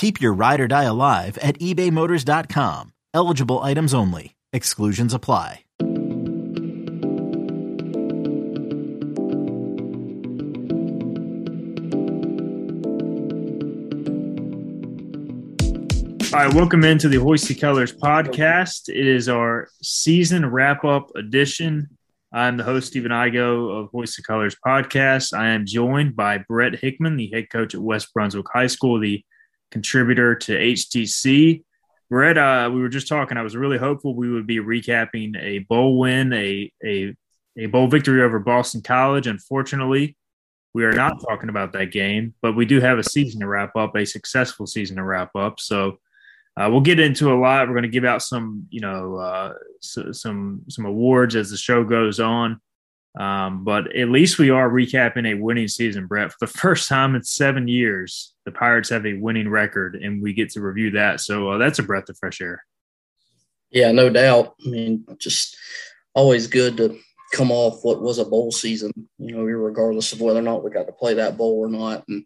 Keep 0.00 0.22
your 0.22 0.32
ride 0.32 0.60
or 0.62 0.66
die 0.66 0.84
alive 0.84 1.36
at 1.42 1.58
ebaymotors.com. 1.58 2.94
Eligible 3.12 3.58
items 3.58 3.92
only. 3.92 4.34
Exclusions 4.50 5.12
apply. 5.12 5.64
All 16.32 16.46
right, 16.46 16.54
welcome 16.54 16.82
into 16.84 17.10
the 17.10 17.18
Hoist 17.20 17.48
the 17.48 17.54
Colors 17.54 17.92
podcast. 17.92 18.88
It 18.88 19.06
is 19.06 19.28
our 19.28 19.68
season 19.82 20.46
wrap 20.46 20.82
up 20.82 21.10
edition. 21.14 21.90
I'm 22.32 22.56
the 22.56 22.64
host, 22.64 22.86
Stephen 22.86 23.12
Igo 23.12 23.82
of 23.82 23.90
Hoist 23.90 24.16
the 24.16 24.22
Colors 24.22 24.56
podcast. 24.66 25.38
I 25.38 25.48
am 25.50 25.66
joined 25.66 26.16
by 26.16 26.38
Brett 26.38 26.76
Hickman, 26.76 27.18
the 27.18 27.30
head 27.30 27.50
coach 27.50 27.74
at 27.74 27.82
West 27.82 28.14
Brunswick 28.14 28.46
High 28.50 28.68
School, 28.68 28.98
the 28.98 29.22
contributor 29.70 30.34
to 30.34 30.52
HTC. 30.52 31.64
Brett, 32.08 32.38
uh, 32.38 32.70
we 32.72 32.80
were 32.80 32.88
just 32.88 33.08
talking. 33.08 33.36
I 33.36 33.42
was 33.42 33.56
really 33.56 33.78
hopeful 33.78 34.14
we 34.14 34.30
would 34.30 34.46
be 34.46 34.58
recapping 34.58 35.40
a 35.40 35.60
bowl 35.60 35.98
win, 35.98 36.32
a, 36.32 36.72
a, 36.84 37.14
a 37.56 37.66
bowl 37.66 37.86
victory 37.86 38.22
over 38.22 38.38
Boston 38.40 38.82
College. 38.82 39.28
Unfortunately, 39.28 40.16
we 40.74 40.84
are 40.84 40.92
not 40.92 41.20
talking 41.20 41.48
about 41.48 41.72
that 41.72 41.92
game, 41.92 42.34
but 42.42 42.56
we 42.56 42.64
do 42.64 42.80
have 42.80 42.98
a 42.98 43.04
season 43.04 43.40
to 43.40 43.46
wrap 43.46 43.76
up, 43.76 43.94
a 43.96 44.04
successful 44.04 44.66
season 44.66 44.96
to 44.96 45.04
wrap 45.04 45.34
up. 45.36 45.60
So 45.60 45.98
uh, 46.56 46.68
we'll 46.70 46.80
get 46.80 47.00
into 47.00 47.32
a 47.32 47.38
lot. 47.38 47.68
We're 47.68 47.74
going 47.74 47.82
to 47.82 47.88
give 47.88 48.04
out 48.04 48.22
some, 48.22 48.66
you 48.70 48.80
know, 48.80 49.16
uh, 49.16 49.54
some 49.80 50.62
some 50.68 50.84
awards 50.84 51.36
as 51.36 51.50
the 51.50 51.56
show 51.56 51.84
goes 51.84 52.20
on. 52.20 52.60
Um, 53.18 53.64
but 53.64 53.96
at 53.96 54.08
least 54.08 54.38
we 54.38 54.50
are 54.50 54.68
recapping 54.68 55.26
a 55.26 55.34
winning 55.34 55.68
season, 55.68 56.06
Brett. 56.06 56.32
For 56.32 56.46
the 56.46 56.46
first 56.58 56.88
time 56.88 57.14
in 57.14 57.22
seven 57.22 57.66
years, 57.68 58.34
the 58.44 58.52
Pirates 58.52 58.88
have 58.90 59.06
a 59.06 59.14
winning 59.14 59.48
record, 59.48 59.96
and 59.96 60.22
we 60.22 60.32
get 60.32 60.50
to 60.50 60.60
review 60.60 60.92
that. 60.92 61.20
So 61.20 61.50
uh, 61.50 61.58
that's 61.58 61.78
a 61.78 61.82
breath 61.82 62.08
of 62.08 62.18
fresh 62.18 62.40
air. 62.40 62.64
Yeah, 63.70 63.92
no 63.92 64.10
doubt. 64.10 64.54
I 64.66 64.68
mean, 64.68 65.04
just 65.18 65.56
always 66.14 66.46
good 66.46 66.76
to 66.78 66.98
come 67.32 67.52
off 67.52 67.84
what 67.84 68.02
was 68.02 68.18
a 68.18 68.24
bowl 68.24 68.50
season, 68.50 68.90
you 69.18 69.36
know, 69.36 69.42
regardless 69.42 70.12
of 70.12 70.20
whether 70.20 70.40
or 70.40 70.42
not 70.42 70.64
we 70.64 70.70
got 70.70 70.86
to 70.86 70.92
play 70.92 71.14
that 71.14 71.36
bowl 71.36 71.60
or 71.60 71.68
not. 71.68 72.04
And 72.08 72.24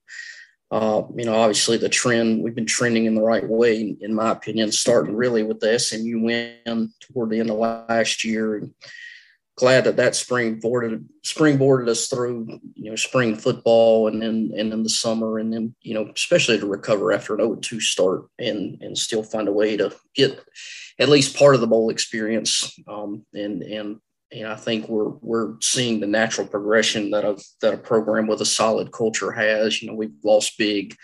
uh, 0.71 1.03
you 1.15 1.25
know, 1.25 1.35
obviously 1.35 1.77
the 1.77 1.89
trend, 1.89 2.43
we've 2.43 2.55
been 2.55 2.67
trending 2.67 3.05
in 3.05 3.15
the 3.15 3.23
right 3.23 3.47
way, 3.49 3.97
in 4.01 4.15
my 4.15 4.33
opinion, 4.33 4.73
starting 4.73 5.15
really 5.15 5.43
with 5.43 5.61
the 5.61 5.79
SMU 5.79 6.21
win 6.21 6.93
toward 7.01 7.31
the 7.31 7.39
end 7.39 7.51
of 7.51 7.59
last 7.59 8.25
year. 8.25 8.57
And 8.57 8.75
glad 9.57 9.85
that 9.85 9.97
that 9.97 10.15
springboarded, 10.15 11.05
springboarded 11.25 11.89
us 11.89 12.09
through, 12.09 12.61
you 12.75 12.91
know, 12.91 12.97
spring 12.97 13.37
football 13.37 14.09
and 14.09 14.21
then, 14.21 14.51
and 14.57 14.73
then 14.73 14.83
the 14.83 14.89
summer. 14.89 15.39
And 15.39 15.53
then, 15.53 15.75
you 15.81 15.95
know, 15.95 16.11
especially 16.15 16.59
to 16.59 16.67
recover 16.67 17.13
after 17.13 17.35
an 17.35 17.41
0-2 17.41 17.81
start 17.81 18.27
and, 18.39 18.83
and 18.83 18.99
still 18.99 19.23
find 19.23 19.49
a 19.49 19.53
way 19.53 19.77
to 19.77 19.95
get 20.15 20.41
at 20.99 21.09
least 21.09 21.37
part 21.37 21.55
of 21.55 21.61
the 21.61 21.67
bowl 21.67 21.91
experience 21.91 22.77
um, 22.89 23.25
and, 23.33 23.63
and 23.63 24.01
and 24.33 24.49
I 24.49 24.57
think 24.57 24.89
we're 24.89 25.11
we're 25.21 25.55
seeing 25.61 26.01
the 26.01 26.07
natural 26.07 26.47
progression 26.47 27.11
that 27.13 27.25
a 27.25 27.39
that 27.61 27.75
a 27.75 27.79
program 27.79 28.27
with 28.27 28.41
a 28.41 28.47
solid 28.47 28.93
culture 28.93 29.31
has. 29.31 29.81
You 29.81 29.89
know, 29.89 29.95
we've 29.95 30.15
lost 30.25 30.59
big, 30.59 30.97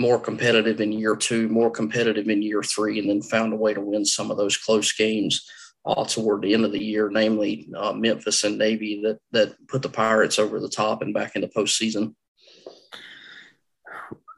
more 0.00 0.18
competitive 0.18 0.80
in 0.80 0.90
year 0.90 1.14
two, 1.16 1.48
more 1.48 1.70
competitive 1.70 2.28
in 2.28 2.42
year 2.42 2.62
three, 2.62 2.98
and 2.98 3.08
then 3.08 3.22
found 3.22 3.52
a 3.52 3.56
way 3.56 3.72
to 3.72 3.80
win 3.80 4.04
some 4.04 4.30
of 4.30 4.36
those 4.36 4.56
close 4.56 4.92
games 4.92 5.48
uh, 5.86 6.04
toward 6.04 6.42
the 6.42 6.54
end 6.54 6.64
of 6.64 6.72
the 6.72 6.82
year, 6.82 7.10
namely 7.10 7.68
uh, 7.76 7.92
Memphis 7.92 8.44
and 8.44 8.58
Navy, 8.58 9.02
that 9.02 9.18
that 9.32 9.54
put 9.68 9.82
the 9.82 9.88
Pirates 9.88 10.38
over 10.38 10.60
the 10.60 10.68
top 10.68 11.02
and 11.02 11.12
back 11.12 11.36
into 11.36 11.48
postseason. 11.48 12.14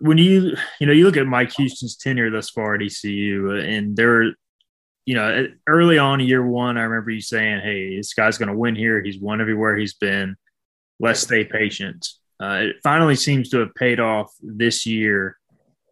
When 0.01 0.19
you 0.19 0.57
you 0.81 0.87
know 0.87 0.93
you 0.93 1.05
look 1.05 1.17
at 1.17 1.27
Mike 1.27 1.53
Houston's 1.53 1.97
tenure 1.97 2.31
thus 2.31 2.51
far 2.51 2.75
at 2.75 2.83
ECU, 2.83 3.57
and 3.57 3.97
there 3.97 4.35
you 5.07 5.15
know, 5.15 5.47
early 5.69 5.99
on 5.99 6.19
year 6.19 6.45
one, 6.45 6.77
I 6.77 6.83
remember 6.83 7.11
you 7.11 7.21
saying, 7.21 7.61
"Hey, 7.61 7.97
this 7.97 8.13
guy's 8.13 8.39
going 8.39 8.51
to 8.51 8.59
win 8.59 8.75
here. 8.75 9.03
He's 9.03 9.21
won 9.21 9.41
everywhere 9.41 9.77
he's 9.77 9.95
been. 9.95 10.37
Let's 10.99 11.21
stay 11.21 11.45
patient." 11.45 12.07
Uh, 12.43 12.65
it 12.65 12.77
finally 12.83 13.15
seems 13.15 13.49
to 13.51 13.59
have 13.61 13.75
paid 13.75 14.01
off 14.01 14.35
this 14.43 14.85
year 14.85 15.39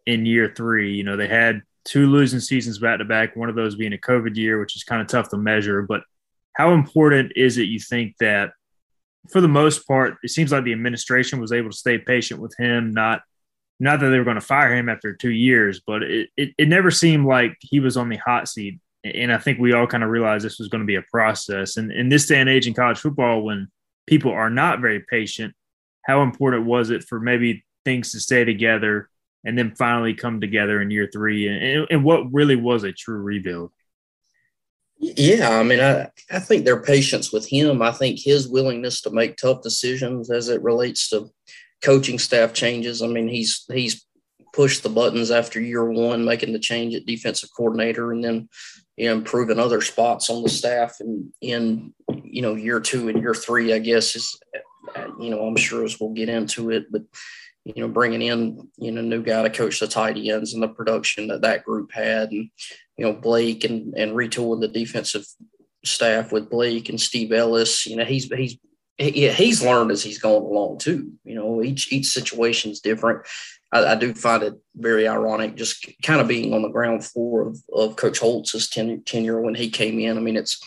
in 0.04 0.26
year 0.26 0.52
three. 0.54 0.94
You 0.94 1.04
know, 1.04 1.16
they 1.16 1.28
had 1.28 1.62
two 1.84 2.06
losing 2.06 2.40
seasons 2.40 2.78
back 2.78 2.98
to 2.98 3.04
back. 3.04 3.36
One 3.36 3.48
of 3.48 3.56
those 3.56 3.76
being 3.76 3.92
a 3.92 3.98
COVID 3.98 4.36
year, 4.36 4.58
which 4.58 4.76
is 4.76 4.84
kind 4.84 5.02
of 5.02 5.08
tough 5.08 5.28
to 5.30 5.36
measure. 5.36 5.82
But 5.82 6.02
how 6.54 6.72
important 6.72 7.32
is 7.36 7.58
it? 7.58 7.64
You 7.64 7.78
think 7.78 8.16
that, 8.20 8.52
for 9.30 9.40
the 9.40 9.48
most 9.48 9.86
part, 9.86 10.16
it 10.22 10.30
seems 10.30 10.52
like 10.52 10.64
the 10.64 10.72
administration 10.72 11.40
was 11.40 11.52
able 11.52 11.70
to 11.70 11.76
stay 11.76 11.98
patient 11.98 12.40
with 12.40 12.54
him, 12.58 12.92
not 12.92 13.22
not 13.80 13.98
that 14.00 14.10
they 14.10 14.18
were 14.18 14.24
going 14.24 14.36
to 14.36 14.40
fire 14.40 14.74
him 14.74 14.88
after 14.88 15.14
two 15.14 15.32
years, 15.32 15.80
but 15.84 16.04
it, 16.04 16.28
it, 16.36 16.50
it 16.56 16.68
never 16.68 16.92
seemed 16.92 17.26
like 17.26 17.56
he 17.60 17.80
was 17.80 17.96
on 17.96 18.08
the 18.08 18.16
hot 18.18 18.48
seat 18.48 18.78
and 19.04 19.32
I 19.32 19.38
think 19.38 19.58
we 19.58 19.74
all 19.74 19.86
kind 19.86 20.02
of 20.02 20.10
realized 20.10 20.44
this 20.44 20.58
was 20.58 20.68
going 20.68 20.80
to 20.80 20.86
be 20.86 20.94
a 20.94 21.02
process. 21.02 21.76
And 21.76 21.92
in 21.92 22.08
this 22.08 22.26
day 22.26 22.40
and 22.40 22.48
age 22.48 22.66
in 22.66 22.74
college 22.74 22.98
football, 22.98 23.42
when 23.42 23.68
people 24.06 24.32
are 24.32 24.48
not 24.48 24.80
very 24.80 25.00
patient, 25.00 25.54
how 26.02 26.22
important 26.22 26.64
was 26.64 26.90
it 26.90 27.04
for 27.04 27.20
maybe 27.20 27.64
things 27.84 28.12
to 28.12 28.20
stay 28.20 28.44
together 28.44 29.10
and 29.44 29.58
then 29.58 29.74
finally 29.76 30.14
come 30.14 30.40
together 30.40 30.80
in 30.80 30.90
year 30.90 31.08
three? 31.12 31.48
And, 31.48 31.86
and 31.90 32.04
what 32.04 32.32
really 32.32 32.56
was 32.56 32.84
a 32.84 32.92
true 32.92 33.20
rebuild? 33.20 33.72
Yeah, 34.98 35.58
I 35.58 35.62
mean, 35.62 35.80
I, 35.80 36.08
I 36.30 36.38
think 36.38 36.64
their 36.64 36.80
patience 36.80 37.32
with 37.32 37.46
him, 37.46 37.82
I 37.82 37.90
think 37.90 38.18
his 38.18 38.48
willingness 38.48 39.00
to 39.02 39.10
make 39.10 39.36
tough 39.36 39.62
decisions 39.62 40.30
as 40.30 40.48
it 40.48 40.62
relates 40.62 41.08
to 41.10 41.30
coaching 41.82 42.18
staff 42.18 42.54
changes. 42.54 43.02
I 43.02 43.08
mean, 43.08 43.28
he's 43.28 43.64
he's 43.70 44.06
pushed 44.54 44.82
the 44.82 44.88
buttons 44.88 45.30
after 45.30 45.60
year 45.60 45.84
one, 45.84 46.24
making 46.24 46.52
the 46.52 46.58
change 46.58 46.94
at 46.94 47.06
defensive 47.06 47.50
coordinator, 47.56 48.12
and 48.12 48.24
then 48.24 48.48
you 48.96 49.08
know, 49.08 49.14
improving 49.14 49.58
other 49.58 49.80
spots 49.80 50.30
on 50.30 50.42
the 50.42 50.48
staff 50.48 50.96
and 51.00 51.32
in, 51.40 51.92
you 52.22 52.40
know, 52.40 52.54
year 52.54 52.80
two 52.80 53.08
and 53.08 53.20
year 53.20 53.34
three, 53.34 53.74
I 53.74 53.80
guess 53.80 54.14
is, 54.14 54.38
you 55.20 55.30
know, 55.30 55.44
I'm 55.44 55.56
sure 55.56 55.84
as 55.84 55.98
we'll 55.98 56.10
get 56.10 56.28
into 56.28 56.70
it, 56.70 56.86
but, 56.90 57.02
you 57.64 57.74
know, 57.82 57.88
bringing 57.88 58.22
in, 58.22 58.68
you 58.76 58.92
know, 58.92 59.00
new 59.00 59.22
guy 59.22 59.42
to 59.42 59.50
coach 59.50 59.80
the 59.80 59.86
tight 59.86 60.16
ends 60.18 60.52
and 60.52 60.62
the 60.62 60.68
production 60.68 61.28
that 61.28 61.42
that 61.42 61.64
group 61.64 61.92
had 61.92 62.30
and, 62.30 62.50
you 62.96 63.04
know, 63.04 63.12
Blake 63.12 63.64
and, 63.64 63.94
and 63.94 64.12
retooling 64.12 64.60
the 64.60 64.68
defensive 64.68 65.24
staff 65.84 66.30
with 66.30 66.50
Blake 66.50 66.88
and 66.88 67.00
Steve 67.00 67.32
Ellis, 67.32 67.86
you 67.86 67.96
know, 67.96 68.04
he's, 68.04 68.30
he's, 68.32 68.58
he, 68.98 69.28
he's 69.28 69.62
learned 69.62 69.90
as 69.90 70.02
he's 70.02 70.18
going 70.18 70.44
along 70.44 70.78
too. 70.78 71.12
You 71.24 71.34
know, 71.34 71.62
each 71.62 71.92
each 71.92 72.06
situation 72.06 72.70
is 72.70 72.80
different. 72.80 73.26
I, 73.72 73.86
I, 73.86 73.94
do 73.96 74.14
find 74.14 74.42
it 74.44 74.54
very 74.76 75.08
ironic, 75.08 75.56
just 75.56 75.88
kind 76.02 76.20
of 76.20 76.28
being 76.28 76.54
on 76.54 76.62
the 76.62 76.68
ground 76.68 77.04
floor 77.04 77.48
of, 77.48 77.58
of 77.72 77.96
Coach 77.96 78.20
Holtz's 78.20 78.68
ten, 78.68 79.02
tenure 79.04 79.40
when 79.40 79.56
he 79.56 79.68
came 79.68 79.98
in. 79.98 80.16
I 80.16 80.20
mean, 80.20 80.36
it's 80.36 80.60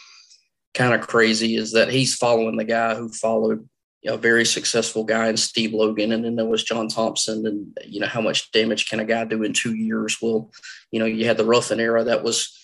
kind 0.73 0.93
of 0.93 1.07
crazy 1.07 1.55
is 1.55 1.71
that 1.71 1.89
he's 1.89 2.15
following 2.15 2.57
the 2.57 2.65
guy 2.65 2.95
who 2.95 3.09
followed 3.09 3.67
a 4.05 4.17
very 4.17 4.45
successful 4.45 5.03
guy 5.03 5.27
in 5.27 5.37
Steve 5.37 5.73
Logan, 5.73 6.11
and 6.11 6.23
then 6.23 6.35
there 6.35 6.45
was 6.45 6.63
John 6.63 6.87
Thompson. 6.87 7.45
And 7.45 7.77
you 7.85 7.99
know, 7.99 8.07
how 8.07 8.21
much 8.21 8.51
damage 8.51 8.89
can 8.89 8.99
a 8.99 9.05
guy 9.05 9.25
do 9.25 9.43
in 9.43 9.53
two 9.53 9.75
years? 9.75 10.17
Well, 10.21 10.51
you 10.91 10.99
know, 10.99 11.05
you 11.05 11.25
had 11.25 11.37
the 11.37 11.45
Ruffin 11.45 11.79
era 11.79 12.03
that 12.03 12.23
was 12.23 12.57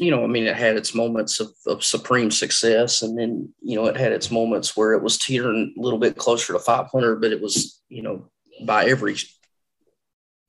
you 0.00 0.10
know, 0.10 0.24
I 0.24 0.28
mean, 0.28 0.46
it 0.46 0.56
had 0.56 0.76
its 0.76 0.94
moments 0.94 1.40
of, 1.40 1.50
of, 1.66 1.84
supreme 1.84 2.30
success, 2.30 3.02
and 3.02 3.18
then 3.18 3.52
you 3.60 3.76
know, 3.76 3.84
it 3.86 3.98
had 3.98 4.12
its 4.12 4.30
moments 4.30 4.74
where 4.74 4.94
it 4.94 5.02
was 5.02 5.18
teetering 5.18 5.74
a 5.76 5.80
little 5.80 5.98
bit 5.98 6.16
closer 6.16 6.54
to 6.54 6.58
500, 6.58 7.20
but 7.20 7.32
it 7.32 7.42
was, 7.42 7.82
you 7.90 8.02
know, 8.02 8.30
by 8.64 8.86
every 8.86 9.16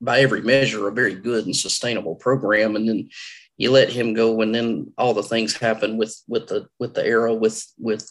by 0.00 0.20
every 0.20 0.40
measure, 0.40 0.88
a 0.88 0.92
very 0.92 1.14
good 1.14 1.44
and 1.44 1.54
sustainable 1.54 2.16
program. 2.16 2.76
And 2.76 2.88
then 2.88 3.10
you 3.58 3.70
let 3.70 3.90
him 3.90 4.14
go, 4.14 4.40
and 4.40 4.54
then 4.54 4.92
all 4.96 5.12
the 5.12 5.22
things 5.22 5.54
happen 5.54 5.98
with 5.98 6.18
with 6.26 6.48
the 6.48 6.66
with 6.78 6.94
the 6.94 7.06
era 7.06 7.34
with 7.34 7.62
with 7.78 8.08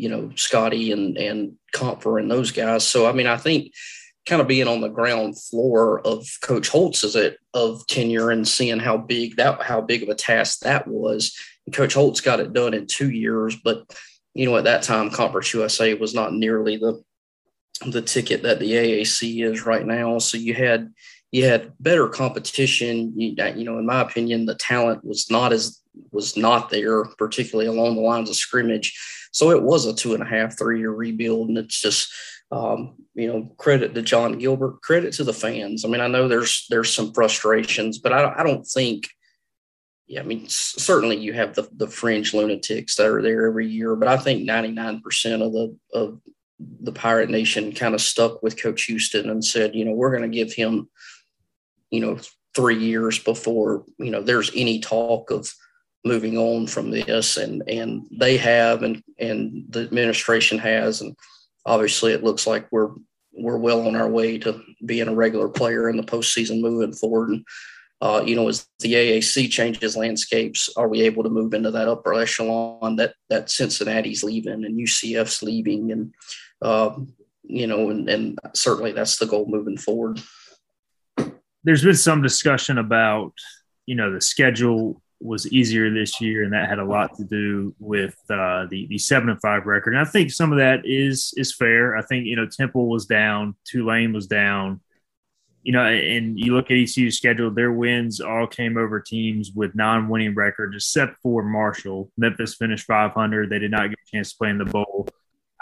you 0.00 0.08
know, 0.08 0.30
Scotty 0.34 0.92
and 0.92 1.16
and 1.16 1.56
Compher 1.74 2.20
and 2.20 2.30
those 2.30 2.50
guys. 2.50 2.86
So 2.86 3.06
I 3.06 3.12
mean, 3.12 3.26
I 3.26 3.36
think 3.36 3.72
kind 4.26 4.40
of 4.40 4.48
being 4.48 4.68
on 4.68 4.80
the 4.80 4.88
ground 4.88 5.40
floor 5.40 6.00
of 6.06 6.26
Coach 6.42 6.68
Holtz 6.68 7.04
it 7.14 7.38
of 7.54 7.86
tenure 7.86 8.30
and 8.30 8.46
seeing 8.46 8.78
how 8.78 8.96
big 8.96 9.36
that 9.36 9.62
how 9.62 9.80
big 9.80 10.02
of 10.02 10.08
a 10.08 10.14
task 10.14 10.60
that 10.60 10.86
was. 10.86 11.36
And 11.66 11.74
Coach 11.74 11.94
Holtz 11.94 12.20
got 12.20 12.40
it 12.40 12.52
done 12.52 12.74
in 12.74 12.86
two 12.86 13.10
years, 13.10 13.56
but 13.56 13.84
you 14.34 14.46
know 14.46 14.56
at 14.56 14.64
that 14.64 14.82
time 14.82 15.10
Conference 15.10 15.52
USA 15.54 15.94
was 15.94 16.14
not 16.14 16.32
nearly 16.32 16.76
the 16.76 17.02
the 17.86 18.02
ticket 18.02 18.42
that 18.42 18.58
the 18.58 18.72
AAC 18.72 19.44
is 19.44 19.64
right 19.64 19.86
now. 19.86 20.18
So 20.18 20.36
you 20.36 20.54
had 20.54 20.92
you 21.32 21.44
had 21.44 21.72
better 21.80 22.08
competition. 22.08 23.12
You, 23.18 23.34
you 23.56 23.64
know, 23.64 23.78
in 23.78 23.86
my 23.86 24.00
opinion, 24.00 24.46
the 24.46 24.56
talent 24.56 25.04
was 25.04 25.30
not 25.30 25.52
as 25.52 25.80
was 26.12 26.36
not 26.36 26.70
there, 26.70 27.04
particularly 27.04 27.68
along 27.68 27.96
the 27.96 28.02
lines 28.02 28.30
of 28.30 28.36
scrimmage. 28.36 28.98
So 29.30 29.50
it 29.50 29.62
was 29.62 29.86
a 29.86 29.94
two 29.94 30.14
and 30.14 30.22
a 30.22 30.26
half, 30.26 30.58
three 30.58 30.80
year 30.80 30.90
rebuild, 30.90 31.48
and 31.48 31.58
it's 31.58 31.80
just 31.80 32.12
um, 32.52 32.96
you 33.14 33.32
know, 33.32 33.52
credit 33.58 33.94
to 33.94 34.02
Jon 34.02 34.38
Gilbert, 34.38 34.82
credit 34.82 35.12
to 35.14 35.24
the 35.24 35.32
fans. 35.32 35.84
I 35.84 35.88
mean, 35.88 36.00
I 36.00 36.08
know 36.08 36.26
there's 36.26 36.66
there's 36.68 36.92
some 36.92 37.12
frustrations, 37.12 37.98
but 37.98 38.12
I, 38.12 38.34
I 38.38 38.42
don't 38.42 38.64
think. 38.64 39.08
Yeah, 40.08 40.20
I 40.20 40.24
mean, 40.24 40.46
certainly 40.48 41.16
you 41.16 41.32
have 41.34 41.54
the 41.54 41.68
the 41.76 41.86
fringe 41.86 42.34
lunatics 42.34 42.96
that 42.96 43.06
are 43.06 43.22
there 43.22 43.46
every 43.46 43.68
year, 43.68 43.94
but 43.94 44.08
I 44.08 44.16
think 44.16 44.48
99% 44.48 45.00
of 45.40 45.52
the 45.52 45.76
of 45.94 46.20
the 46.80 46.92
Pirate 46.92 47.30
Nation 47.30 47.72
kind 47.72 47.94
of 47.94 48.00
stuck 48.00 48.42
with 48.42 48.60
Coach 48.60 48.82
Houston 48.84 49.30
and 49.30 49.44
said, 49.44 49.76
you 49.76 49.84
know, 49.84 49.92
we're 49.92 50.10
going 50.10 50.28
to 50.28 50.36
give 50.36 50.52
him, 50.52 50.88
you 51.90 52.00
know, 52.00 52.18
three 52.54 52.78
years 52.78 53.18
before 53.18 53.84
you 53.98 54.10
know 54.10 54.22
there's 54.22 54.50
any 54.54 54.80
talk 54.80 55.30
of 55.30 55.52
moving 56.04 56.38
on 56.38 56.66
from 56.66 56.90
this, 56.90 57.36
and 57.36 57.62
and 57.68 58.06
they 58.10 58.36
have, 58.36 58.82
and 58.82 59.02
and 59.18 59.64
the 59.68 59.80
administration 59.80 60.58
has, 60.58 61.00
and 61.00 61.16
obviously 61.66 62.12
it 62.12 62.24
looks 62.24 62.46
like 62.46 62.66
we're 62.70 62.90
we're 63.32 63.58
well 63.58 63.86
on 63.86 63.96
our 63.96 64.08
way 64.08 64.38
to 64.38 64.60
being 64.84 65.08
a 65.08 65.14
regular 65.14 65.48
player 65.48 65.88
in 65.88 65.96
the 65.96 66.02
postseason 66.02 66.60
moving 66.60 66.92
forward. 66.92 67.30
And 67.30 67.44
uh, 68.00 68.22
you 68.24 68.34
know, 68.34 68.48
as 68.48 68.66
the 68.80 68.94
AAC 68.94 69.50
changes 69.50 69.96
landscapes, 69.96 70.70
are 70.76 70.88
we 70.88 71.02
able 71.02 71.22
to 71.22 71.28
move 71.28 71.52
into 71.52 71.70
that 71.70 71.88
upper 71.88 72.14
echelon 72.14 72.96
that 72.96 73.14
that 73.28 73.50
Cincinnati's 73.50 74.24
leaving 74.24 74.64
and 74.64 74.78
UCF's 74.78 75.42
leaving, 75.42 75.92
and 75.92 76.14
uh, 76.62 76.98
you 77.42 77.66
know, 77.66 77.90
and, 77.90 78.08
and 78.08 78.38
certainly 78.54 78.92
that's 78.92 79.18
the 79.18 79.26
goal 79.26 79.46
moving 79.48 79.76
forward. 79.76 80.20
There's 81.62 81.84
been 81.84 81.94
some 81.94 82.22
discussion 82.22 82.78
about 82.78 83.34
you 83.84 83.96
know 83.96 84.12
the 84.12 84.20
schedule 84.22 85.02
was 85.20 85.50
easier 85.52 85.90
this 85.90 86.20
year, 86.20 86.42
and 86.42 86.52
that 86.52 86.68
had 86.68 86.78
a 86.78 86.84
lot 86.84 87.16
to 87.16 87.24
do 87.24 87.74
with 87.78 88.16
uh, 88.30 88.66
the 88.70 88.86
the 88.88 88.98
seven 88.98 89.28
and 89.28 89.40
five 89.40 89.66
record. 89.66 89.94
And 89.94 90.00
I 90.00 90.10
think 90.10 90.30
some 90.30 90.52
of 90.52 90.58
that 90.58 90.80
is 90.84 91.34
is 91.36 91.54
fair. 91.54 91.96
I 91.96 92.02
think 92.02 92.26
you 92.26 92.36
know 92.36 92.46
Temple 92.46 92.88
was 92.88 93.06
down, 93.06 93.54
Tulane 93.64 94.12
was 94.12 94.26
down, 94.26 94.80
you 95.62 95.72
know, 95.72 95.84
and 95.84 96.38
you 96.38 96.54
look 96.54 96.70
at 96.70 96.76
ECU's 96.76 97.16
schedule; 97.16 97.50
their 97.50 97.72
wins 97.72 98.20
all 98.20 98.46
came 98.46 98.78
over 98.78 99.00
teams 99.00 99.52
with 99.54 99.74
non-winning 99.74 100.34
records, 100.34 100.76
except 100.76 101.18
for 101.22 101.42
Marshall. 101.42 102.10
Memphis 102.16 102.54
finished 102.54 102.86
500; 102.86 103.50
they 103.50 103.58
did 103.58 103.70
not 103.70 103.88
get 103.88 103.98
a 103.98 104.10
chance 104.10 104.32
to 104.32 104.38
play 104.38 104.50
in 104.50 104.58
the 104.58 104.64
bowl. 104.64 105.06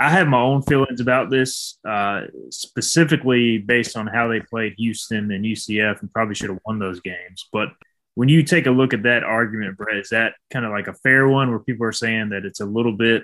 I 0.01 0.11
have 0.11 0.29
my 0.29 0.39
own 0.39 0.63
feelings 0.63 1.01
about 1.01 1.29
this, 1.29 1.79
uh, 1.85 2.23
specifically 2.51 3.59
based 3.59 3.97
on 3.97 4.07
how 4.07 4.29
they 4.29 4.39
played 4.39 4.75
Houston 4.79 5.33
and 5.33 5.45
UCF, 5.45 6.01
and 6.01 6.13
probably 6.13 6.37
should 6.37 6.51
have 6.51 6.61
won 6.65 6.79
those 6.79 7.01
games, 7.01 7.49
but 7.53 7.71
when 8.19 8.29
you 8.29 8.43
take 8.43 8.67
a 8.67 8.71
look 8.73 8.93
at 8.93 9.05
that 9.05 9.23
argument, 9.23 9.77
Brett, 9.77 9.97
is 9.97 10.09
that 10.09 10.33
kind 10.53 10.65
of 10.65 10.73
like 10.73 10.89
a 10.89 10.93
fair 10.93 11.29
one 11.29 11.51
where 11.51 11.61
people 11.61 11.87
are 11.87 11.93
saying 11.93 12.31
that 12.31 12.45
it's 12.45 12.59
a 12.59 12.67
little 12.67 12.91
bit, 12.91 13.23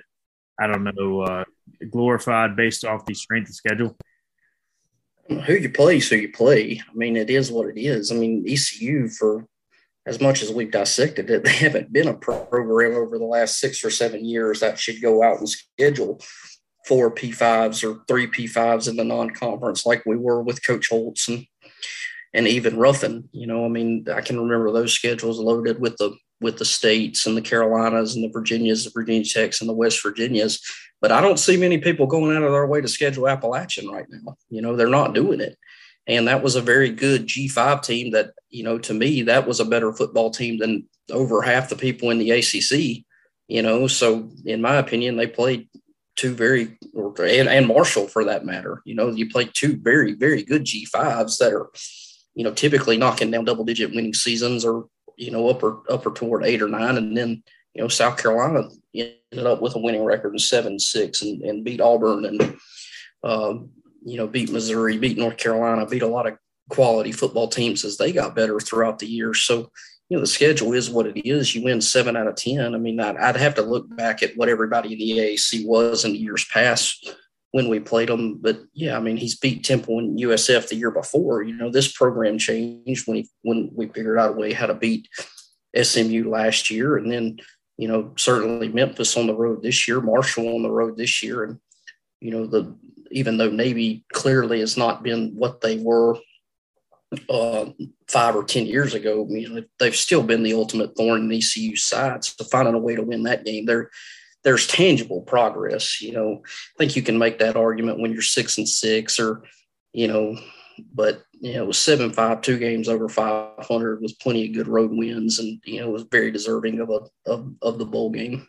I 0.57 0.67
don't 0.67 0.85
know, 0.85 1.19
uh, 1.19 1.43
glorified 1.91 2.55
based 2.55 2.85
off 2.85 3.05
the 3.05 3.13
strength 3.13 3.49
of 3.49 3.55
schedule? 3.55 3.97
Who 5.27 5.53
you 5.53 5.69
play, 5.69 5.99
so 5.99 6.15
you 6.15 6.31
play. 6.31 6.81
I 6.89 6.93
mean, 6.95 7.17
it 7.17 7.29
is 7.29 7.51
what 7.51 7.67
it 7.67 7.77
is. 7.77 8.09
I 8.09 8.15
mean, 8.15 8.45
ECU, 8.47 9.09
for 9.09 9.45
as 10.05 10.21
much 10.21 10.41
as 10.41 10.53
we've 10.53 10.71
dissected 10.71 11.29
it, 11.29 11.43
they 11.43 11.51
haven't 11.51 11.91
been 11.91 12.07
a 12.07 12.13
program 12.13 12.93
over 12.93 13.17
the 13.17 13.25
last 13.25 13.59
six 13.59 13.83
or 13.83 13.89
seven 13.89 14.23
years 14.23 14.61
that 14.61 14.79
should 14.79 15.01
go 15.01 15.21
out 15.21 15.39
and 15.39 15.49
schedule 15.49 16.21
four 16.87 17.13
P5s 17.13 17.83
or 17.83 18.01
three 18.07 18.27
P5s 18.27 18.87
in 18.87 18.95
the 18.95 19.03
non 19.03 19.31
conference 19.31 19.85
like 19.85 20.05
we 20.05 20.15
were 20.15 20.41
with 20.41 20.65
Coach 20.65 20.87
Holtz 20.89 21.27
and 21.27 21.45
and 22.35 22.47
even 22.49 22.77
Ruffin. 22.77 23.29
You 23.31 23.47
know, 23.47 23.65
I 23.65 23.69
mean, 23.69 24.05
I 24.13 24.19
can 24.21 24.39
remember 24.39 24.71
those 24.71 24.93
schedules 24.93 25.39
loaded 25.39 25.79
with 25.79 25.95
the 25.97 26.15
with 26.41 26.57
the 26.57 26.65
states 26.65 27.25
and 27.25 27.35
the 27.37 27.41
Carolinas 27.41 28.13
and 28.13 28.23
the 28.23 28.29
Virginias, 28.29 28.83
the 28.83 28.91
Virginia 28.93 29.23
Techs 29.23 29.61
and 29.61 29.69
the 29.69 29.73
West 29.73 30.03
Virginias. 30.03 30.61
But 31.01 31.13
I 31.13 31.21
don't 31.21 31.39
see 31.39 31.55
many 31.55 31.77
people 31.77 32.07
going 32.07 32.35
out 32.35 32.43
of 32.43 32.51
their 32.51 32.67
way 32.67 32.81
to 32.81 32.89
schedule 32.89 33.29
Appalachian 33.29 33.87
right 33.89 34.05
now. 34.09 34.35
You 34.49 34.61
know, 34.61 34.75
they're 34.75 34.87
not 34.87 35.15
doing 35.15 35.39
it. 35.39 35.57
And 36.07 36.27
that 36.27 36.43
was 36.43 36.55
a 36.55 36.61
very 36.61 36.89
good 36.89 37.25
G5 37.25 37.81
team 37.81 38.11
that, 38.11 38.31
you 38.49 38.63
know, 38.63 38.77
to 38.79 38.93
me, 38.93 39.23
that 39.23 39.47
was 39.47 39.61
a 39.61 39.65
better 39.65 39.93
football 39.93 40.29
team 40.29 40.59
than 40.59 40.87
over 41.09 41.41
half 41.41 41.69
the 41.69 41.75
people 41.75 42.11
in 42.11 42.19
the 42.19 42.31
ACC, 42.31 43.05
you 43.47 43.61
know. 43.61 43.87
So, 43.87 44.29
in 44.45 44.61
my 44.61 44.75
opinion, 44.75 45.15
they 45.15 45.25
played 45.25 45.69
two 46.15 46.35
very, 46.35 46.77
and, 46.93 47.49
and 47.49 47.65
Marshall 47.65 48.07
for 48.07 48.25
that 48.25 48.45
matter, 48.45 48.81
you 48.85 48.93
know, 48.93 49.09
you 49.09 49.29
played 49.29 49.51
two 49.53 49.77
very, 49.77 50.13
very 50.13 50.43
good 50.43 50.65
G5s 50.65 51.37
that 51.39 51.53
are, 51.53 51.69
you 52.35 52.43
know, 52.43 52.53
typically 52.53 52.97
knocking 52.97 53.31
down 53.31 53.45
double 53.45 53.63
digit 53.63 53.95
winning 53.95 54.13
seasons 54.13 54.63
or, 54.65 54.87
you 55.15 55.31
know, 55.31 55.49
upper, 55.49 55.79
upper 55.89 56.11
toward 56.11 56.45
eight 56.45 56.61
or 56.61 56.67
nine. 56.67 56.97
And 56.97 57.15
then, 57.17 57.41
you 57.73 57.81
know, 57.81 57.87
South 57.87 58.21
Carolina 58.21 58.69
ended 58.93 59.45
up 59.45 59.61
with 59.61 59.75
a 59.75 59.79
winning 59.79 60.03
record 60.03 60.35
of 60.35 60.41
seven, 60.41 60.77
six 60.77 61.21
and, 61.21 61.41
and 61.41 61.63
beat 61.63 61.81
Auburn 61.81 62.25
and, 62.25 62.57
um, 63.23 63.69
you 64.05 64.17
know, 64.17 64.27
beat 64.27 64.51
Missouri, 64.51 64.97
beat 64.97 65.17
North 65.17 65.37
Carolina, 65.37 65.87
beat 65.87 66.03
a 66.03 66.07
lot 66.07 66.27
of 66.27 66.37
quality 66.69 67.11
football 67.11 67.47
teams 67.47 67.85
as 67.85 67.97
they 67.97 68.11
got 68.11 68.35
better 68.35 68.59
throughout 68.59 68.99
the 68.99 69.07
year. 69.07 69.33
So, 69.33 69.71
you 70.09 70.17
know, 70.17 70.21
the 70.21 70.27
schedule 70.27 70.73
is 70.73 70.89
what 70.89 71.07
it 71.07 71.27
is. 71.27 71.55
You 71.55 71.63
win 71.63 71.81
seven 71.81 72.15
out 72.15 72.27
of 72.27 72.35
10. 72.35 72.75
I 72.75 72.77
mean, 72.77 72.99
I'd, 72.99 73.17
I'd 73.17 73.37
have 73.37 73.55
to 73.55 73.61
look 73.61 73.93
back 73.95 74.21
at 74.21 74.35
what 74.35 74.49
everybody 74.49 74.93
in 74.93 74.99
the 74.99 75.17
AAC 75.19 75.65
was 75.65 76.05
in 76.05 76.11
the 76.11 76.19
years 76.19 76.45
past 76.45 77.15
when 77.55 77.69
we 77.69 77.79
played 77.79 78.09
them. 78.09 78.37
But 78.37 78.59
yeah, 78.73 78.97
I 78.97 78.99
mean, 78.99 79.15
he's 79.15 79.39
beat 79.39 79.63
Temple 79.63 79.99
and 79.99 80.19
USF 80.19 80.67
the 80.67 80.75
year 80.75 80.91
before. 80.91 81.41
You 81.41 81.55
know, 81.55 81.71
this 81.71 81.89
program 81.89 82.37
changed 82.37 83.07
when 83.07 83.15
he 83.15 83.29
when 83.43 83.69
we 83.73 83.87
figured 83.87 84.19
out 84.19 84.31
a 84.31 84.33
way 84.33 84.51
how 84.51 84.65
to 84.65 84.73
beat 84.73 85.07
SMU 85.81 86.29
last 86.29 86.69
year, 86.69 86.97
and 86.97 87.09
then 87.09 87.37
you 87.77 87.87
know 87.87 88.11
certainly 88.17 88.67
Memphis 88.67 89.15
on 89.15 89.27
the 89.27 89.33
road 89.33 89.63
this 89.63 89.87
year, 89.87 90.01
Marshall 90.01 90.53
on 90.53 90.63
the 90.63 90.69
road 90.69 90.97
this 90.97 91.23
year, 91.23 91.45
and 91.45 91.57
you 92.19 92.31
know 92.31 92.45
the 92.45 92.75
even 93.09 93.37
though 93.37 93.49
Navy 93.49 94.03
clearly 94.11 94.59
has 94.59 94.75
not 94.75 95.01
been 95.01 95.31
what 95.33 95.61
they 95.61 95.77
were 95.77 96.17
uh, 97.29 97.67
five 98.09 98.35
or 98.35 98.43
ten 98.43 98.65
years 98.65 98.93
ago, 98.93 99.25
you 99.29 99.47
know, 99.47 99.63
they've 99.79 99.95
still 99.95 100.23
been 100.23 100.43
the 100.43 100.55
ultimate 100.55 100.97
thorn 100.97 101.31
in 101.31 101.31
ECU 101.31 101.77
side. 101.77 102.25
So 102.25 102.43
finding 102.43 102.73
a 102.73 102.79
way 102.79 102.97
to 102.97 103.01
win 103.01 103.23
that 103.23 103.45
game, 103.45 103.65
they're 103.65 103.91
there's 104.45 104.67
tangible 104.67 105.21
progress. 105.21 105.99
You 106.01 106.13
know, 106.13 106.41
I 106.45 106.77
think 106.77 106.95
you 106.95 107.01
can 107.01 107.17
make 107.17 107.39
that 107.39 107.57
argument 107.57 107.99
when 107.99 108.13
you're 108.13 108.21
six 108.21 108.57
and 108.57 108.69
six, 108.69 109.19
or 109.19 109.43
you 109.91 110.07
know, 110.07 110.37
but 110.93 111.23
you 111.33 111.55
know, 111.55 111.71
seven 111.71 112.13
five, 112.13 112.41
two 112.41 112.57
games 112.57 112.87
over 112.87 113.09
500 113.09 114.01
was 114.01 114.13
plenty 114.13 114.47
of 114.47 114.53
good 114.53 114.67
road 114.67 114.91
wins, 114.93 115.39
and 115.39 115.59
you 115.65 115.81
know, 115.81 115.89
was 115.89 116.03
very 116.03 116.31
deserving 116.31 116.79
of 116.79 116.89
a 116.89 116.99
of, 117.29 117.51
of 117.61 117.79
the 117.79 117.85
bowl 117.85 118.11
game. 118.11 118.47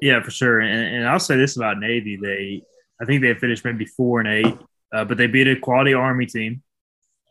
Yeah, 0.00 0.22
for 0.22 0.30
sure. 0.30 0.60
And, 0.60 0.96
and 0.96 1.08
I'll 1.08 1.20
say 1.20 1.36
this 1.36 1.56
about 1.56 1.78
Navy: 1.78 2.16
they, 2.16 2.62
I 3.00 3.04
think 3.04 3.22
they 3.22 3.34
finished 3.34 3.64
maybe 3.64 3.84
four 3.84 4.20
and 4.20 4.28
eight, 4.28 4.58
uh, 4.94 5.04
but 5.04 5.18
they 5.18 5.26
beat 5.26 5.46
a 5.46 5.60
quality 5.60 5.92
Army 5.92 6.26
team. 6.26 6.62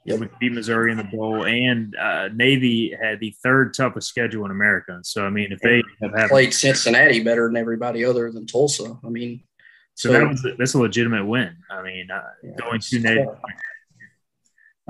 Yep. 0.08 0.20
We 0.22 0.30
beat 0.40 0.54
Missouri 0.54 0.92
in 0.92 0.98
the 0.98 1.04
bowl, 1.04 1.46
and 1.46 1.94
uh, 1.98 2.30
Navy 2.30 2.96
had 2.98 3.20
the 3.20 3.36
third 3.44 3.74
toughest 3.74 4.08
schedule 4.08 4.46
in 4.46 4.52
America. 4.52 5.00
So, 5.04 5.26
I 5.26 5.30
mean, 5.30 5.52
if 5.52 5.60
they 5.60 5.84
have 6.02 6.16
had 6.16 6.30
played 6.30 6.54
Cincinnati 6.54 7.22
better 7.22 7.46
than 7.48 7.58
everybody 7.58 8.06
other 8.06 8.32
than 8.32 8.48
Tulsa, 8.48 8.98
I 9.04 9.10
mean, 9.10 9.42
so, 9.96 10.08
so 10.08 10.14
that 10.14 10.30
was 10.30 10.48
that's 10.58 10.74
a 10.76 10.80
legitimate 10.80 11.26
win. 11.26 11.58
I 11.70 11.82
mean, 11.82 12.10
uh, 12.10 12.22
yeah, 12.42 12.52
going 12.58 12.80
to 12.80 13.00
Navy. 13.00 13.26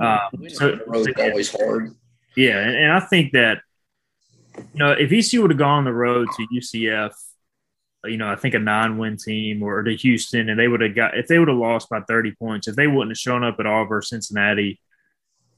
Uh, 0.00 0.18
so, 0.50 0.78
so 0.78 1.12
always 1.18 1.50
hard. 1.50 1.96
Yeah, 2.36 2.60
and, 2.60 2.76
and 2.76 2.92
I 2.92 3.00
think 3.00 3.32
that 3.32 3.62
you 4.56 4.78
know 4.78 4.92
if 4.92 5.10
ECU 5.10 5.42
would 5.42 5.50
have 5.50 5.58
gone 5.58 5.78
on 5.78 5.84
the 5.84 5.92
road 5.92 6.28
to 6.36 6.46
UCF 6.54 7.12
you 8.04 8.16
know, 8.16 8.30
I 8.30 8.36
think 8.36 8.54
a 8.54 8.60
nine-win 8.60 9.16
team 9.16 9.64
or 9.64 9.82
to 9.82 9.96
Houston, 9.96 10.48
and 10.48 10.58
they 10.58 10.68
would 10.68 10.80
have 10.80 10.94
got 10.94 11.18
if 11.18 11.26
they 11.26 11.40
would 11.40 11.48
have 11.48 11.56
lost 11.56 11.88
by 11.90 12.02
30 12.02 12.36
points, 12.38 12.68
if 12.68 12.76
they 12.76 12.86
wouldn't 12.86 13.10
have 13.10 13.18
shown 13.18 13.42
up 13.42 13.56
at 13.58 13.66
all 13.66 13.84
versus 13.84 14.10
Cincinnati, 14.10 14.80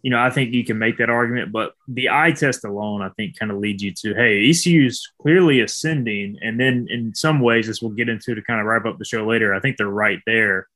you 0.02 0.10
know, 0.10 0.18
I 0.18 0.30
think 0.30 0.54
you 0.54 0.64
can 0.64 0.78
make 0.78 0.98
that 0.98 1.10
argument, 1.10 1.52
but 1.52 1.74
the 1.86 2.08
eye 2.08 2.32
test 2.32 2.64
alone, 2.64 3.02
I 3.02 3.10
think, 3.10 3.38
kind 3.38 3.52
of 3.52 3.58
leads 3.58 3.82
you 3.82 3.92
to, 3.92 4.14
hey, 4.14 4.48
ECU 4.48 4.86
is 4.86 5.06
clearly 5.20 5.60
ascending, 5.60 6.38
and 6.42 6.58
then 6.58 6.86
in 6.90 7.14
some 7.14 7.40
ways, 7.40 7.68
as 7.68 7.82
we'll 7.82 7.92
get 7.92 8.08
into 8.08 8.34
to 8.34 8.42
kind 8.42 8.60
of 8.60 8.66
wrap 8.66 8.86
up 8.86 8.98
the 8.98 9.04
show 9.04 9.26
later, 9.26 9.54
I 9.54 9.60
think 9.60 9.76
they're 9.76 9.88
right 9.88 10.20
there 10.26 10.68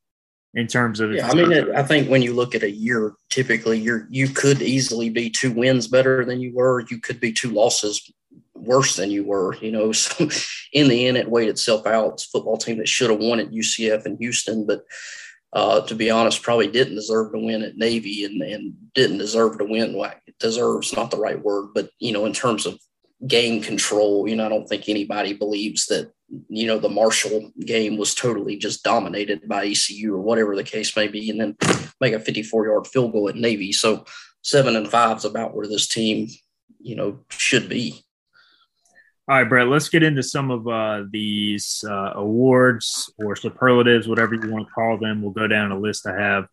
in 0.55 0.67
terms 0.67 1.01
of. 1.01 1.13
Yeah, 1.13 1.29
I 1.29 1.35
mean, 1.35 1.53
it, 1.53 1.71
I 1.71 1.83
think 1.83 2.09
when 2.09 2.23
you 2.23 2.35
look 2.35 2.55
at 2.55 2.63
a 2.63 2.71
year, 2.71 3.15
typically 3.31 3.79
you're 3.79 4.07
you 4.11 4.29
could 4.29 4.63
easily 4.63 5.11
be 5.11 5.31
two 5.31 5.53
wins 5.53 5.89
better 5.89 6.25
than 6.25 6.41
you 6.41 6.55
were. 6.55 6.85
You 6.91 7.01
could 7.01 7.21
be 7.21 7.33
two 7.33 7.51
losses 7.51 8.13
worse 8.55 8.97
than 8.97 9.11
you 9.11 9.25
were, 9.25 9.57
you 9.57 9.73
know. 9.73 9.93
So 10.05 10.29
in 10.73 10.89
the 10.89 11.07
end, 11.07 11.17
it 11.17 11.31
weighed 11.31 11.49
itself 11.49 11.87
out. 11.87 12.15
It's 12.15 12.27
a 12.27 12.31
football 12.31 12.57
team 12.57 12.79
that 12.79 12.89
should 12.89 13.11
have 13.11 13.21
won 13.21 13.41
at 13.41 13.53
UCF 13.53 14.07
and 14.07 14.19
Houston, 14.19 14.67
but 14.67 14.85
uh, 15.55 15.81
to 15.83 15.95
be 15.95 16.11
honest, 16.11 16.43
probably 16.43 16.67
didn't 16.67 16.97
deserve 16.97 17.33
to 17.33 17.39
win 17.39 17.63
at 17.63 17.77
Navy 17.77 18.25
and, 18.25 18.43
and 18.43 18.75
didn't 18.95 19.19
deserve 19.19 19.59
to 19.59 19.65
win. 19.65 19.97
Well, 19.97 20.13
deserves 20.41 20.95
not 20.95 21.11
the 21.11 21.17
right 21.17 21.41
word, 21.41 21.69
but 21.75 21.91
you 22.01 22.13
know, 22.13 22.27
in 22.27 22.33
terms 22.33 22.67
of 22.67 22.79
game 23.27 23.63
control, 23.63 24.29
you 24.29 24.37
know, 24.37 24.47
I 24.47 24.49
don't 24.49 24.67
think 24.69 24.89
anybody 24.89 25.33
believes 25.33 25.87
that 25.87 26.11
you 26.49 26.67
know 26.67 26.79
the 26.79 26.89
Marshall 26.89 27.53
game 27.61 27.97
was 27.97 28.15
totally 28.15 28.57
just 28.57 28.83
dominated 28.83 29.47
by 29.49 29.67
ECU 29.67 30.15
or 30.15 30.21
whatever 30.21 30.57
the 30.57 30.65
case 30.65 30.97
may 30.97 31.07
be, 31.07 31.31
and 31.31 31.41
then 31.41 31.57
make 32.01 32.15
a 32.15 32.21
54 32.21 32.67
yard 32.67 32.87
field 32.87 33.13
goal 33.13 33.29
at 33.29 33.37
Navy. 33.37 33.73
So 33.73 34.05
seven 34.43 34.75
and 34.75 34.91
five 34.91 35.19
is 35.19 35.25
about 35.25 35.55
where 35.55 35.69
this 35.69 35.87
team, 35.87 36.29
you 36.81 36.97
know, 36.97 37.21
should 37.31 37.69
be. 37.69 38.05
All 39.27 39.39
right, 39.39 39.49
Brett, 39.49 39.69
let's 39.69 39.89
get 39.89 40.03
into 40.03 40.23
some 40.23 40.51
of 40.51 40.69
uh, 40.69 41.05
these 41.11 41.83
uh, 41.89 42.13
awards 42.15 43.11
or 43.17 43.35
superlatives, 43.35 44.07
whatever 44.07 44.35
you 44.35 44.51
want 44.51 44.67
to 44.67 44.73
call 44.75 44.99
them. 44.99 45.23
We'll 45.23 45.31
go 45.31 45.47
down 45.47 45.73
a 45.73 45.79
list 45.79 46.07
I 46.07 46.21
have. 46.21 46.47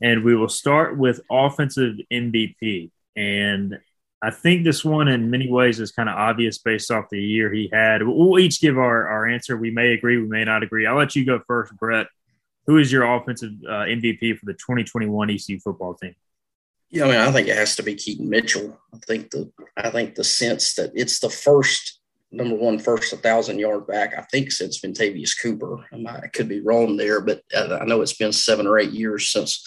And 0.00 0.24
we 0.24 0.34
will 0.34 0.48
start 0.48 0.96
with 0.96 1.20
offensive 1.30 1.96
MVP. 2.10 2.90
And 3.14 3.78
I 4.22 4.30
think 4.30 4.64
this 4.64 4.82
one, 4.82 5.08
in 5.08 5.30
many 5.30 5.50
ways, 5.50 5.80
is 5.80 5.92
kind 5.92 6.08
of 6.08 6.14
obvious 6.14 6.56
based 6.56 6.90
off 6.90 7.10
the 7.10 7.22
year 7.22 7.52
he 7.52 7.68
had. 7.70 8.02
We'll 8.02 8.38
each 8.38 8.62
give 8.62 8.78
our, 8.78 9.06
our 9.06 9.26
answer. 9.26 9.58
We 9.58 9.70
may 9.70 9.92
agree, 9.92 10.16
we 10.16 10.28
may 10.28 10.44
not 10.44 10.62
agree. 10.62 10.86
I'll 10.86 10.96
let 10.96 11.14
you 11.14 11.26
go 11.26 11.42
first, 11.46 11.76
Brett. 11.76 12.06
Who 12.66 12.78
is 12.78 12.90
your 12.90 13.04
offensive 13.04 13.52
uh, 13.68 13.84
MVP 13.84 14.38
for 14.38 14.46
the 14.46 14.54
2021 14.54 15.28
ECU 15.28 15.60
football 15.60 15.92
team? 15.92 16.14
Yeah, 16.90 17.04
I 17.04 17.08
mean, 17.08 17.16
I 17.16 17.32
think 17.32 17.48
it 17.48 17.56
has 17.56 17.76
to 17.76 17.82
be 17.82 17.94
Keaton 17.94 18.30
Mitchell. 18.30 18.78
I 18.94 18.98
think 19.06 19.30
the 19.30 19.52
I 19.76 19.90
think 19.90 20.14
the 20.14 20.24
sense 20.24 20.74
that 20.74 20.90
it's 20.94 21.20
the 21.20 21.28
first 21.28 21.97
number 22.30 22.54
one 22.54 22.78
first 22.78 23.12
a 23.12 23.16
thousand 23.16 23.58
yard 23.58 23.86
back, 23.86 24.14
I 24.16 24.22
think, 24.22 24.52
since 24.52 24.80
Vintavious 24.80 25.40
Cooper. 25.40 25.84
I, 25.92 25.96
might, 25.96 26.24
I 26.24 26.26
could 26.28 26.48
be 26.48 26.60
wrong 26.60 26.96
there, 26.96 27.20
but 27.20 27.42
I 27.56 27.84
know 27.84 28.02
it's 28.02 28.16
been 28.16 28.32
seven 28.32 28.66
or 28.66 28.78
eight 28.78 28.90
years 28.90 29.28
since 29.28 29.64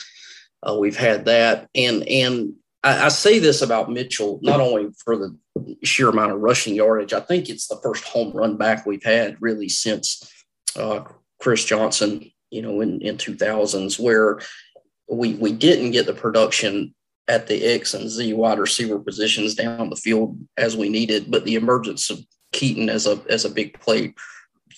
uh, 0.68 0.76
we've 0.76 0.98
had 0.98 1.26
that. 1.26 1.70
And 1.76 2.08
and 2.08 2.54
I, 2.84 3.06
I, 3.06 3.08
say 3.10 3.40
this 3.40 3.62
about 3.62 3.92
Mitchell 3.92 4.40
not 4.44 4.60
only 4.60 4.90
for 5.04 5.18
the 5.18 5.36
sheer 5.84 6.10
amount 6.10 6.32
of 6.32 6.40
rushing 6.40 6.76
yardage. 6.76 7.14
I 7.14 7.20
think 7.20 7.50
it's 7.50 7.68
the 7.68 7.80
first 7.84 8.04
home 8.04 8.32
run 8.32 8.58
back 8.58 8.86
we've 8.86 9.04
had 9.04 9.38
really 9.40 9.70
since 9.70 10.32
uh, 10.78 11.04
Chris 11.40 11.66
Johnson. 11.66 12.32
You 12.52 12.62
know, 12.62 12.82
in 12.82 13.02
in 13.02 13.18
two 13.18 13.36
thousands, 13.36 13.98
where 13.98 14.40
we 15.10 15.36
we 15.36 15.54
didn't 15.54 15.92
get 15.92 16.06
the 16.06 16.14
production 16.14 16.94
at 17.28 17.48
the 17.48 17.64
X 17.64 17.94
and 17.94 18.10
Z 18.10 18.34
wide 18.34 18.60
receiver 18.60 19.00
positions 19.00 19.56
down 19.56 19.90
the 19.90 19.96
field 19.96 20.38
as 20.58 20.76
we 20.76 20.90
needed, 20.90 21.32
but 21.32 21.46
the 21.46 21.56
emergence 21.56 22.10
of 22.10 22.20
Keaton 22.52 22.90
as 22.90 23.08
a 23.08 23.22
as 23.30 23.46
a 23.46 23.50
big 23.50 23.80
play 23.80 24.14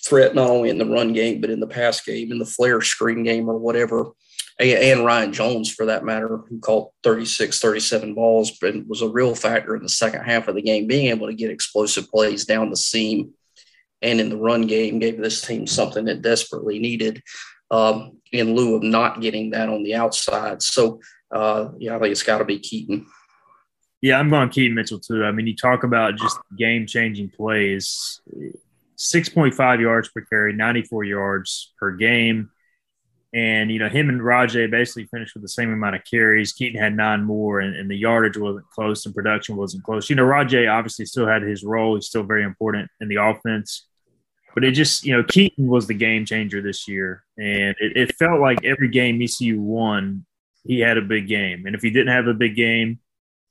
threat, 0.04 0.34
not 0.34 0.50
only 0.50 0.70
in 0.70 0.78
the 0.78 0.86
run 0.86 1.12
game, 1.12 1.40
but 1.40 1.50
in 1.50 1.60
the 1.60 1.66
pass 1.66 2.00
game, 2.00 2.30
in 2.30 2.38
the 2.38 2.44
flare 2.44 2.80
screen 2.80 3.22
game 3.22 3.48
or 3.48 3.58
whatever. 3.58 4.10
And 4.60 5.04
Ryan 5.04 5.32
Jones, 5.32 5.72
for 5.72 5.86
that 5.86 6.04
matter, 6.04 6.28
who 6.48 6.60
caught 6.60 6.92
36, 7.02 7.58
37 7.60 8.14
balls, 8.14 8.56
but 8.60 8.86
was 8.86 9.02
a 9.02 9.08
real 9.08 9.34
factor 9.34 9.74
in 9.74 9.82
the 9.82 9.88
second 9.88 10.22
half 10.22 10.46
of 10.46 10.54
the 10.54 10.62
game, 10.62 10.86
being 10.86 11.08
able 11.08 11.26
to 11.26 11.34
get 11.34 11.50
explosive 11.50 12.08
plays 12.08 12.44
down 12.44 12.70
the 12.70 12.76
seam 12.76 13.32
and 14.04 14.20
in 14.20 14.28
the 14.28 14.36
run 14.36 14.66
game 14.66 14.98
gave 14.98 15.18
this 15.18 15.40
team 15.40 15.66
something 15.66 16.06
it 16.06 16.22
desperately 16.22 16.78
needed 16.78 17.22
um, 17.70 18.18
in 18.30 18.54
lieu 18.54 18.76
of 18.76 18.82
not 18.82 19.20
getting 19.20 19.50
that 19.50 19.68
on 19.68 19.82
the 19.82 19.94
outside. 19.94 20.62
So, 20.62 21.00
uh, 21.34 21.70
yeah, 21.78 21.96
I 21.96 21.98
think 21.98 22.12
it's 22.12 22.22
got 22.22 22.38
to 22.38 22.44
be 22.44 22.58
Keaton. 22.58 23.06
Yeah, 24.04 24.18
I'm 24.18 24.28
going 24.28 24.50
Keaton 24.50 24.74
Mitchell 24.74 25.00
too. 25.00 25.24
I 25.24 25.32
mean, 25.32 25.46
you 25.46 25.56
talk 25.56 25.82
about 25.82 26.16
just 26.16 26.38
game 26.58 26.86
changing 26.86 27.30
plays 27.30 28.20
6.5 28.98 29.80
yards 29.80 30.10
per 30.10 30.20
carry, 30.20 30.52
94 30.52 31.04
yards 31.04 31.72
per 31.80 31.92
game. 31.92 32.50
And, 33.32 33.70
you 33.70 33.78
know, 33.78 33.88
him 33.88 34.10
and 34.10 34.20
Rahjai 34.20 34.70
basically 34.70 35.06
finished 35.06 35.32
with 35.32 35.42
the 35.42 35.48
same 35.48 35.72
amount 35.72 35.96
of 35.96 36.02
carries. 36.04 36.52
Keaton 36.52 36.78
had 36.78 36.94
nine 36.94 37.24
more, 37.24 37.60
and, 37.60 37.74
and 37.74 37.90
the 37.90 37.96
yardage 37.96 38.36
wasn't 38.36 38.68
close 38.68 39.06
and 39.06 39.14
production 39.14 39.56
wasn't 39.56 39.84
close. 39.84 40.10
You 40.10 40.16
know, 40.16 40.26
Rahjai 40.26 40.70
obviously 40.70 41.06
still 41.06 41.26
had 41.26 41.40
his 41.40 41.64
role. 41.64 41.94
He's 41.94 42.06
still 42.06 42.24
very 42.24 42.44
important 42.44 42.90
in 43.00 43.08
the 43.08 43.16
offense. 43.16 43.86
But 44.52 44.64
it 44.64 44.72
just, 44.72 45.06
you 45.06 45.16
know, 45.16 45.24
Keaton 45.24 45.66
was 45.66 45.86
the 45.86 45.94
game 45.94 46.26
changer 46.26 46.60
this 46.60 46.86
year. 46.86 47.24
And 47.38 47.74
it, 47.80 47.96
it 47.96 48.16
felt 48.16 48.38
like 48.38 48.66
every 48.66 48.88
game 48.88 49.22
ECU 49.22 49.62
won, 49.62 50.26
he 50.62 50.80
had 50.80 50.98
a 50.98 51.02
big 51.02 51.26
game. 51.26 51.64
And 51.64 51.74
if 51.74 51.80
he 51.80 51.88
didn't 51.88 52.12
have 52.12 52.26
a 52.26 52.34
big 52.34 52.54
game, 52.54 52.98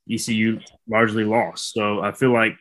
ECU 0.09 0.59
largely 0.87 1.23
lost. 1.23 1.73
So 1.73 2.01
I 2.01 2.11
feel 2.11 2.31
like, 2.31 2.55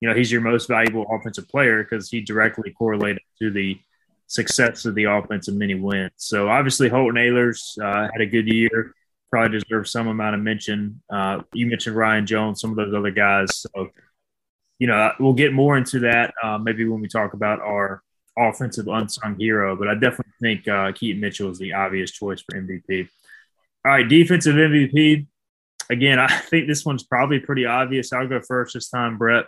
you 0.00 0.08
know, 0.08 0.14
he's 0.14 0.30
your 0.30 0.40
most 0.40 0.68
valuable 0.68 1.06
offensive 1.10 1.48
player 1.48 1.82
because 1.82 2.10
he 2.10 2.20
directly 2.20 2.72
correlated 2.72 3.22
to 3.40 3.50
the 3.50 3.78
success 4.26 4.84
of 4.84 4.94
the 4.94 5.04
offense 5.04 5.48
and 5.48 5.58
many 5.58 5.74
wins. 5.74 6.12
So 6.16 6.48
obviously 6.48 6.88
Holton 6.88 7.20
Ahlers 7.20 7.78
uh, 7.78 8.08
had 8.12 8.20
a 8.20 8.26
good 8.26 8.48
year, 8.48 8.94
probably 9.30 9.60
deserves 9.60 9.90
some 9.90 10.08
amount 10.08 10.34
of 10.34 10.40
mention. 10.40 11.02
Uh, 11.10 11.42
you 11.52 11.66
mentioned 11.66 11.96
Ryan 11.96 12.26
Jones, 12.26 12.60
some 12.60 12.70
of 12.70 12.76
those 12.76 12.94
other 12.94 13.10
guys. 13.10 13.58
So, 13.58 13.90
you 14.78 14.86
know, 14.86 15.12
we'll 15.20 15.34
get 15.34 15.52
more 15.52 15.76
into 15.76 16.00
that 16.00 16.34
uh, 16.42 16.58
maybe 16.58 16.84
when 16.86 17.00
we 17.00 17.08
talk 17.08 17.34
about 17.34 17.60
our 17.60 18.02
offensive 18.36 18.88
unsung 18.88 19.38
hero, 19.38 19.76
but 19.76 19.88
I 19.88 19.94
definitely 19.94 20.32
think 20.40 20.66
uh, 20.66 20.92
Keaton 20.92 21.20
Mitchell 21.20 21.50
is 21.50 21.58
the 21.58 21.74
obvious 21.74 22.10
choice 22.10 22.40
for 22.40 22.58
MVP. 22.58 23.08
All 23.84 23.92
right, 23.92 24.08
defensive 24.08 24.54
MVP 24.54 25.26
again, 25.92 26.18
I 26.18 26.26
think 26.26 26.66
this 26.66 26.84
one's 26.84 27.04
probably 27.04 27.38
pretty 27.38 27.66
obvious. 27.66 28.12
I'll 28.12 28.26
go 28.26 28.40
first 28.40 28.74
this 28.74 28.88
time, 28.88 29.18
Brett. 29.18 29.44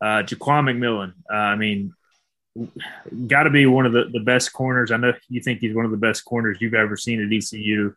Uh, 0.00 0.22
Jaquan 0.24 0.64
McMillan. 0.64 1.12
Uh, 1.32 1.36
I 1.36 1.56
mean, 1.56 1.94
got 3.26 3.44
to 3.44 3.50
be 3.50 3.66
one 3.66 3.86
of 3.86 3.92
the, 3.92 4.04
the 4.12 4.20
best 4.20 4.52
corners. 4.52 4.90
I 4.90 4.96
know 4.96 5.14
you 5.28 5.40
think 5.40 5.60
he's 5.60 5.74
one 5.74 5.84
of 5.84 5.90
the 5.90 5.96
best 5.96 6.24
corners 6.24 6.58
you've 6.60 6.74
ever 6.74 6.96
seen 6.96 7.22
at 7.22 7.32
ECU. 7.32 7.94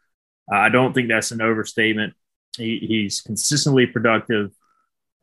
Uh, 0.52 0.56
I 0.56 0.70
don't 0.70 0.94
think 0.94 1.08
that's 1.08 1.32
an 1.32 1.42
overstatement. 1.42 2.14
He, 2.58 2.78
he's 2.78 3.22
consistently 3.22 3.88
productive, 3.88 4.52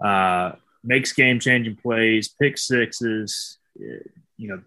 uh, 0.04 0.52
makes 0.84 1.12
game 1.12 1.38
changing 1.38 1.76
plays, 1.76 2.28
pick 2.28 2.58
sixes, 2.58 3.58
you 3.76 4.48
know, 4.48 4.60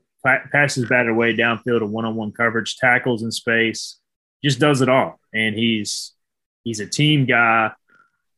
passes 0.51 0.87
batted 0.87 1.11
away 1.11 1.35
downfield 1.35 1.79
to 1.79 1.85
one 1.85 2.05
on 2.05 2.15
one 2.15 2.31
coverage, 2.31 2.77
tackles 2.77 3.21
in 3.21 3.31
space, 3.31 3.99
just 4.43 4.59
does 4.59 4.81
it 4.81 4.89
all. 4.89 5.19
And 5.33 5.55
he's 5.55 6.14
He's 6.65 6.81
a 6.81 6.85
team 6.85 7.25
guy. 7.25 7.71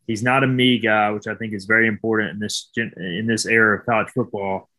He's 0.05 0.21
not 0.21 0.43
a 0.43 0.47
me 0.47 0.77
guy, 0.77 1.09
which 1.09 1.27
I 1.27 1.33
think 1.33 1.53
is 1.53 1.65
very 1.65 1.87
important 1.87 2.31
in 2.31 2.39
this 2.39 2.69
in 2.75 3.25
this 3.25 3.47
era 3.47 3.79
of 3.79 3.85
college 3.85 4.09
football. 4.09 4.69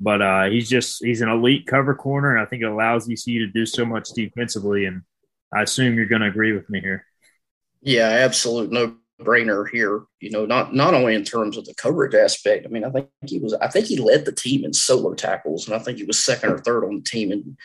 But 0.00 0.20
uh, 0.20 0.44
he's 0.46 0.68
just 0.68 1.04
he's 1.04 1.20
an 1.20 1.28
elite 1.28 1.66
cover 1.66 1.94
corner, 1.94 2.34
and 2.34 2.44
I 2.44 2.48
think 2.48 2.62
it 2.62 2.66
allows 2.66 3.08
ECU 3.08 3.46
to 3.46 3.52
do 3.52 3.64
so 3.64 3.84
much 3.84 4.08
defensively. 4.10 4.86
And 4.86 5.02
I 5.54 5.62
assume 5.62 5.94
you're 5.94 6.06
going 6.06 6.22
to 6.22 6.28
agree 6.28 6.52
with 6.52 6.68
me 6.68 6.80
here. 6.80 7.06
Yeah, 7.80 8.08
absolute 8.08 8.72
no 8.72 8.96
brainer 9.20 9.68
here. 9.68 10.02
You 10.20 10.30
know, 10.30 10.46
not 10.46 10.74
not 10.74 10.94
only 10.94 11.14
in 11.14 11.24
terms 11.24 11.56
of 11.56 11.66
the 11.66 11.74
coverage 11.74 12.14
aspect. 12.14 12.66
I 12.66 12.68
mean, 12.70 12.84
I 12.84 12.90
think 12.90 13.08
he 13.26 13.38
was. 13.38 13.54
I 13.54 13.68
think 13.68 13.86
he 13.86 13.98
led 13.98 14.24
the 14.24 14.32
team 14.32 14.64
in 14.64 14.72
solo 14.72 15.14
tackles, 15.14 15.66
and 15.66 15.76
I 15.76 15.78
think 15.78 15.98
he 15.98 16.04
was 16.04 16.18
second 16.18 16.50
or 16.50 16.58
third 16.58 16.84
on 16.84 16.96
the 16.96 17.02
team 17.02 17.30
in 17.30 17.56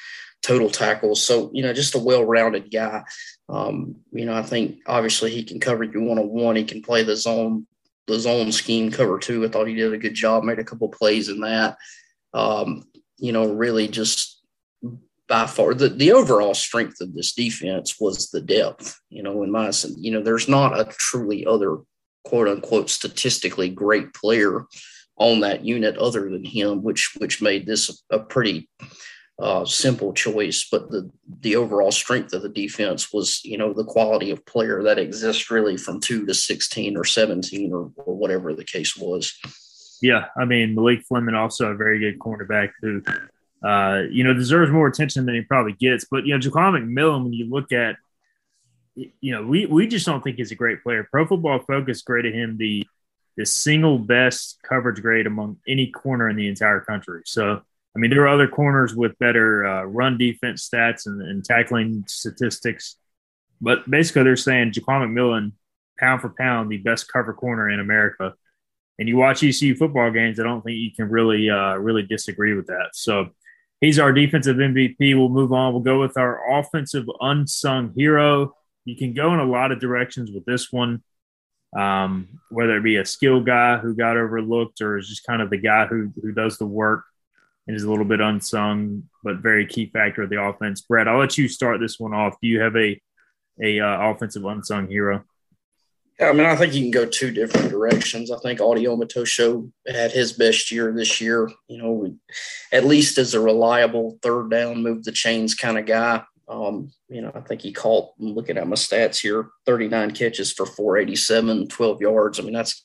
total 0.41 0.69
tackles. 0.69 1.23
So, 1.23 1.51
you 1.53 1.63
know, 1.63 1.73
just 1.73 1.95
a 1.95 1.99
well 1.99 2.23
rounded 2.23 2.71
guy. 2.71 3.03
Um, 3.47 3.95
you 4.11 4.25
know, 4.25 4.33
I 4.33 4.43
think 4.43 4.79
obviously 4.85 5.31
he 5.31 5.43
can 5.43 5.59
cover 5.59 5.83
you 5.83 6.01
one 6.01 6.19
on 6.19 6.29
one. 6.29 6.55
He 6.55 6.63
can 6.63 6.81
play 6.81 7.03
the 7.03 7.15
zone, 7.15 7.67
the 8.07 8.19
zone 8.19 8.51
scheme 8.51 8.91
cover 8.91 9.19
too. 9.19 9.43
I 9.43 9.49
thought 9.49 9.67
he 9.67 9.75
did 9.75 9.93
a 9.93 9.97
good 9.97 10.13
job, 10.13 10.43
made 10.43 10.59
a 10.59 10.63
couple 10.63 10.89
plays 10.89 11.29
in 11.29 11.41
that. 11.41 11.77
Um, 12.33 12.83
you 13.17 13.31
know, 13.31 13.51
really 13.51 13.87
just 13.87 14.41
by 15.27 15.45
far 15.45 15.73
the, 15.73 15.89
the 15.89 16.11
overall 16.11 16.53
strength 16.53 17.01
of 17.01 17.13
this 17.13 17.33
defense 17.33 17.95
was 17.99 18.29
the 18.29 18.41
depth. 18.41 18.99
You 19.09 19.23
know, 19.23 19.43
in 19.43 19.51
my 19.51 19.71
you 19.97 20.11
know, 20.11 20.21
there's 20.21 20.49
not 20.49 20.79
a 20.79 20.85
truly 20.85 21.45
other 21.45 21.77
quote 22.25 22.47
unquote 22.47 22.89
statistically 22.89 23.69
great 23.69 24.13
player 24.13 24.65
on 25.17 25.41
that 25.41 25.65
unit 25.65 25.97
other 25.97 26.29
than 26.29 26.43
him, 26.45 26.81
which 26.81 27.13
which 27.17 27.41
made 27.41 27.65
this 27.65 28.03
a, 28.11 28.17
a 28.17 28.19
pretty 28.19 28.69
uh, 29.39 29.63
simple 29.63 30.13
choice, 30.13 30.67
but 30.69 30.91
the 30.91 31.09
the 31.41 31.55
overall 31.55 31.91
strength 31.91 32.33
of 32.33 32.41
the 32.41 32.49
defense 32.49 33.13
was, 33.13 33.41
you 33.45 33.57
know, 33.57 33.71
the 33.71 33.85
quality 33.85 34.31
of 34.31 34.45
player 34.45 34.83
that 34.83 34.99
exists 34.99 35.49
really 35.49 35.77
from 35.77 36.01
two 36.01 36.25
to 36.25 36.33
sixteen 36.33 36.97
or 36.97 37.05
seventeen 37.05 37.71
or, 37.71 37.91
or 37.95 38.15
whatever 38.15 38.53
the 38.53 38.65
case 38.65 38.97
was. 38.97 39.39
Yeah, 40.01 40.25
I 40.37 40.45
mean 40.45 40.75
Malik 40.75 41.03
Fleming 41.07 41.35
also 41.35 41.67
a 41.67 41.75
very 41.75 41.99
good 41.99 42.19
cornerback 42.19 42.71
who, 42.81 43.01
uh, 43.65 44.03
you 44.11 44.25
know, 44.25 44.33
deserves 44.33 44.71
more 44.71 44.87
attention 44.87 45.25
than 45.25 45.35
he 45.35 45.41
probably 45.41 45.73
gets. 45.73 46.05
But 46.09 46.25
you 46.25 46.33
know, 46.33 46.39
Jaquan 46.39 46.73
McMillan, 46.73 47.23
when 47.23 47.33
you 47.33 47.49
look 47.49 47.71
at, 47.71 47.95
you 48.95 49.31
know, 49.31 49.45
we 49.45 49.65
we 49.65 49.87
just 49.87 50.05
don't 50.05 50.21
think 50.21 50.35
he's 50.35 50.51
a 50.51 50.55
great 50.55 50.83
player. 50.83 51.07
Pro 51.09 51.25
Football 51.25 51.59
Focus 51.59 52.01
graded 52.01 52.35
him 52.35 52.57
the 52.57 52.85
the 53.37 53.45
single 53.45 53.99
best 53.99 54.59
coverage 54.63 55.01
grade 55.01 55.27
among 55.27 55.57
any 55.65 55.87
corner 55.87 56.27
in 56.27 56.35
the 56.35 56.49
entire 56.49 56.81
country. 56.81 57.21
So 57.25 57.61
I 57.99 58.01
mean, 58.01 58.11
there 58.11 58.23
are 58.23 58.29
other 58.29 58.47
corners 58.47 58.95
with 58.95 59.19
better 59.19 59.67
uh, 59.67 59.83
run 59.83 60.17
defense 60.17 60.69
stats 60.69 61.05
and, 61.05 61.21
and, 61.21 61.43
tackling 61.43 62.05
statistics, 62.07 62.95
but 63.59 63.91
basically 63.91 64.23
they're 64.23 64.37
saying 64.37 64.71
Jaquan 64.71 65.09
McMillan, 65.09 65.51
pound 65.99 66.21
for 66.21 66.29
pound, 66.29 66.71
the 66.71 66.77
best 66.77 67.11
cover 67.11 67.33
corner 67.33 67.69
in 67.69 67.81
America. 67.81 68.35
and 68.99 69.09
you 69.09 69.17
watch 69.17 69.43
ECU 69.43 69.75
football 69.75 70.11
games, 70.11 70.39
I 70.39 70.43
don't 70.43 70.63
think 70.63 70.77
you 70.77 70.91
can 70.95 71.09
really 71.09 71.49
uh, 71.49 71.75
really 71.75 72.03
disagree 72.03 72.53
with 72.53 72.67
that. 72.67 72.91
So 72.93 73.31
he's 73.81 73.99
our 73.99 74.13
defensive 74.13 74.55
MVP. 74.55 75.17
We'll 75.17 75.27
move 75.27 75.51
on. 75.51 75.73
We'll 75.73 75.81
go 75.81 75.99
with 75.99 76.17
our 76.17 76.57
offensive 76.57 77.05
unsung 77.19 77.93
hero. 77.97 78.55
You 78.85 78.95
can 78.95 79.13
go 79.13 79.33
in 79.33 79.41
a 79.41 79.45
lot 79.45 79.73
of 79.73 79.81
directions 79.81 80.31
with 80.31 80.45
this 80.45 80.71
one, 80.71 81.03
um, 81.77 82.29
whether 82.49 82.77
it 82.77 82.83
be 82.83 82.95
a 82.95 83.05
skill 83.05 83.41
guy 83.41 83.75
who 83.75 83.93
got 83.93 84.15
overlooked 84.15 84.79
or 84.79 84.97
is 84.97 85.09
just 85.09 85.25
kind 85.25 85.41
of 85.41 85.49
the 85.49 85.57
guy 85.57 85.85
who 85.85 86.13
who 86.21 86.31
does 86.31 86.57
the 86.57 86.65
work 86.65 87.03
and 87.69 87.75
is 87.75 87.83
a 87.83 87.89
little 87.89 88.03
bit 88.03 88.19
unsung, 88.19 89.03
but 89.23 89.43
very 89.43 89.63
key 89.63 89.85
factor 89.93 90.23
of 90.23 90.31
the 90.31 90.41
offense. 90.41 90.81
Brad, 90.81 91.07
I'll 91.07 91.19
let 91.19 91.37
you 91.37 91.47
start 91.47 91.79
this 91.79 91.99
one 91.99 92.15
off. 92.15 92.33
Do 92.41 92.47
you 92.47 92.59
have 92.61 92.75
a 92.75 92.99
a 93.61 93.79
uh, 93.79 94.09
offensive 94.09 94.43
unsung 94.43 94.87
hero? 94.87 95.23
Yeah, 96.19 96.29
I 96.29 96.33
mean, 96.33 96.47
I 96.47 96.55
think 96.55 96.73
you 96.73 96.81
can 96.81 96.89
go 96.89 97.05
two 97.05 97.29
different 97.29 97.69
directions. 97.69 98.31
I 98.31 98.39
think 98.39 98.59
Audie 98.59 98.85
Omotosho 98.85 99.71
had 99.87 100.11
his 100.11 100.33
best 100.33 100.71
year 100.71 100.91
this 100.91 101.21
year. 101.21 101.47
You 101.67 101.77
know, 101.77 102.15
at 102.71 102.85
least 102.85 103.19
as 103.19 103.35
a 103.35 103.39
reliable 103.39 104.17
third 104.23 104.49
down, 104.49 104.81
move 104.81 105.03
the 105.03 105.11
chains 105.11 105.53
kind 105.53 105.77
of 105.77 105.85
guy. 105.85 106.23
Um, 106.47 106.91
you 107.07 107.21
know, 107.21 107.31
I 107.35 107.41
think 107.41 107.61
he 107.61 107.71
caught, 107.71 108.13
looking 108.17 108.57
at 108.57 108.67
my 108.67 108.77
stats 108.77 109.21
here, 109.21 109.49
39 109.67 110.09
catches 110.11 110.51
for 110.51 110.65
487, 110.65 111.67
12 111.67 112.01
yards. 112.01 112.39
I 112.39 112.43
mean, 112.43 112.53
that's 112.53 112.81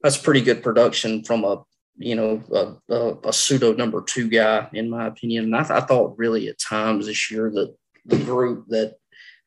that's 0.00 0.16
pretty 0.16 0.40
good 0.40 0.62
production 0.62 1.24
from 1.24 1.44
a 1.44 1.62
you 1.96 2.14
know 2.14 2.42
a, 2.52 2.92
a, 2.92 3.14
a 3.28 3.32
pseudo 3.32 3.72
number 3.72 4.02
two 4.02 4.28
guy, 4.28 4.68
in 4.72 4.90
my 4.90 5.06
opinion. 5.06 5.44
And 5.44 5.56
I, 5.56 5.60
th- 5.62 5.70
I 5.70 5.80
thought 5.80 6.18
really 6.18 6.48
at 6.48 6.58
times 6.58 7.06
this 7.06 7.30
year 7.30 7.50
that 7.50 7.74
the 8.04 8.18
group 8.18 8.66
that 8.68 8.96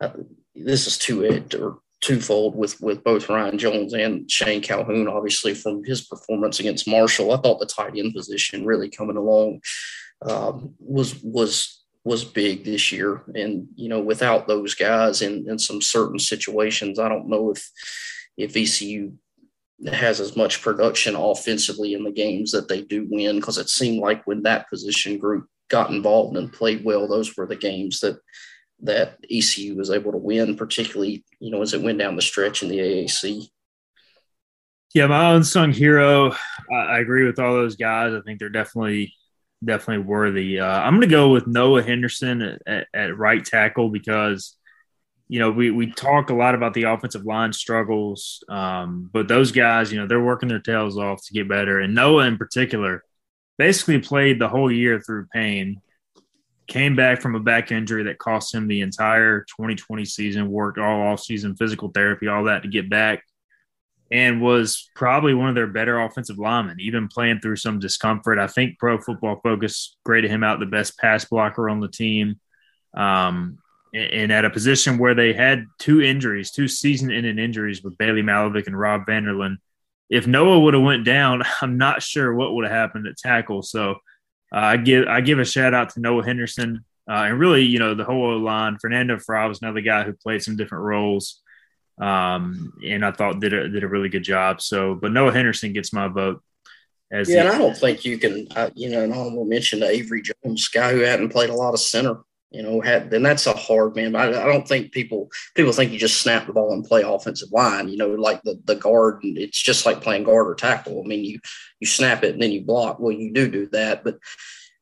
uh, 0.01 0.09
this 0.55 0.87
is 0.87 0.97
two 0.97 1.23
it 1.23 1.53
or 1.55 1.79
twofold 2.01 2.55
with 2.55 2.79
with 2.81 3.03
both 3.03 3.29
Ryan 3.29 3.57
Jones 3.57 3.93
and 3.93 4.29
Shane 4.29 4.61
Calhoun. 4.61 5.07
Obviously, 5.07 5.53
from 5.53 5.83
his 5.83 6.01
performance 6.01 6.59
against 6.59 6.87
Marshall, 6.87 7.31
I 7.31 7.37
thought 7.37 7.59
the 7.59 7.65
tight 7.65 7.97
end 7.97 8.13
position 8.13 8.65
really 8.65 8.89
coming 8.89 9.17
along 9.17 9.61
um, 10.21 10.73
was 10.79 11.21
was 11.23 11.83
was 12.03 12.23
big 12.23 12.63
this 12.63 12.91
year. 12.91 13.23
And 13.35 13.67
you 13.75 13.89
know, 13.89 13.99
without 13.99 14.47
those 14.47 14.73
guys 14.73 15.21
in 15.21 15.49
in 15.49 15.59
some 15.59 15.81
certain 15.81 16.19
situations, 16.19 16.99
I 16.99 17.09
don't 17.09 17.29
know 17.29 17.51
if 17.51 17.69
if 18.37 18.55
ECU 18.55 19.13
has 19.85 20.19
as 20.19 20.35
much 20.35 20.61
production 20.61 21.15
offensively 21.15 21.93
in 21.93 22.03
the 22.03 22.11
games 22.11 22.51
that 22.51 22.67
they 22.67 22.81
do 22.81 23.07
win 23.09 23.35
because 23.35 23.57
it 23.57 23.69
seemed 23.69 23.99
like 23.99 24.25
when 24.25 24.43
that 24.43 24.69
position 24.69 25.17
group 25.17 25.47
got 25.69 25.91
involved 25.91 26.35
and 26.35 26.51
played 26.51 26.83
well, 26.83 27.07
those 27.07 27.35
were 27.35 27.45
the 27.45 27.55
games 27.55 27.99
that 27.99 28.19
that 28.81 29.17
ECU 29.31 29.75
was 29.75 29.89
able 29.89 30.11
to 30.11 30.17
win, 30.17 30.55
particularly, 30.55 31.25
you 31.39 31.49
know, 31.49 31.61
as 31.61 31.73
it 31.73 31.81
went 31.81 31.97
down 31.97 32.15
the 32.15 32.21
stretch 32.21 32.61
in 32.61 32.69
the 32.69 32.77
AAC. 32.77 33.47
Yeah, 34.93 35.07
my 35.07 35.33
unsung 35.33 35.73
hero. 35.73 36.33
I, 36.71 36.99
agree 36.99 37.25
with 37.25 37.39
all 37.39 37.53
those 37.53 37.75
guys. 37.75 38.13
I 38.13 38.21
think 38.21 38.39
they're 38.39 38.49
definitely 38.49 39.13
definitely 39.63 40.05
worthy. 40.05 40.59
Uh, 40.59 40.65
I'm 40.65 40.93
going 40.93 41.01
to 41.01 41.07
go 41.07 41.29
with 41.29 41.47
Noah 41.47 41.81
Henderson 41.81 42.41
at, 42.41 42.61
at, 42.67 42.87
at, 42.93 43.17
right 43.17 43.43
tackle 43.43 43.89
because, 43.89 44.55
you 45.29 45.39
know, 45.39 45.51
we, 45.51 45.71
we 45.71 45.91
talk 45.91 46.29
a 46.29 46.33
lot 46.33 46.55
about 46.55 46.73
the 46.73 46.83
offensive 46.83 47.25
line 47.25 47.51
struggles, 47.51 48.43
um, 48.49 49.09
but 49.11 49.27
those 49.27 49.51
guys, 49.51 49.91
you 49.91 49.99
know, 49.99 50.07
they're 50.07 50.23
working 50.23 50.47
their 50.47 50.59
tails 50.59 50.97
off 50.97 51.23
to 51.25 51.33
get 51.33 51.49
better. 51.49 51.79
And 51.79 51.93
Noah 51.93 52.27
in 52.27 52.37
particular 52.37 53.03
basically 53.57 53.99
played 53.99 54.39
the 54.39 54.47
whole 54.47 54.71
year 54.71 55.01
through 55.01 55.27
pain 55.33 55.81
came 56.67 56.95
back 56.95 57.21
from 57.21 57.35
a 57.35 57.39
back 57.39 57.71
injury 57.71 58.03
that 58.03 58.19
cost 58.19 58.53
him 58.53 58.67
the 58.67 58.81
entire 58.81 59.41
2020 59.41 60.05
season, 60.05 60.49
worked 60.49 60.77
all 60.77 61.01
off 61.01 61.21
season, 61.21 61.55
physical 61.55 61.89
therapy, 61.89 62.27
all 62.27 62.43
that 62.45 62.63
to 62.63 62.67
get 62.67 62.89
back, 62.89 63.23
and 64.11 64.41
was 64.41 64.89
probably 64.95 65.33
one 65.33 65.49
of 65.49 65.55
their 65.55 65.67
better 65.67 65.99
offensive 65.99 66.37
linemen, 66.37 66.79
even 66.79 67.07
playing 67.07 67.39
through 67.39 67.55
some 67.55 67.79
discomfort. 67.79 68.37
I 68.37 68.47
think 68.47 68.77
Pro 68.79 68.99
Football 68.99 69.39
Focus 69.41 69.97
graded 70.03 70.29
him 70.29 70.43
out 70.43 70.59
the 70.59 70.65
best 70.65 70.97
pass 70.97 71.25
blocker 71.25 71.69
on 71.69 71.79
the 71.79 71.87
team. 71.87 72.39
Um, 72.95 73.59
and 73.93 74.31
at 74.31 74.45
a 74.45 74.49
position 74.49 74.97
where 74.97 75.15
they 75.15 75.33
had 75.33 75.65
two 75.79 76.01
injuries, 76.01 76.51
two 76.51 76.67
season-ending 76.67 77.39
injuries 77.39 77.83
with 77.83 77.97
Bailey 77.97 78.21
Malovic 78.21 78.67
and 78.67 78.79
Rob 78.79 79.05
Vanderland. 79.05 79.57
If 80.09 80.27
Noah 80.27 80.59
would 80.59 80.73
have 80.73 80.83
went 80.83 81.05
down, 81.05 81.43
I'm 81.61 81.77
not 81.77 82.01
sure 82.01 82.33
what 82.33 82.53
would 82.53 82.65
have 82.65 82.73
happened 82.73 83.07
at 83.07 83.17
tackle. 83.17 83.61
So 83.61 83.91
uh, 84.51 84.59
I 84.59 84.77
give 84.77 85.07
I 85.07 85.21
give 85.21 85.39
a 85.39 85.45
shout 85.45 85.73
out 85.73 85.89
to 85.91 85.99
Noah 85.99 86.25
Henderson 86.25 86.85
uh, 87.09 87.23
and 87.27 87.39
really, 87.39 87.63
you 87.63 87.79
know, 87.79 87.93
the 87.93 88.03
whole 88.03 88.37
line. 88.39 88.77
Fernando 88.79 89.17
Farrar 89.17 89.47
was 89.47 89.61
another 89.61 89.81
guy 89.81 90.03
who 90.03 90.13
played 90.13 90.43
some 90.43 90.57
different 90.57 90.83
roles, 90.83 91.41
um, 91.99 92.73
and 92.85 93.05
I 93.05 93.11
thought 93.11 93.39
did 93.39 93.53
a 93.53 93.69
did 93.69 93.83
a 93.83 93.87
really 93.87 94.09
good 94.09 94.23
job. 94.23 94.61
So, 94.61 94.95
but 94.95 95.11
Noah 95.11 95.33
Henderson 95.33 95.73
gets 95.73 95.93
my 95.93 96.07
vote. 96.07 96.41
As 97.09 97.29
yeah, 97.29 97.43
the, 97.43 97.47
and 97.47 97.55
I 97.55 97.57
don't 97.57 97.77
think 97.77 98.03
you 98.03 98.17
can, 98.17 98.47
uh, 98.53 98.69
you 98.75 98.89
know, 98.89 99.03
an 99.03 99.13
honorable 99.13 99.45
mention 99.45 99.79
to 99.79 99.87
Avery 99.87 100.21
Jones, 100.21 100.67
guy 100.67 100.91
who 100.91 100.99
hadn't 100.99 101.29
played 101.29 101.49
a 101.49 101.55
lot 101.55 101.73
of 101.73 101.79
center 101.79 102.17
you 102.51 102.63
know, 102.63 102.79
had 102.79 103.11
then 103.11 103.23
that's 103.23 103.45
a 103.45 103.53
hard 103.53 103.95
man. 103.95 104.15
I, 104.15 104.27
I 104.27 104.45
don't 104.45 104.67
think 104.67 104.91
people 104.91 105.29
people 105.53 105.73
think 105.73 105.91
you 105.91 105.99
just 105.99 106.21
snap 106.21 106.47
the 106.47 106.53
ball 106.53 106.71
and 106.71 106.85
play 106.85 107.01
offensive 107.01 107.51
line. 107.51 107.89
You 107.89 107.97
know, 107.97 108.09
like 108.09 108.41
the 108.43 108.59
the 108.65 108.75
guard, 108.75 109.19
it's 109.23 109.61
just 109.61 109.85
like 109.85 110.01
playing 110.01 110.23
guard 110.23 110.47
or 110.47 110.55
tackle. 110.55 111.01
I 111.03 111.07
mean, 111.07 111.25
you 111.25 111.39
you 111.79 111.87
snap 111.87 112.23
it 112.23 112.33
and 112.33 112.41
then 112.41 112.51
you 112.51 112.63
block. 112.63 112.99
Well, 112.99 113.11
you 113.11 113.33
do 113.33 113.49
do 113.49 113.67
that, 113.67 114.03
but 114.03 114.17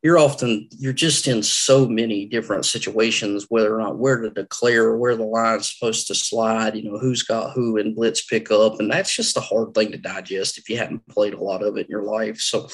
you're 0.04 0.20
often 0.20 0.70
you're 0.78 0.94
just 0.94 1.28
in 1.28 1.42
so 1.42 1.88
many 1.88 2.28
different 2.28 2.66
situations, 2.66 3.48
whether 3.50 3.76
or 3.76 3.82
not 3.82 3.98
where 3.98 4.22
to 4.22 4.30
declare, 4.30 4.96
where 4.96 5.16
the 5.16 5.24
line's 5.24 5.74
supposed 5.74 6.06
to 6.06 6.14
slide, 6.14 6.76
you 6.76 6.84
know, 6.84 7.00
who's 7.00 7.24
got 7.24 7.54
who 7.54 7.78
in 7.78 7.96
blitz 7.96 8.24
pickup, 8.24 8.80
and 8.80 8.92
that's 8.92 9.16
just 9.16 9.38
a 9.38 9.42
hard 9.42 9.74
thing 9.74 9.92
to 9.92 9.98
digest 9.98 10.60
if 10.60 10.70
you 10.70 10.78
haven't 10.78 11.08
played 11.08 11.34
a 11.34 11.44
lot 11.44 11.64
of 11.64 11.78
it 11.78 11.88
in 11.88 11.90
your 11.90 12.04
life. 12.04 12.40
So 12.40 12.70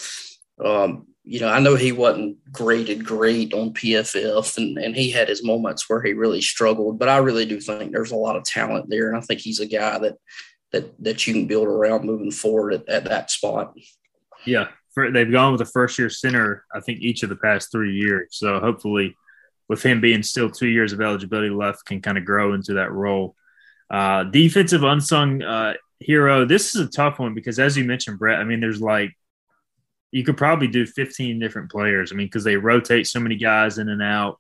um, 0.62 1.08
you 1.24 1.40
know, 1.40 1.50
I 1.50 1.60
know 1.60 1.76
he 1.76 1.92
wasn't 1.92 2.38
graded 2.52 3.06
great 3.06 3.54
on 3.54 3.74
PFF 3.74 4.58
and, 4.58 4.78
and 4.78 4.96
he 4.96 5.12
had 5.12 5.30
his 5.30 5.44
moments 5.44 5.88
where 5.88 6.02
he 6.02 6.14
really 6.14 6.42
struggled, 6.42 6.98
but 6.98 7.10
I 7.10 7.18
really 7.18 7.46
do 7.46 7.60
think 7.60 7.92
there's 7.92 8.12
a 8.12 8.16
lot 8.16 8.36
of 8.36 8.44
talent 8.44 8.90
there. 8.90 9.08
And 9.08 9.18
I 9.18 9.22
think 9.22 9.40
he's 9.40 9.60
a 9.60 9.68
guy 9.68 10.00
that, 10.00 10.18
that, 10.72 11.04
that 11.04 11.28
you 11.28 11.34
can 11.34 11.46
build 11.46 11.68
around 11.68 12.06
moving 12.06 12.32
forward 12.32 12.74
at, 12.74 12.90
at 12.90 13.06
that 13.06 13.30
spot. 13.30 13.76
Yeah. 14.46 14.70
For, 14.96 15.12
they've 15.12 15.32
gone 15.32 15.52
with 15.52 15.62
a 15.62 15.66
first 15.66 16.00
year 16.00 16.10
center, 16.10 16.66
I 16.74 16.80
think 16.80 17.02
each 17.02 17.22
of 17.22 17.30
the 17.30 17.36
past 17.36 17.72
three 17.72 17.96
years. 17.96 18.30
So 18.32 18.60
hopefully 18.60 19.16
with 19.70 19.84
him 19.84 20.02
being 20.02 20.24
still 20.24 20.50
two 20.50 20.68
years 20.68 20.92
of 20.92 21.02
eligibility 21.02 21.52
left 21.52 21.86
can 21.86 22.02
kind 22.02 22.18
of 22.18 22.26
grow 22.26 22.54
into 22.54 22.74
that 22.74 22.92
role. 22.92 23.36
Uh, 23.92 24.24
defensive 24.24 24.84
unsung 24.84 25.44
uh, 25.44 25.76
hero. 26.00 26.46
This 26.46 26.74
is 26.74 26.82
a 26.82 26.90
tough 26.90 27.20
one 27.20 27.36
because 27.36 27.60
as 27.60 27.78
you 27.78 27.84
mentioned, 27.84 28.18
Brett, 28.18 28.40
I 28.40 28.44
mean, 28.44 28.60
there's 28.60 28.82
like 28.82 29.16
you 30.12 30.24
could 30.24 30.38
probably 30.38 30.68
do 30.68 30.86
15 30.86 31.40
different 31.40 31.72
players. 31.72 32.12
I 32.12 32.16
mean, 32.16 32.28
because 32.28 32.44
they 32.44 32.58
rotate 32.58 33.08
so 33.08 33.20
many 33.20 33.36
guys 33.36 33.78
in 33.78 33.90
and 33.90 34.02
out, 34.02 34.40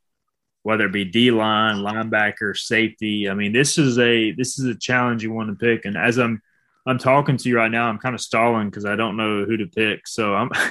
whether 0.63 0.85
it 0.85 0.91
be 0.91 1.05
D 1.05 1.31
line, 1.31 1.77
linebacker, 1.77 2.55
safety. 2.57 3.29
I 3.29 3.33
mean, 3.33 3.53
this 3.53 3.77
is 3.77 3.97
a 3.97 4.31
this 4.31 4.59
is 4.59 4.65
a 4.65 4.75
challenge 4.75 5.23
you 5.23 5.31
want 5.31 5.49
to 5.49 5.55
pick. 5.55 5.85
And 5.85 5.97
as 5.97 6.19
I'm 6.19 6.41
I'm 6.85 6.97
talking 6.97 7.37
to 7.37 7.49
you 7.49 7.57
right 7.57 7.71
now, 7.71 7.87
I'm 7.87 7.99
kind 7.99 8.15
of 8.15 8.21
stalling 8.21 8.69
because 8.69 8.85
I 8.85 8.95
don't 8.95 9.17
know 9.17 9.45
who 9.45 9.57
to 9.57 9.67
pick. 9.67 10.07
So 10.07 10.33
I'm. 10.35 10.51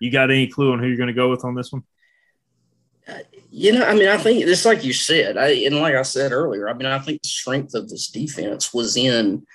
You 0.00 0.10
got 0.10 0.30
any 0.30 0.46
clue 0.46 0.72
on 0.72 0.78
who 0.78 0.86
you're 0.86 0.96
going 0.96 1.08
to 1.08 1.12
go 1.12 1.30
with 1.30 1.44
on 1.44 1.54
this 1.54 1.72
one? 1.72 1.82
Uh, 3.08 3.18
you 3.50 3.72
know, 3.72 3.84
I 3.84 3.94
mean, 3.94 4.08
I 4.08 4.18
think 4.18 4.44
it's 4.44 4.64
like 4.64 4.84
you 4.84 4.92
said, 4.92 5.36
I, 5.36 5.48
and 5.48 5.76
like 5.76 5.94
I 5.94 6.02
said 6.02 6.32
earlier, 6.32 6.68
I 6.68 6.74
mean, 6.74 6.86
I 6.86 6.98
think 6.98 7.22
the 7.22 7.28
strength 7.28 7.74
of 7.74 7.88
this 7.88 8.08
defense 8.08 8.74
was 8.74 8.96
in 8.96 9.46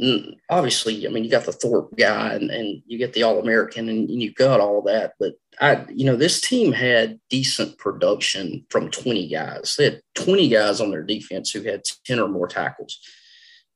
Mm, 0.00 0.36
obviously, 0.48 1.06
I 1.06 1.10
mean, 1.10 1.24
you 1.24 1.30
got 1.30 1.44
the 1.44 1.52
Thorpe 1.52 1.96
guy 1.96 2.32
and, 2.34 2.50
and 2.50 2.82
you 2.86 2.96
get 2.96 3.12
the 3.12 3.22
All 3.22 3.38
American 3.38 3.88
and, 3.88 4.08
and 4.08 4.22
you've 4.22 4.34
got 4.34 4.60
all 4.60 4.82
that. 4.82 5.12
But 5.18 5.34
I, 5.60 5.84
you 5.90 6.06
know, 6.06 6.16
this 6.16 6.40
team 6.40 6.72
had 6.72 7.20
decent 7.28 7.76
production 7.76 8.64
from 8.70 8.90
20 8.90 9.28
guys. 9.28 9.74
They 9.76 9.84
had 9.84 10.00
20 10.14 10.48
guys 10.48 10.80
on 10.80 10.90
their 10.90 11.02
defense 11.02 11.50
who 11.50 11.62
had 11.62 11.82
10 12.06 12.18
or 12.18 12.28
more 12.28 12.48
tackles, 12.48 12.98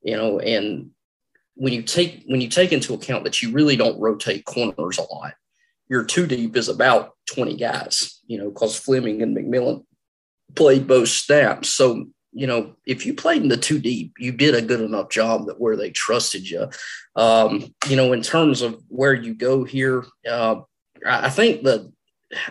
you 0.02 0.16
know, 0.16 0.40
and 0.40 0.90
when 1.56 1.72
you 1.72 1.82
take 1.82 2.24
when 2.26 2.40
you 2.40 2.48
take 2.48 2.72
into 2.72 2.94
account 2.94 3.24
that 3.24 3.40
you 3.40 3.52
really 3.52 3.76
don't 3.76 4.00
rotate 4.00 4.44
corners 4.44 4.98
a 4.98 5.02
lot, 5.02 5.34
your 5.88 6.04
two 6.04 6.26
deep 6.26 6.56
is 6.56 6.68
about 6.68 7.12
20 7.26 7.56
guys, 7.56 8.20
you 8.26 8.38
know, 8.38 8.50
because 8.50 8.78
Fleming 8.78 9.22
and 9.22 9.36
McMillan 9.36 9.84
played 10.54 10.86
both 10.86 11.08
snaps. 11.08 11.68
So 11.68 12.06
you 12.34 12.48
know, 12.48 12.74
if 12.84 13.06
you 13.06 13.14
played 13.14 13.42
in 13.42 13.48
the 13.48 13.56
two 13.56 13.78
deep, 13.78 14.14
you 14.18 14.32
did 14.32 14.54
a 14.54 14.62
good 14.62 14.80
enough 14.80 15.08
job 15.08 15.46
that 15.46 15.60
where 15.60 15.76
they 15.76 15.90
trusted 15.90 16.48
you. 16.48 16.68
Um, 17.14 17.72
you 17.88 17.96
know, 17.96 18.12
in 18.12 18.22
terms 18.22 18.60
of 18.60 18.82
where 18.88 19.14
you 19.14 19.34
go 19.34 19.62
here, 19.62 20.04
uh, 20.28 20.56
I 21.06 21.30
think 21.30 21.62
the 21.62 21.92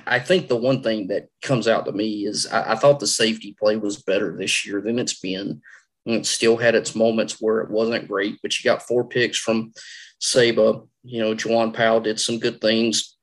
I 0.08 0.20
think 0.20 0.48
the 0.48 0.56
one 0.56 0.82
thing 0.82 1.08
that 1.08 1.28
comes 1.42 1.68
out 1.68 1.86
to 1.86 1.92
me 1.92 2.26
is 2.26 2.48
I, 2.48 2.72
I 2.72 2.76
thought 2.76 3.02
the 3.02 3.08
safety 3.08 3.56
play 3.60 3.76
was 3.76 4.02
better 4.02 4.36
this 4.38 4.66
year 4.66 4.80
than 4.82 4.98
it's 4.98 5.20
been. 5.20 5.62
And 6.06 6.16
it 6.16 6.26
still 6.26 6.58
had 6.58 6.76
its 6.76 6.96
moments 6.96 7.42
where 7.42 7.60
it 7.60 7.70
wasn't 7.70 8.08
great, 8.08 8.40
but 8.42 8.58
you 8.58 8.70
got 8.70 8.84
four 8.84 9.06
picks 9.06 9.38
from 9.38 9.74
Saba. 10.20 10.82
You 11.04 11.22
know, 11.22 11.36
Juwan 11.36 11.74
Powell 11.74 12.00
did 12.00 12.20
some 12.20 12.40
good 12.40 12.62
things. 12.62 13.18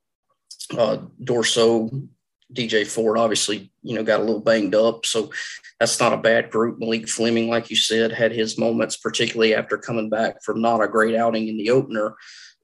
Uh, 0.76 0.98
Dorso 1.22 2.08
DJ 2.52 2.86
Ford 2.86 3.18
obviously, 3.18 3.70
you 3.82 3.94
know, 3.94 4.02
got 4.02 4.20
a 4.20 4.24
little 4.24 4.40
banged 4.40 4.74
up. 4.74 5.06
So 5.06 5.30
that's 5.78 6.00
not 6.00 6.12
a 6.12 6.18
bad 6.18 6.50
group. 6.50 6.78
Malik 6.78 7.08
Fleming, 7.08 7.48
like 7.48 7.70
you 7.70 7.76
said, 7.76 8.12
had 8.12 8.32
his 8.32 8.58
moments, 8.58 8.96
particularly 8.96 9.54
after 9.54 9.78
coming 9.78 10.10
back 10.10 10.42
from 10.42 10.60
not 10.60 10.82
a 10.82 10.88
great 10.88 11.14
outing 11.14 11.48
in 11.48 11.56
the 11.56 11.70
opener. 11.70 12.16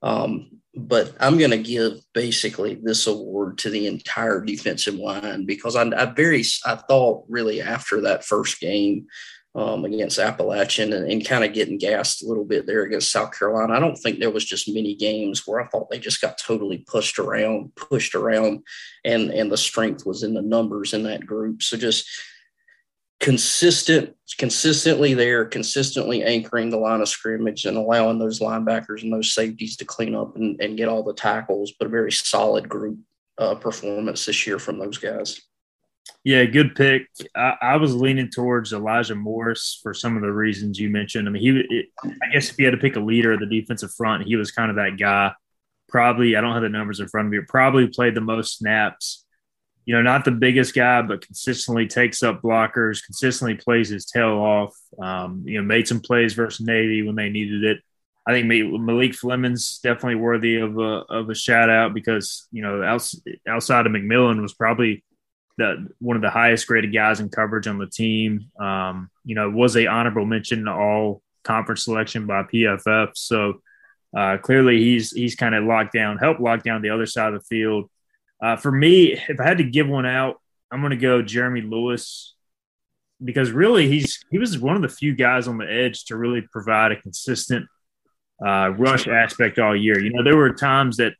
Um, 0.02 0.50
but 0.74 1.14
I'm 1.18 1.38
going 1.38 1.52
to 1.52 1.58
give 1.58 2.00
basically 2.12 2.74
this 2.74 3.06
award 3.06 3.56
to 3.58 3.70
the 3.70 3.86
entire 3.86 4.42
defensive 4.42 4.94
line 4.94 5.46
because 5.46 5.74
I, 5.74 5.84
I 5.84 6.04
very 6.06 6.44
I 6.66 6.76
thought 6.76 7.24
really 7.28 7.62
after 7.62 8.02
that 8.02 8.24
first 8.24 8.60
game 8.60 9.06
um, 9.56 9.86
against 9.86 10.18
Appalachian 10.18 10.92
and, 10.92 11.10
and 11.10 11.26
kind 11.26 11.42
of 11.42 11.54
getting 11.54 11.78
gassed 11.78 12.22
a 12.22 12.26
little 12.26 12.44
bit 12.44 12.66
there 12.66 12.82
against 12.82 13.10
South 13.10 13.36
Carolina. 13.36 13.72
I 13.72 13.80
don't 13.80 13.96
think 13.96 14.18
there 14.18 14.30
was 14.30 14.44
just 14.44 14.68
many 14.68 14.94
games 14.94 15.46
where 15.46 15.60
I 15.60 15.66
thought 15.66 15.88
they 15.90 15.98
just 15.98 16.20
got 16.20 16.36
totally 16.36 16.78
pushed 16.86 17.18
around, 17.18 17.74
pushed 17.74 18.14
around, 18.14 18.62
and 19.04 19.30
and 19.30 19.50
the 19.50 19.56
strength 19.56 20.04
was 20.04 20.22
in 20.22 20.34
the 20.34 20.42
numbers 20.42 20.92
in 20.92 21.04
that 21.04 21.24
group. 21.24 21.62
So 21.62 21.78
just 21.78 22.06
consistent, 23.18 24.14
consistently 24.36 25.14
there, 25.14 25.46
consistently 25.46 26.22
anchoring 26.22 26.68
the 26.68 26.76
line 26.76 27.00
of 27.00 27.08
scrimmage 27.08 27.64
and 27.64 27.78
allowing 27.78 28.18
those 28.18 28.40
linebackers 28.40 29.02
and 29.02 29.12
those 29.12 29.32
safeties 29.32 29.76
to 29.78 29.86
clean 29.86 30.14
up 30.14 30.36
and, 30.36 30.60
and 30.60 30.76
get 30.76 30.88
all 30.88 31.02
the 31.02 31.14
tackles, 31.14 31.72
but 31.78 31.86
a 31.86 31.90
very 31.90 32.12
solid 32.12 32.68
group 32.68 32.98
uh, 33.38 33.54
performance 33.54 34.26
this 34.26 34.46
year 34.46 34.58
from 34.58 34.78
those 34.78 34.98
guys. 34.98 35.40
Yeah, 36.24 36.44
good 36.44 36.74
pick. 36.74 37.08
I, 37.34 37.54
I, 37.62 37.76
was 37.76 37.94
leaning 37.94 38.30
towards 38.30 38.72
Elijah 38.72 39.14
Morris 39.14 39.78
for 39.82 39.94
some 39.94 40.16
of 40.16 40.22
the 40.22 40.32
reasons 40.32 40.78
you 40.78 40.90
mentioned. 40.90 41.28
I 41.28 41.30
mean, 41.30 41.42
he, 41.42 41.76
it, 41.78 41.86
I 42.04 42.32
guess 42.32 42.50
if 42.50 42.58
you 42.58 42.64
had 42.64 42.72
to 42.72 42.78
pick 42.78 42.96
a 42.96 43.00
leader 43.00 43.32
of 43.32 43.40
the 43.40 43.46
defensive 43.46 43.92
front, 43.94 44.26
he 44.26 44.36
was 44.36 44.50
kind 44.50 44.70
of 44.70 44.76
that 44.76 44.98
guy. 44.98 45.32
Probably, 45.88 46.34
I 46.34 46.40
don't 46.40 46.52
have 46.52 46.62
the 46.62 46.68
numbers 46.68 46.98
in 46.98 47.08
front 47.08 47.26
of 47.26 47.32
me. 47.32 47.38
Probably 47.46 47.86
played 47.86 48.16
the 48.16 48.20
most 48.20 48.58
snaps. 48.58 49.24
You 49.84 49.94
know, 49.94 50.02
not 50.02 50.24
the 50.24 50.32
biggest 50.32 50.74
guy, 50.74 51.00
but 51.02 51.24
consistently 51.24 51.86
takes 51.86 52.24
up 52.24 52.42
blockers, 52.42 53.04
consistently 53.04 53.54
plays 53.54 53.88
his 53.88 54.04
tail 54.04 54.32
off. 54.32 54.74
Um, 55.00 55.44
you 55.46 55.58
know, 55.58 55.64
made 55.64 55.86
some 55.86 56.00
plays 56.00 56.34
versus 56.34 56.66
Navy 56.66 57.02
when 57.02 57.14
they 57.14 57.30
needed 57.30 57.62
it. 57.62 57.78
I 58.26 58.32
think 58.32 58.46
Malik 58.48 59.14
Fleming's 59.14 59.78
definitely 59.78 60.16
worthy 60.16 60.56
of 60.56 60.76
a 60.78 61.04
of 61.08 61.30
a 61.30 61.34
shout 61.36 61.70
out 61.70 61.94
because 61.94 62.48
you 62.50 62.62
know 62.62 62.82
outside 62.82 63.86
of 63.86 63.92
McMillan 63.92 64.42
was 64.42 64.52
probably 64.52 65.04
the 65.56 65.88
one 65.98 66.16
of 66.16 66.22
the 66.22 66.30
highest 66.30 66.66
graded 66.66 66.92
guys 66.92 67.20
in 67.20 67.28
coverage 67.28 67.66
on 67.66 67.78
the 67.78 67.86
team. 67.86 68.50
Um, 68.58 69.10
you 69.24 69.34
know, 69.34 69.50
was 69.50 69.76
a 69.76 69.86
honorable 69.86 70.26
mention 70.26 70.68
all 70.68 71.22
conference 71.44 71.84
selection 71.84 72.26
by 72.26 72.42
PFF. 72.42 73.10
So 73.14 73.60
uh, 74.16 74.38
clearly, 74.38 74.78
he's 74.78 75.10
he's 75.10 75.34
kind 75.34 75.54
of 75.54 75.64
locked 75.64 75.92
down, 75.92 76.18
helped 76.18 76.40
lock 76.40 76.62
down 76.62 76.82
the 76.82 76.90
other 76.90 77.06
side 77.06 77.32
of 77.32 77.40
the 77.40 77.46
field. 77.46 77.90
Uh, 78.42 78.56
for 78.56 78.70
me, 78.70 79.12
if 79.12 79.40
I 79.40 79.44
had 79.44 79.58
to 79.58 79.64
give 79.64 79.88
one 79.88 80.06
out, 80.06 80.40
I'm 80.70 80.80
going 80.80 80.90
to 80.90 80.96
go 80.96 81.22
Jeremy 81.22 81.62
Lewis 81.62 82.34
because 83.24 83.50
really 83.50 83.88
he's 83.88 84.22
he 84.30 84.38
was 84.38 84.58
one 84.58 84.76
of 84.76 84.82
the 84.82 84.88
few 84.88 85.14
guys 85.14 85.48
on 85.48 85.58
the 85.58 85.70
edge 85.70 86.04
to 86.06 86.16
really 86.16 86.42
provide 86.42 86.92
a 86.92 87.00
consistent 87.00 87.66
uh, 88.44 88.70
rush 88.76 89.08
aspect 89.08 89.58
all 89.58 89.74
year. 89.74 89.98
You 89.98 90.12
know, 90.12 90.22
there 90.22 90.36
were 90.36 90.52
times 90.52 90.98
that 90.98 91.14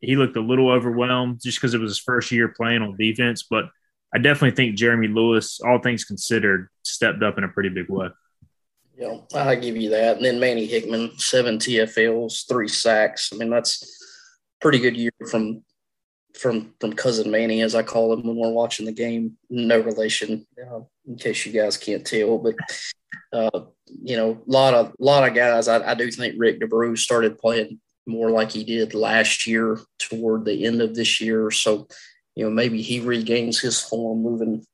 he 0.00 0.16
looked 0.16 0.36
a 0.36 0.40
little 0.40 0.70
overwhelmed 0.70 1.40
just 1.42 1.58
because 1.58 1.74
it 1.74 1.80
was 1.80 1.92
his 1.92 1.98
first 1.98 2.30
year 2.32 2.48
playing 2.48 2.82
on 2.82 2.96
defense. 2.96 3.44
But 3.48 3.66
I 4.16 4.18
definitely 4.18 4.56
think 4.56 4.78
Jeremy 4.78 5.08
Lewis, 5.08 5.60
all 5.60 5.78
things 5.78 6.06
considered, 6.06 6.70
stepped 6.82 7.22
up 7.22 7.36
in 7.36 7.44
a 7.44 7.48
pretty 7.48 7.68
big 7.68 7.90
way. 7.90 8.08
Yeah, 8.96 9.18
I 9.34 9.56
give 9.56 9.76
you 9.76 9.90
that. 9.90 10.16
And 10.16 10.24
then 10.24 10.40
Manny 10.40 10.64
Hickman, 10.64 11.18
seven 11.18 11.58
TFLs, 11.58 12.48
three 12.48 12.66
sacks. 12.66 13.30
I 13.30 13.36
mean, 13.36 13.50
that's 13.50 14.02
pretty 14.62 14.78
good 14.78 14.96
year 14.96 15.12
from 15.30 15.62
from 16.32 16.72
from 16.80 16.94
cousin 16.94 17.30
Manny, 17.30 17.60
as 17.60 17.74
I 17.74 17.82
call 17.82 18.14
him 18.14 18.26
when 18.26 18.36
we're 18.36 18.48
watching 18.48 18.86
the 18.86 18.92
game. 18.92 19.36
No 19.50 19.80
relation, 19.80 20.46
uh, 20.58 20.80
in 21.06 21.16
case 21.16 21.44
you 21.44 21.52
guys 21.52 21.76
can't 21.76 22.06
tell, 22.06 22.38
but 22.38 22.54
uh, 23.34 23.66
you 23.86 24.16
know, 24.16 24.30
a 24.30 24.50
lot 24.50 24.72
of 24.72 24.94
lot 24.98 25.28
of 25.28 25.34
guys. 25.34 25.68
I, 25.68 25.90
I 25.90 25.94
do 25.94 26.10
think 26.10 26.36
Rick 26.38 26.60
D'Abreu 26.60 26.96
started 26.96 27.38
playing 27.38 27.80
more 28.06 28.30
like 28.30 28.50
he 28.50 28.64
did 28.64 28.94
last 28.94 29.46
year 29.46 29.78
toward 29.98 30.46
the 30.46 30.64
end 30.64 30.80
of 30.80 30.94
this 30.94 31.20
year. 31.20 31.50
So, 31.50 31.86
you 32.36 32.44
know, 32.44 32.50
maybe 32.50 32.82
he 32.82 33.00
regains 33.00 33.58
his 33.58 33.80
form 33.80 34.22
moving 34.22 34.64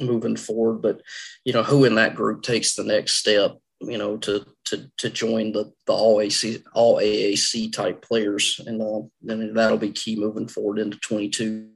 moving 0.00 0.36
forward. 0.36 0.80
But, 0.80 1.02
you 1.44 1.52
know, 1.52 1.62
who 1.62 1.84
in 1.84 1.96
that 1.96 2.14
group 2.14 2.42
takes 2.42 2.74
the 2.74 2.84
next 2.84 3.16
step, 3.16 3.58
you 3.80 3.98
know, 3.98 4.16
to 4.18 4.46
to 4.66 4.90
to 4.98 5.10
join 5.10 5.52
the 5.52 5.72
the 5.86 5.92
all 5.92 6.20
AC 6.20 6.62
all 6.72 6.96
AAC 6.96 7.72
type 7.72 8.02
players, 8.02 8.60
and 8.64 8.80
uh, 8.80 9.06
then 9.20 9.54
that'll 9.54 9.78
be 9.78 9.92
key 9.92 10.16
moving 10.16 10.48
forward 10.48 10.78
into 10.78 10.98
22. 10.98 11.68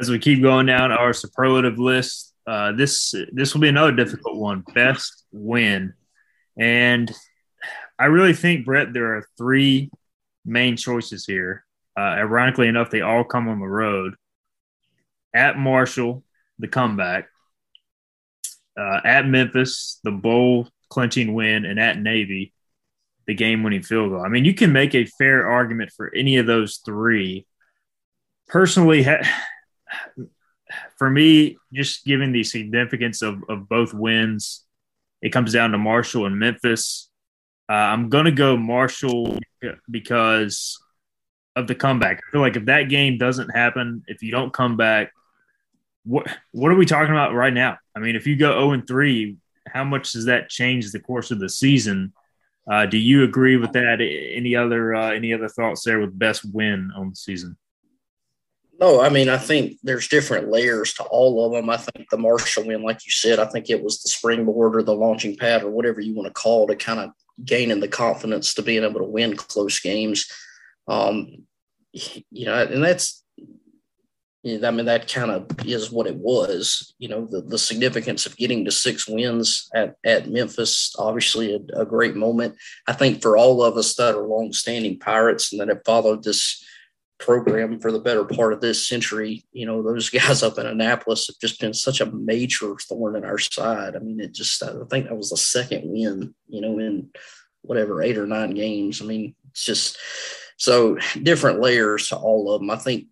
As 0.00 0.10
we 0.10 0.18
keep 0.18 0.42
going 0.42 0.66
down 0.66 0.90
our 0.90 1.12
superlative 1.12 1.78
list, 1.78 2.34
uh, 2.46 2.72
this 2.72 3.14
this 3.32 3.54
will 3.54 3.60
be 3.60 3.68
another 3.68 3.92
difficult 3.92 4.36
one. 4.36 4.64
Best 4.74 5.24
win, 5.30 5.92
and 6.58 7.12
I 7.98 8.06
really 8.06 8.32
think, 8.32 8.64
Brett, 8.64 8.92
there 8.92 9.16
are 9.16 9.28
three 9.36 9.90
main 10.44 10.76
choices 10.76 11.26
here. 11.26 11.64
Uh, 11.96 12.00
ironically 12.00 12.68
enough, 12.68 12.90
they 12.90 13.00
all 13.00 13.24
come 13.24 13.48
on 13.48 13.60
the 13.60 13.66
road. 13.66 14.14
At 15.34 15.58
Marshall, 15.58 16.24
the 16.58 16.68
comeback. 16.68 17.28
Uh, 18.78 19.00
at 19.04 19.26
Memphis, 19.26 20.00
the 20.02 20.10
bowl 20.10 20.68
clinching 20.88 21.34
win, 21.34 21.64
and 21.64 21.78
at 21.78 21.98
Navy, 21.98 22.54
the 23.26 23.34
game 23.34 23.62
winning 23.62 23.82
field 23.82 24.10
goal. 24.10 24.22
I 24.24 24.28
mean, 24.28 24.44
you 24.44 24.54
can 24.54 24.72
make 24.72 24.94
a 24.94 25.04
fair 25.04 25.46
argument 25.46 25.90
for 25.96 26.12
any 26.14 26.38
of 26.38 26.46
those 26.46 26.78
three. 26.84 27.46
Personally, 28.48 29.06
for 30.98 31.10
me, 31.10 31.56
just 31.72 32.04
given 32.04 32.32
the 32.32 32.44
significance 32.44 33.22
of, 33.22 33.42
of 33.48 33.68
both 33.68 33.92
wins, 33.92 34.64
it 35.20 35.30
comes 35.30 35.52
down 35.52 35.72
to 35.72 35.78
Marshall 35.78 36.26
and 36.26 36.38
Memphis. 36.38 37.10
Uh, 37.68 37.74
I'm 37.74 38.08
going 38.08 38.24
to 38.24 38.32
go 38.32 38.56
Marshall 38.56 39.38
because 39.90 40.81
of 41.56 41.66
the 41.66 41.74
comeback. 41.74 42.18
I 42.18 42.30
feel 42.30 42.40
like 42.40 42.56
if 42.56 42.66
that 42.66 42.88
game 42.88 43.18
doesn't 43.18 43.50
happen, 43.50 44.04
if 44.06 44.22
you 44.22 44.30
don't 44.30 44.52
come 44.52 44.76
back, 44.76 45.12
what 46.04 46.26
what 46.52 46.72
are 46.72 46.76
we 46.76 46.86
talking 46.86 47.12
about 47.12 47.34
right 47.34 47.52
now? 47.52 47.78
I 47.94 48.00
mean, 48.00 48.16
if 48.16 48.26
you 48.26 48.36
go 48.36 48.52
0 48.52 48.72
and 48.72 48.86
3, 48.86 49.36
how 49.68 49.84
much 49.84 50.12
does 50.12 50.26
that 50.26 50.48
change 50.48 50.90
the 50.90 51.00
course 51.00 51.30
of 51.30 51.38
the 51.38 51.48
season? 51.48 52.12
Uh, 52.70 52.86
do 52.86 52.98
you 52.98 53.24
agree 53.24 53.56
with 53.56 53.72
that? 53.72 54.00
Any 54.00 54.56
other 54.56 54.94
uh, 54.94 55.10
any 55.10 55.32
other 55.32 55.48
thoughts 55.48 55.84
there 55.84 56.00
with 56.00 56.18
best 56.18 56.44
win 56.52 56.90
on 56.96 57.10
the 57.10 57.16
season? 57.16 57.56
No, 58.80 59.00
I 59.00 59.10
mean, 59.10 59.28
I 59.28 59.36
think 59.36 59.78
there's 59.84 60.08
different 60.08 60.48
layers 60.48 60.92
to 60.94 61.04
all 61.04 61.46
of 61.46 61.52
them. 61.52 61.70
I 61.70 61.76
think 61.76 62.10
the 62.10 62.16
Marshall 62.16 62.66
win, 62.66 62.82
like 62.82 63.04
you 63.06 63.12
said, 63.12 63.38
I 63.38 63.46
think 63.46 63.70
it 63.70 63.82
was 63.82 64.02
the 64.02 64.08
springboard 64.08 64.74
or 64.74 64.82
the 64.82 64.94
launching 64.94 65.36
pad 65.36 65.62
or 65.62 65.70
whatever 65.70 66.00
you 66.00 66.14
want 66.14 66.26
to 66.26 66.32
call 66.32 66.68
it 66.70 66.80
kind 66.80 66.98
of 66.98 67.10
gaining 67.44 67.78
the 67.78 67.86
confidence 67.86 68.54
to 68.54 68.62
being 68.62 68.82
able 68.82 68.98
to 68.98 69.06
win 69.06 69.36
close 69.36 69.78
games. 69.78 70.28
Um, 70.88 71.46
you 71.92 72.46
know, 72.46 72.62
and 72.62 72.82
that's, 72.82 73.22
you 74.42 74.58
know, 74.58 74.68
I 74.68 74.70
mean, 74.70 74.86
that 74.86 75.12
kind 75.12 75.30
of 75.30 75.46
is 75.64 75.92
what 75.92 76.06
it 76.06 76.16
was. 76.16 76.94
You 76.98 77.08
know, 77.08 77.26
the, 77.26 77.42
the 77.42 77.58
significance 77.58 78.26
of 78.26 78.36
getting 78.36 78.64
to 78.64 78.70
six 78.70 79.06
wins 79.06 79.68
at, 79.74 79.96
at 80.04 80.30
Memphis, 80.30 80.94
obviously 80.98 81.54
a, 81.54 81.80
a 81.80 81.86
great 81.86 82.16
moment. 82.16 82.56
I 82.88 82.92
think 82.92 83.22
for 83.22 83.36
all 83.36 83.62
of 83.62 83.76
us 83.76 83.94
that 83.96 84.14
are 84.14 84.26
longstanding 84.26 84.98
Pirates 84.98 85.52
and 85.52 85.60
that 85.60 85.68
have 85.68 85.84
followed 85.84 86.24
this 86.24 86.64
program 87.22 87.78
for 87.78 87.92
the 87.92 88.00
better 88.00 88.24
part 88.24 88.52
of 88.52 88.60
this 88.60 88.86
century. 88.86 89.44
You 89.52 89.66
know, 89.66 89.82
those 89.82 90.10
guys 90.10 90.42
up 90.42 90.58
in 90.58 90.66
Annapolis 90.66 91.28
have 91.28 91.38
just 91.40 91.60
been 91.60 91.74
such 91.74 92.00
a 92.00 92.10
major 92.10 92.74
thorn 92.76 93.16
in 93.16 93.24
our 93.24 93.38
side. 93.38 93.96
I 93.96 94.00
mean, 94.00 94.20
it 94.20 94.32
just, 94.32 94.62
I 94.62 94.72
think 94.90 95.06
that 95.06 95.16
was 95.16 95.30
the 95.30 95.36
second 95.36 95.82
win, 95.84 96.34
you 96.48 96.60
know, 96.60 96.78
in 96.78 97.10
whatever, 97.62 98.02
eight 98.02 98.18
or 98.18 98.26
nine 98.26 98.50
games. 98.50 99.00
I 99.00 99.04
mean, 99.04 99.34
it's 99.50 99.64
just 99.64 99.96
so 100.56 100.98
different 101.22 101.60
layers 101.60 102.08
to 102.08 102.16
all 102.16 102.52
of 102.52 102.60
them. 102.60 102.70
I 102.70 102.76
think 102.76 103.06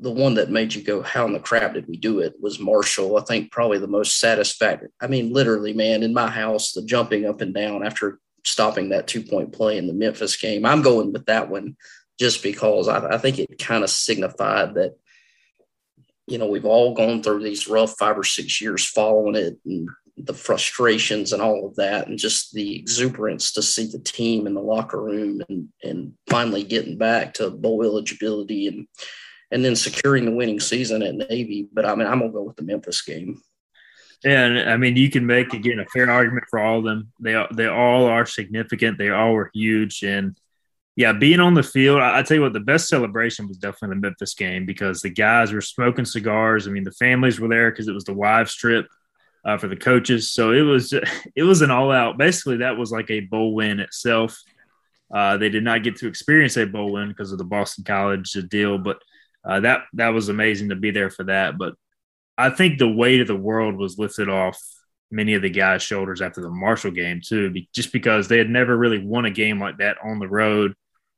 the 0.00 0.10
one 0.10 0.34
that 0.34 0.50
made 0.50 0.74
you 0.74 0.82
go, 0.82 1.02
how 1.02 1.26
in 1.26 1.32
the 1.32 1.40
crap 1.40 1.74
did 1.74 1.86
we 1.86 1.96
do 1.96 2.20
it 2.20 2.34
was 2.40 2.58
Marshall. 2.58 3.18
I 3.18 3.22
think 3.22 3.50
probably 3.50 3.78
the 3.78 3.86
most 3.86 4.18
satisfactory. 4.18 4.88
I 5.00 5.06
mean, 5.06 5.32
literally, 5.32 5.72
man, 5.72 6.02
in 6.02 6.14
my 6.14 6.30
house, 6.30 6.72
the 6.72 6.82
jumping 6.82 7.26
up 7.26 7.40
and 7.40 7.54
down 7.54 7.84
after 7.84 8.18
stopping 8.44 8.90
that 8.90 9.06
two 9.06 9.22
point 9.22 9.52
play 9.52 9.76
in 9.76 9.86
the 9.86 9.92
Memphis 9.92 10.36
game. 10.36 10.64
I'm 10.64 10.82
going 10.82 11.12
with 11.12 11.26
that 11.26 11.48
one 11.48 11.76
just 12.18 12.42
because 12.42 12.88
I, 12.88 13.14
I 13.14 13.18
think 13.18 13.38
it 13.38 13.58
kind 13.58 13.84
of 13.84 13.90
signified 13.90 14.74
that, 14.74 14.96
you 16.26 16.38
know, 16.38 16.46
we've 16.46 16.64
all 16.64 16.94
gone 16.94 17.22
through 17.22 17.42
these 17.42 17.68
rough 17.68 17.96
five 17.98 18.18
or 18.18 18.24
six 18.24 18.60
years 18.60 18.86
following 18.86 19.34
it 19.34 19.58
and 19.64 19.88
the 20.16 20.34
frustrations 20.34 21.32
and 21.32 21.42
all 21.42 21.66
of 21.66 21.76
that, 21.76 22.08
and 22.08 22.18
just 22.18 22.52
the 22.52 22.76
exuberance 22.78 23.52
to 23.52 23.62
see 23.62 23.86
the 23.86 23.98
team 23.98 24.46
in 24.46 24.54
the 24.54 24.60
locker 24.60 25.00
room 25.00 25.42
and, 25.48 25.68
and 25.82 26.14
finally 26.28 26.62
getting 26.62 26.96
back 26.96 27.34
to 27.34 27.50
bowl 27.50 27.82
eligibility 27.82 28.66
and, 28.66 28.86
and 29.50 29.64
then 29.64 29.76
securing 29.76 30.24
the 30.24 30.34
winning 30.34 30.60
season 30.60 31.02
at 31.02 31.14
Navy. 31.14 31.68
But 31.70 31.84
I 31.84 31.94
mean, 31.94 32.06
I'm 32.06 32.20
to 32.20 32.28
go 32.28 32.42
with 32.42 32.56
the 32.56 32.62
Memphis 32.62 33.02
game. 33.02 33.42
And 34.24 34.58
I 34.58 34.78
mean, 34.78 34.96
you 34.96 35.10
can 35.10 35.26
make 35.26 35.52
again 35.52 35.78
a 35.78 35.86
fair 35.86 36.10
argument 36.10 36.46
for 36.48 36.58
all 36.58 36.78
of 36.78 36.84
them. 36.84 37.12
They 37.20 37.44
they 37.52 37.66
all 37.66 38.06
are 38.06 38.24
significant. 38.24 38.96
They 38.96 39.10
all 39.10 39.34
were 39.34 39.50
huge, 39.52 40.02
and 40.02 40.34
yeah, 40.96 41.12
being 41.12 41.40
on 41.40 41.52
the 41.52 41.62
field, 41.62 42.00
I, 42.00 42.18
I 42.18 42.22
tell 42.22 42.38
you 42.38 42.42
what, 42.42 42.54
the 42.54 42.60
best 42.60 42.88
celebration 42.88 43.46
was 43.46 43.58
definitely 43.58 43.96
the 43.96 44.00
Memphis 44.00 44.34
game 44.34 44.64
because 44.64 45.02
the 45.02 45.10
guys 45.10 45.52
were 45.52 45.60
smoking 45.60 46.06
cigars. 46.06 46.66
I 46.66 46.70
mean, 46.70 46.84
the 46.84 46.92
families 46.92 47.38
were 47.38 47.48
there 47.48 47.70
because 47.70 47.86
it 47.86 47.92
was 47.92 48.04
the 48.04 48.14
wives 48.14 48.54
trip 48.54 48.86
uh, 49.46 49.56
for 49.56 49.68
the 49.68 49.76
coaches. 49.76 50.30
So 50.30 50.52
it 50.52 50.62
was 50.62 50.92
it 51.36 51.44
was 51.44 51.62
an 51.62 51.70
all 51.70 51.92
out. 51.92 52.18
Basically, 52.18 52.58
that 52.58 52.76
was 52.76 52.90
like 52.90 53.10
a 53.10 53.20
bowl 53.20 53.54
win 53.54 53.80
itself. 53.80 54.38
Uh, 55.14 55.36
they 55.36 55.48
did 55.48 55.62
not 55.62 55.84
get 55.84 55.96
to 55.96 56.08
experience 56.08 56.56
a 56.56 56.66
bowl 56.66 56.92
win 56.92 57.08
because 57.08 57.30
of 57.30 57.38
the 57.38 57.44
Boston 57.44 57.84
College 57.84 58.32
deal, 58.48 58.76
but 58.76 58.98
uh, 59.44 59.60
that 59.60 59.82
that 59.94 60.08
was 60.08 60.28
amazing 60.28 60.70
to 60.70 60.74
be 60.74 60.90
there 60.90 61.10
for 61.10 61.24
that. 61.24 61.56
But 61.56 61.74
I 62.36 62.50
think 62.50 62.78
the 62.78 62.90
weight 62.90 63.20
of 63.20 63.28
the 63.28 63.36
world 63.36 63.76
was 63.76 63.98
lifted 63.98 64.28
off 64.28 64.60
many 65.12 65.34
of 65.34 65.42
the 65.42 65.48
guys' 65.48 65.82
shoulders 65.82 66.20
after 66.20 66.42
the 66.42 66.50
Marshall 66.50 66.90
game 66.90 67.20
too, 67.24 67.54
just 67.72 67.92
because 67.92 68.26
they 68.26 68.38
had 68.38 68.50
never 68.50 68.76
really 68.76 68.98
won 68.98 69.24
a 69.24 69.30
game 69.30 69.60
like 69.60 69.78
that 69.78 69.96
on 70.02 70.18
the 70.18 70.28
road, 70.28 70.74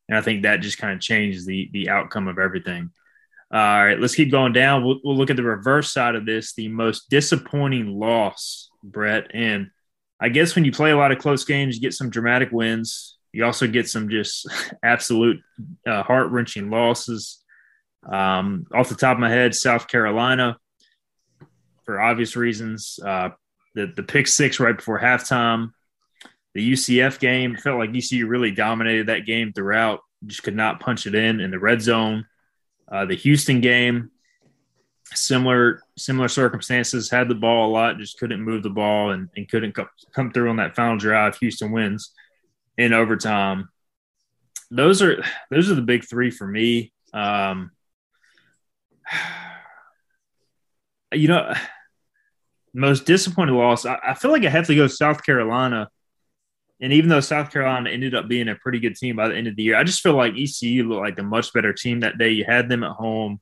and 0.06 0.18
I 0.18 0.20
think 0.20 0.42
that 0.42 0.60
just 0.60 0.76
kind 0.76 0.92
of 0.92 1.00
changed 1.00 1.46
the 1.46 1.70
the 1.72 1.88
outcome 1.88 2.28
of 2.28 2.38
everything. 2.38 2.90
All 3.50 3.84
right, 3.84 3.98
let's 3.98 4.14
keep 4.14 4.30
going 4.30 4.52
down. 4.52 4.84
We'll, 4.84 5.00
we'll 5.02 5.16
look 5.16 5.30
at 5.30 5.36
the 5.36 5.42
reverse 5.42 5.90
side 5.90 6.14
of 6.14 6.26
this, 6.26 6.52
the 6.52 6.68
most 6.68 7.08
disappointing 7.08 7.98
loss, 7.98 8.68
Brett. 8.82 9.30
And 9.32 9.70
I 10.20 10.28
guess 10.28 10.54
when 10.54 10.66
you 10.66 10.72
play 10.72 10.90
a 10.90 10.96
lot 10.96 11.12
of 11.12 11.18
close 11.18 11.44
games, 11.44 11.74
you 11.74 11.80
get 11.80 11.94
some 11.94 12.10
dramatic 12.10 12.50
wins. 12.52 13.16
You 13.32 13.44
also 13.44 13.66
get 13.66 13.88
some 13.88 14.10
just 14.10 14.46
absolute 14.82 15.40
uh, 15.86 16.02
heart 16.02 16.30
wrenching 16.30 16.70
losses. 16.70 17.42
Um, 18.10 18.66
off 18.74 18.90
the 18.90 18.94
top 18.94 19.16
of 19.16 19.20
my 19.20 19.30
head, 19.30 19.54
South 19.54 19.88
Carolina, 19.88 20.58
for 21.84 22.00
obvious 22.00 22.36
reasons, 22.36 22.98
uh, 23.04 23.30
the 23.74 23.86
the 23.86 24.02
pick 24.02 24.26
six 24.26 24.60
right 24.60 24.76
before 24.76 25.00
halftime, 25.00 25.70
the 26.54 26.72
UCF 26.72 27.18
game 27.18 27.56
felt 27.56 27.78
like 27.78 27.94
ECU 27.94 28.26
really 28.26 28.50
dominated 28.50 29.06
that 29.06 29.26
game 29.26 29.52
throughout. 29.52 30.00
Just 30.26 30.42
could 30.42 30.56
not 30.56 30.80
punch 30.80 31.06
it 31.06 31.14
in 31.14 31.40
in 31.40 31.50
the 31.50 31.58
red 31.58 31.80
zone. 31.80 32.26
Uh, 32.90 33.04
the 33.04 33.16
Houston 33.16 33.60
game, 33.60 34.10
similar 35.14 35.82
similar 35.96 36.28
circumstances, 36.28 37.10
had 37.10 37.28
the 37.28 37.34
ball 37.34 37.68
a 37.68 37.72
lot, 37.72 37.98
just 37.98 38.18
couldn't 38.18 38.40
move 38.40 38.62
the 38.62 38.70
ball 38.70 39.10
and, 39.10 39.28
and 39.36 39.48
couldn't 39.48 39.74
come, 39.74 39.88
come 40.14 40.32
through 40.32 40.50
on 40.50 40.56
that 40.56 40.74
final 40.74 40.96
drive. 40.96 41.36
Houston 41.38 41.70
wins 41.70 42.12
in 42.76 42.92
overtime. 42.92 43.68
Those 44.70 45.02
are 45.02 45.22
those 45.50 45.70
are 45.70 45.74
the 45.74 45.82
big 45.82 46.04
three 46.04 46.30
for 46.30 46.46
me. 46.46 46.92
Um, 47.12 47.70
you 51.12 51.28
know, 51.28 51.54
most 52.74 53.06
disappointing 53.06 53.54
loss. 53.54 53.86
I, 53.86 53.98
I, 54.08 54.14
feel 54.14 54.30
like 54.30 54.44
I 54.44 54.50
have 54.50 54.66
to 54.66 54.74
go 54.74 54.86
South 54.86 55.24
Carolina. 55.24 55.88
And 56.80 56.92
even 56.92 57.08
though 57.10 57.20
South 57.20 57.50
Carolina 57.50 57.90
ended 57.90 58.14
up 58.14 58.28
being 58.28 58.48
a 58.48 58.54
pretty 58.54 58.78
good 58.78 58.94
team 58.94 59.16
by 59.16 59.28
the 59.28 59.36
end 59.36 59.48
of 59.48 59.56
the 59.56 59.62
year, 59.64 59.76
I 59.76 59.84
just 59.84 60.00
feel 60.00 60.14
like 60.14 60.34
ECU 60.36 60.88
looked 60.88 61.00
like 61.00 61.18
a 61.18 61.24
much 61.24 61.52
better 61.52 61.72
team 61.72 62.00
that 62.00 62.18
day. 62.18 62.30
You 62.30 62.44
had 62.44 62.68
them 62.68 62.84
at 62.84 62.92
home. 62.92 63.40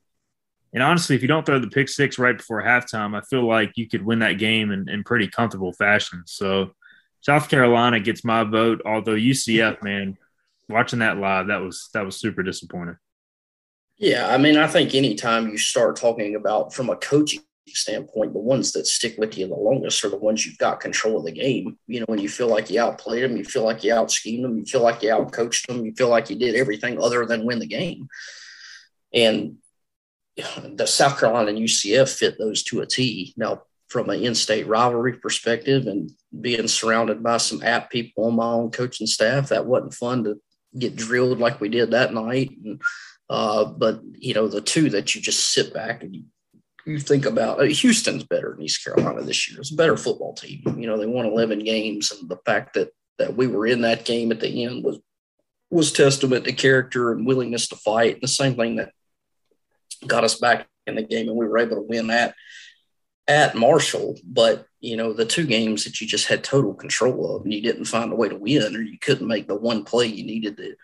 And 0.73 0.81
honestly, 0.81 1.15
if 1.15 1.21
you 1.21 1.27
don't 1.27 1.45
throw 1.45 1.59
the 1.59 1.67
pick 1.67 1.87
six 1.87 2.17
right 2.17 2.37
before 2.37 2.63
halftime, 2.63 3.15
I 3.15 3.21
feel 3.21 3.47
like 3.47 3.73
you 3.75 3.87
could 3.87 4.03
win 4.03 4.19
that 4.19 4.39
game 4.39 4.71
in, 4.71 4.89
in 4.89 5.03
pretty 5.03 5.27
comfortable 5.27 5.71
fashion. 5.71 6.23
So 6.25 6.71
South 7.21 7.49
Carolina 7.49 7.99
gets 7.99 8.23
my 8.23 8.43
vote, 8.43 8.81
although 8.85 9.15
UCF, 9.15 9.83
man, 9.83 10.17
watching 10.67 10.99
that 10.99 11.17
live, 11.17 11.47
that 11.47 11.61
was 11.61 11.89
that 11.93 12.05
was 12.05 12.19
super 12.19 12.43
disappointing. 12.43 12.97
Yeah, 13.97 14.27
I 14.27 14.37
mean, 14.37 14.57
I 14.57 14.67
think 14.67 14.93
anytime 14.93 15.49
you 15.49 15.57
start 15.57 15.95
talking 15.95 16.35
about 16.35 16.73
from 16.73 16.89
a 16.89 16.95
coaching 16.95 17.41
standpoint, 17.75 18.33
the 18.33 18.39
ones 18.39 18.71
that 18.71 18.87
stick 18.87 19.15
with 19.17 19.37
you 19.37 19.47
the 19.47 19.55
longest 19.55 20.03
are 20.03 20.09
the 20.09 20.17
ones 20.17 20.45
you've 20.45 20.57
got 20.57 20.79
control 20.79 21.17
of 21.17 21.25
the 21.25 21.31
game. 21.31 21.77
You 21.87 21.99
know, 21.99 22.05
when 22.07 22.19
you 22.19 22.29
feel 22.29 22.47
like 22.47 22.69
you 22.69 22.81
outplayed 22.81 23.23
them, 23.23 23.37
you 23.37 23.43
feel 23.43 23.63
like 23.63 23.83
you 23.83 23.93
out 23.93 24.11
schemed 24.11 24.43
them, 24.43 24.57
you 24.57 24.65
feel 24.65 24.81
like 24.81 25.01
you 25.01 25.09
outcoached 25.09 25.67
them, 25.67 25.85
you 25.85 25.93
feel 25.93 26.09
like 26.09 26.29
you 26.29 26.35
did 26.35 26.55
everything 26.55 27.01
other 27.01 27.25
than 27.25 27.45
win 27.45 27.59
the 27.59 27.67
game. 27.67 28.07
And 29.13 29.57
the 30.35 30.85
South 30.85 31.19
Carolina 31.19 31.49
and 31.49 31.59
UCF 31.59 32.15
fit 32.15 32.37
those 32.37 32.63
to 32.63 32.81
a 32.81 32.85
T. 32.85 33.33
Now, 33.37 33.63
from 33.87 34.09
an 34.09 34.21
in-state 34.21 34.67
rivalry 34.67 35.13
perspective 35.13 35.87
and 35.87 36.11
being 36.41 36.67
surrounded 36.67 37.23
by 37.23 37.37
some 37.37 37.63
app 37.63 37.89
people 37.89 38.25
on 38.25 38.35
my 38.35 38.45
own 38.45 38.69
coaching 38.69 39.07
staff, 39.07 39.49
that 39.49 39.65
wasn't 39.65 39.93
fun 39.93 40.23
to 40.25 40.35
get 40.77 40.95
drilled 40.95 41.39
like 41.39 41.61
we 41.61 41.69
did 41.69 41.91
that 41.91 42.13
night. 42.13 42.51
And, 42.63 42.81
uh, 43.29 43.65
but 43.65 44.01
you 44.13 44.33
know, 44.33 44.47
the 44.47 44.61
two 44.61 44.89
that 44.89 45.15
you 45.15 45.21
just 45.21 45.53
sit 45.53 45.73
back 45.73 46.03
and 46.03 46.25
you 46.87 46.99
think 46.99 47.25
about 47.25 47.59
uh, 47.59 47.63
Houston's 47.63 48.23
better 48.23 48.53
than 48.53 48.63
East 48.63 48.83
Carolina 48.83 49.21
this 49.21 49.49
year. 49.49 49.59
It's 49.59 49.71
a 49.71 49.75
better 49.75 49.97
football 49.97 50.33
team. 50.33 50.61
You 50.77 50.87
know, 50.87 50.97
they 50.97 51.05
won 51.05 51.25
11 51.25 51.59
games, 51.59 52.11
and 52.11 52.29
the 52.29 52.37
fact 52.45 52.73
that 52.75 52.89
that 53.19 53.35
we 53.35 53.47
were 53.47 53.65
in 53.65 53.81
that 53.81 54.05
game 54.05 54.31
at 54.31 54.39
the 54.39 54.63
end 54.63 54.83
was 54.83 54.99
was 55.69 55.91
testament 55.91 56.45
to 56.45 56.53
character 56.53 57.11
and 57.11 57.25
willingness 57.25 57.67
to 57.67 57.75
fight. 57.75 58.13
And 58.13 58.23
the 58.23 58.27
same 58.27 58.55
thing 58.55 58.77
that 58.77 58.91
got 60.05 60.23
us 60.23 60.39
back 60.39 60.67
in 60.85 60.95
the 60.95 61.03
game, 61.03 61.27
and 61.27 61.37
we 61.37 61.47
were 61.47 61.57
able 61.57 61.75
to 61.75 61.81
win 61.81 62.07
that 62.07 62.35
at 63.27 63.55
Marshall. 63.55 64.15
But 64.23 64.65
you 64.79 64.95
know, 64.95 65.13
the 65.13 65.25
two 65.25 65.45
games 65.45 65.83
that 65.83 65.99
you 65.99 66.07
just 66.07 66.27
had 66.27 66.43
total 66.43 66.73
control 66.73 67.35
of, 67.35 67.43
and 67.43 67.53
you 67.53 67.61
didn't 67.61 67.85
find 67.85 68.11
a 68.11 68.15
way 68.15 68.29
to 68.29 68.37
win, 68.37 68.75
or 68.75 68.81
you 68.81 68.97
couldn't 68.99 69.27
make 69.27 69.47
the 69.47 69.55
one 69.55 69.83
play 69.83 70.05
you 70.05 70.25
needed 70.25 70.57
to 70.57 70.75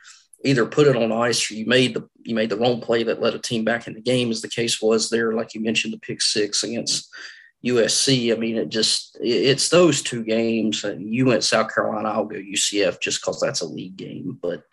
either 0.43 0.65
put 0.65 0.87
it 0.87 0.95
on 0.95 1.11
ice 1.11 1.49
or 1.49 1.55
you 1.55 1.65
made 1.65 1.93
the 1.93 2.07
you 2.23 2.35
made 2.35 2.49
the 2.49 2.57
wrong 2.57 2.81
play 2.81 3.03
that 3.03 3.21
led 3.21 3.33
a 3.33 3.39
team 3.39 3.63
back 3.63 3.87
in 3.87 3.93
the 3.93 4.01
game, 4.01 4.29
as 4.31 4.41
the 4.41 4.49
case 4.49 4.81
was 4.81 5.09
there. 5.09 5.33
Like 5.33 5.53
you 5.53 5.61
mentioned, 5.61 5.93
the 5.93 5.99
pick 5.99 6.21
six 6.21 6.63
against 6.63 7.09
USC. 7.65 8.33
I 8.33 8.37
mean, 8.37 8.57
it 8.57 8.69
just 8.69 9.17
it's 9.21 9.69
those 9.69 10.01
two 10.01 10.23
games. 10.23 10.85
You 10.97 11.25
went 11.25 11.43
South 11.43 11.73
Carolina, 11.73 12.09
I'll 12.09 12.25
go 12.25 12.35
UCF 12.35 12.99
just 12.99 13.21
because 13.21 13.39
that's 13.39 13.61
a 13.61 13.67
league 13.67 13.97
game. 13.97 14.37
But 14.41 14.63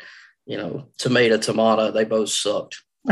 you 0.46 0.56
know, 0.56 0.88
tomato 0.98 1.38
tomato, 1.38 1.90
they 1.90 2.04
both 2.04 2.30
sucked. 2.30 2.83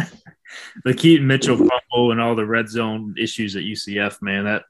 the 0.84 0.94
Keaton 0.94 1.26
Mitchell 1.26 1.56
fumble 1.56 2.12
and 2.12 2.20
all 2.20 2.34
the 2.34 2.46
red 2.46 2.68
zone 2.68 3.14
issues 3.18 3.56
at 3.56 3.62
UCF, 3.62 4.20
man, 4.20 4.44
that 4.44 4.64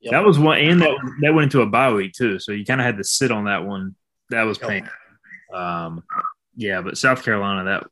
yep. 0.00 0.12
that 0.12 0.24
was 0.24 0.38
one, 0.38 0.58
and 0.58 0.80
that 0.82 0.96
that 1.22 1.34
went 1.34 1.44
into 1.44 1.62
a 1.62 1.66
bye 1.66 1.92
week 1.92 2.12
too. 2.12 2.38
So 2.38 2.52
you 2.52 2.64
kind 2.64 2.80
of 2.80 2.84
had 2.84 2.98
to 2.98 3.04
sit 3.04 3.30
on 3.30 3.44
that 3.44 3.64
one. 3.64 3.94
That 4.30 4.42
was 4.42 4.58
painful. 4.58 4.92
Um, 5.52 6.04
yeah, 6.60 6.82
but 6.82 6.98
South 6.98 7.24
Carolina, 7.24 7.64
that 7.64 7.86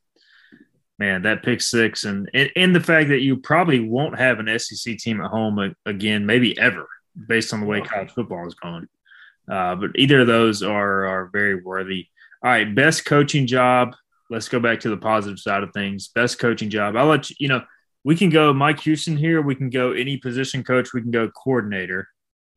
man, 0.99 1.23
that 1.23 1.43
pick 1.43 1.63
six, 1.63 2.05
and, 2.05 2.31
and 2.35 2.51
and 2.55 2.77
the 2.77 2.81
fact 2.81 3.09
that 3.09 3.21
you 3.21 3.39
probably 3.39 3.81
won't 3.81 4.19
have 4.19 4.39
an 4.39 4.59
SEC 4.59 4.99
team 4.99 5.23
at 5.23 5.31
home 5.31 5.75
again, 5.87 6.27
maybe 6.27 6.59
ever, 6.59 6.87
based 7.27 7.55
on 7.55 7.61
the 7.61 7.67
way 7.67 7.81
college 7.81 8.11
football 8.11 8.47
is 8.47 8.55
going. 8.55 8.87
Uh, 9.51 9.75
but 9.75 9.91
either 9.95 10.21
of 10.21 10.27
those 10.27 10.63
are 10.63 11.07
are 11.07 11.31
very 11.33 11.63
worthy. 11.63 12.09
All 12.45 12.51
right, 12.51 12.75
best 12.75 13.07
coaching 13.07 13.47
job. 13.47 13.97
Let's 14.29 14.51
go 14.51 14.61
back 14.61 14.81
to 14.81 14.91
the 14.91 14.99
positive 14.99 15.39
side 15.39 15.63
of 15.63 15.73
things. 15.73 16.09
Best 16.09 16.39
coaching 16.39 16.69
job. 16.69 16.95
I'll 16.95 17.07
let 17.07 17.31
you. 17.31 17.37
You 17.39 17.49
know, 17.49 17.63
we 18.05 18.17
can 18.17 18.29
go 18.29 18.53
Mike 18.53 18.81
Houston 18.81 19.17
here. 19.17 19.41
We 19.41 19.55
can 19.55 19.71
go 19.71 19.93
any 19.93 20.19
position 20.19 20.63
coach. 20.63 20.93
We 20.93 21.01
can 21.01 21.11
go 21.11 21.31
coordinator 21.31 22.07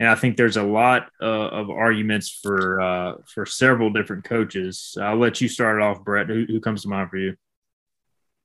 and 0.01 0.09
I 0.09 0.15
think 0.15 0.35
there's 0.35 0.57
a 0.57 0.63
lot 0.63 1.11
uh, 1.21 1.25
of 1.49 1.69
arguments 1.69 2.39
for 2.41 2.81
uh, 2.81 3.13
for 3.31 3.45
several 3.45 3.91
different 3.91 4.23
coaches. 4.23 4.97
I'll 4.99 5.15
let 5.15 5.41
you 5.41 5.47
start 5.47 5.77
it 5.77 5.83
off, 5.83 6.03
Brett. 6.03 6.27
Who, 6.27 6.45
who 6.47 6.59
comes 6.59 6.81
to 6.81 6.89
mind 6.89 7.11
for 7.11 7.17
you? 7.17 7.35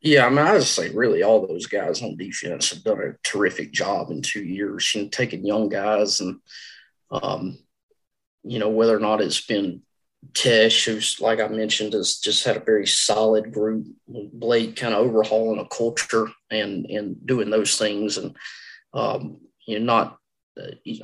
Yeah, 0.03 0.27
I 0.27 0.29
mean, 0.29 0.41
I 0.41 0.59
just 0.59 0.75
say 0.75 0.91
really 0.91 1.23
all 1.23 1.47
those 1.47 1.65
guys 1.65 2.03
on 2.03 2.19
defense 2.19 2.69
have 2.69 2.85
done 2.85 3.01
a 3.01 3.17
terrific 3.27 3.73
job 3.73 4.11
in 4.11 4.21
two 4.21 4.45
years, 4.45 4.95
know, 4.95 5.09
taking 5.09 5.47
young 5.47 5.71
guys 5.71 6.21
and, 6.21 6.41
um, 7.11 7.59
you 8.45 8.59
know, 8.59 8.69
whether 8.69 8.95
or 8.95 9.01
not 9.01 9.23
it's 9.23 9.41
been 9.41 9.81
Tesh, 10.35 10.85
who's 10.85 11.23
like 11.23 11.41
I 11.41 11.49
mentioned, 11.49 11.95
has 11.95 12.19
just 12.19 12.45
had 12.45 12.59
a 12.59 12.65
very 12.65 12.87
solid 12.87 13.51
group. 13.51 13.87
Blake 14.07 14.77
kind 14.77 14.93
of 14.93 15.07
overhauling 15.07 15.61
a 15.61 15.67
culture 15.75 16.29
and 16.51 16.85
and 16.85 17.27
doing 17.27 17.49
those 17.49 17.79
things, 17.79 18.19
and 18.19 18.37
um, 18.93 19.39
you 19.67 19.79
know, 19.79 19.87
not 19.87 20.19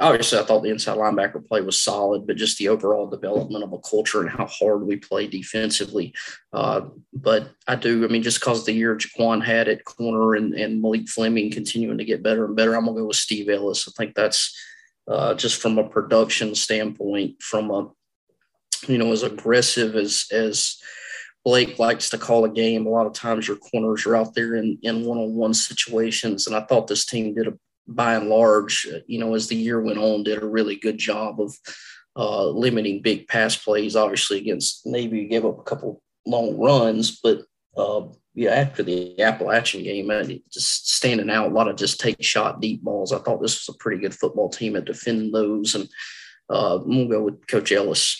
obviously 0.00 0.38
I 0.38 0.42
thought 0.42 0.62
the 0.62 0.70
inside 0.70 0.96
linebacker 0.96 1.46
play 1.46 1.60
was 1.60 1.80
solid, 1.80 2.26
but 2.26 2.36
just 2.36 2.58
the 2.58 2.68
overall 2.68 3.06
development 3.06 3.64
of 3.64 3.72
a 3.72 3.78
culture 3.78 4.20
and 4.20 4.30
how 4.30 4.46
hard 4.46 4.86
we 4.86 4.96
play 4.96 5.26
defensively. 5.26 6.14
Uh, 6.52 6.82
but 7.12 7.50
I 7.68 7.76
do, 7.76 8.04
I 8.04 8.08
mean, 8.08 8.22
just 8.22 8.40
because 8.40 8.64
the 8.64 8.72
year 8.72 8.96
Jaquan 8.96 9.44
had 9.44 9.68
at 9.68 9.84
corner 9.84 10.34
and, 10.34 10.54
and 10.54 10.80
Malik 10.80 11.08
Fleming 11.08 11.50
continuing 11.50 11.98
to 11.98 12.04
get 12.04 12.22
better 12.22 12.44
and 12.44 12.56
better, 12.56 12.74
I'm 12.74 12.86
gonna 12.86 13.00
go 13.00 13.06
with 13.06 13.16
Steve 13.16 13.48
Ellis. 13.48 13.86
I 13.88 13.92
think 13.96 14.14
that's 14.14 14.56
uh, 15.06 15.34
just 15.34 15.60
from 15.60 15.78
a 15.78 15.88
production 15.88 16.54
standpoint, 16.54 17.42
from 17.42 17.70
a 17.70 17.90
you 18.88 18.98
know 18.98 19.12
as 19.12 19.22
aggressive 19.22 19.96
as 19.96 20.26
as 20.32 20.80
Blake 21.44 21.78
likes 21.78 22.08
to 22.10 22.18
call 22.18 22.44
a 22.44 22.48
game. 22.48 22.86
A 22.86 22.90
lot 22.90 23.06
of 23.06 23.12
times 23.12 23.48
your 23.48 23.56
corners 23.56 24.06
are 24.06 24.14
out 24.14 24.34
there 24.34 24.54
in, 24.54 24.78
in 24.82 25.04
one-on-one 25.04 25.54
situations. 25.54 26.46
And 26.46 26.54
I 26.54 26.60
thought 26.60 26.86
this 26.86 27.04
team 27.04 27.34
did 27.34 27.48
a 27.48 27.58
by 27.86 28.14
and 28.14 28.28
large, 28.28 28.86
you 29.06 29.18
know, 29.18 29.34
as 29.34 29.48
the 29.48 29.56
year 29.56 29.80
went 29.80 29.98
on, 29.98 30.22
did 30.22 30.42
a 30.42 30.46
really 30.46 30.76
good 30.76 30.98
job 30.98 31.40
of 31.40 31.56
uh, 32.16 32.46
limiting 32.46 33.02
big 33.02 33.28
pass 33.28 33.56
plays. 33.56 33.96
Obviously, 33.96 34.38
against 34.38 34.86
Navy, 34.86 35.20
you 35.20 35.28
gave 35.28 35.44
up 35.44 35.58
a 35.58 35.62
couple 35.62 36.02
long 36.26 36.58
runs, 36.58 37.20
but 37.20 37.42
uh, 37.76 38.02
yeah, 38.34 38.50
after 38.50 38.82
the 38.82 39.20
Appalachian 39.20 39.82
game, 39.82 40.10
just 40.50 40.90
standing 40.90 41.30
out, 41.30 41.50
a 41.50 41.54
lot 41.54 41.68
of 41.68 41.76
just 41.76 42.00
take 42.00 42.22
shot 42.22 42.60
deep 42.60 42.82
balls. 42.82 43.12
I 43.12 43.18
thought 43.18 43.42
this 43.42 43.66
was 43.66 43.74
a 43.74 43.78
pretty 43.78 44.00
good 44.00 44.14
football 44.14 44.48
team 44.48 44.76
at 44.76 44.84
defending 44.84 45.32
those, 45.32 45.74
and 45.74 45.88
uh, 46.48 46.78
we'll 46.82 47.08
go 47.08 47.22
with 47.22 47.46
Coach 47.46 47.72
Ellis. 47.72 48.18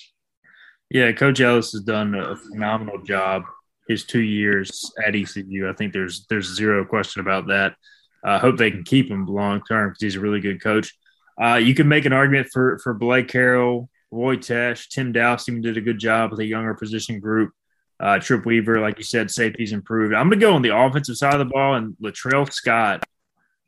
Yeah, 0.91 1.13
Coach 1.13 1.41
Ellis 1.41 1.73
has 1.73 1.83
done 1.83 2.15
a 2.15 2.37
phenomenal 2.37 3.03
job 3.03 3.45
his 3.89 4.05
two 4.05 4.21
years 4.21 4.93
at 5.05 5.17
ECU. 5.17 5.69
I 5.69 5.73
think 5.73 5.93
there's 5.93 6.27
there's 6.29 6.55
zero 6.55 6.85
question 6.85 7.21
about 7.21 7.47
that. 7.49 7.75
I 8.25 8.35
uh, 8.35 8.39
hope 8.39 8.57
they 8.57 8.71
can 8.71 8.85
keep 8.85 9.11
him 9.11 9.27
long 9.27 9.63
term 9.63 9.91
because 9.91 10.03
he's 10.03 10.17
a 10.17 10.21
really 10.21 10.41
good 10.41 10.63
coach. 10.63 10.97
Uh, 11.41 11.57
you 11.57 11.75
can 11.75 11.89
make 11.89 12.05
an 12.05 12.13
argument 12.13 12.49
for 12.53 12.79
for 12.79 12.95
Blake 12.95 13.29
Harrell, 13.29 13.89
Roy 14.11 14.37
Tesh, 14.37 14.89
Tim 14.89 15.13
Dowse 15.13 15.49
even 15.49 15.63
did 15.63 15.77
a 15.77 15.81
good 15.81 15.99
job 15.99 16.31
with 16.31 16.41
a 16.41 16.47
younger 16.47 16.75
position 16.75 17.19
group. 17.19 17.53
Uh, 17.99 18.19
Trip 18.19 18.45
Weaver, 18.45 18.81
like 18.81 18.99
you 18.99 19.05
said, 19.05 19.31
safety's 19.31 19.73
improved. 19.73 20.13
I'm 20.13 20.29
going 20.29 20.41
to 20.41 20.47
go 20.47 20.55
on 20.55 20.63
the 20.63 20.77
offensive 20.77 21.17
side 21.17 21.35
of 21.35 21.39
the 21.39 21.53
ball, 21.53 21.75
and 21.75 21.97
Latrell 22.03 22.53
Scott. 22.53 23.05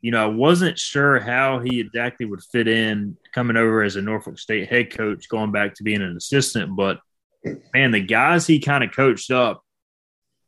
You 0.01 0.11
know, 0.11 0.23
I 0.23 0.27
wasn't 0.27 0.77
sure 0.77 1.19
how 1.19 1.59
he 1.59 1.79
exactly 1.79 2.27
would 2.27 2.43
fit 2.43 2.67
in 2.67 3.17
coming 3.33 3.57
over 3.57 3.81
as 3.81 3.95
a 3.95 4.01
Norfolk 4.01 4.37
State 4.37 4.69
head 4.69 4.95
coach, 4.95 5.27
going 5.29 5.51
back 5.51 5.73
to 5.75 5.83
being 5.83 6.01
an 6.01 6.15
assistant. 6.15 6.75
But 6.75 6.99
man, 7.73 7.91
the 7.91 8.01
guys 8.01 8.45
he 8.45 8.59
kind 8.59 8.83
of 8.83 8.91
coached 8.91 9.31
up, 9.31 9.63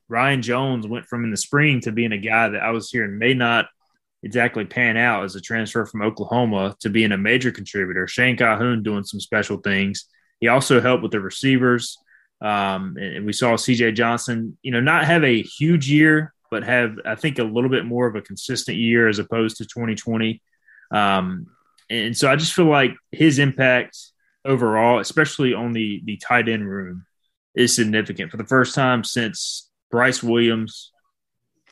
Ryan 0.09 0.41
Jones 0.43 0.85
went 0.85 1.05
from 1.05 1.23
in 1.23 1.31
the 1.31 1.37
spring 1.37 1.81
to 1.81 1.91
being 1.91 2.11
a 2.11 2.17
guy 2.17 2.49
that 2.49 2.61
I 2.61 2.69
was 2.69 2.91
hearing 2.91 3.17
may 3.17 3.33
not 3.33 3.67
exactly 4.27 4.65
pan 4.65 4.97
out 4.97 5.23
as 5.23 5.35
a 5.35 5.41
transfer 5.41 5.85
from 5.85 6.01
Oklahoma 6.01 6.75
to 6.81 6.89
being 6.89 7.13
a 7.13 7.17
major 7.17 7.49
contributor. 7.49 8.07
Shane 8.07 8.35
Calhoun 8.35 8.83
doing 8.83 9.05
some 9.05 9.21
special 9.21 9.57
things. 9.57 10.05
He 10.41 10.49
also 10.49 10.81
helped 10.81 11.01
with 11.01 11.13
the 11.13 11.21
receivers. 11.21 11.97
Um, 12.41 12.97
and 12.99 13.25
we 13.25 13.31
saw 13.31 13.53
CJ 13.53 13.95
Johnson, 13.95 14.57
you 14.61 14.71
know, 14.71 14.81
not 14.81 15.05
have 15.05 15.23
a 15.23 15.41
huge 15.41 15.89
year, 15.89 16.33
but 16.51 16.63
have, 16.63 16.99
I 17.05 17.15
think, 17.15 17.39
a 17.39 17.43
little 17.43 17.69
bit 17.69 17.85
more 17.85 18.05
of 18.05 18.15
a 18.15 18.21
consistent 18.21 18.77
year 18.77 19.07
as 19.07 19.17
opposed 19.17 19.57
to 19.57 19.65
2020. 19.65 20.41
Um, 20.91 21.47
and 21.89 22.15
so 22.15 22.29
I 22.29 22.35
just 22.35 22.53
feel 22.53 22.65
like 22.65 22.91
his 23.11 23.39
impact 23.39 23.97
overall, 24.43 24.99
especially 24.99 25.53
on 25.53 25.71
the, 25.71 26.01
the 26.03 26.17
tight 26.17 26.49
end 26.49 26.69
room, 26.69 27.05
is 27.55 27.73
significant. 27.73 28.29
For 28.29 28.37
the 28.37 28.45
first 28.45 28.75
time 28.75 29.05
since 29.05 29.69
Bryce 29.89 30.21
Williams, 30.21 30.91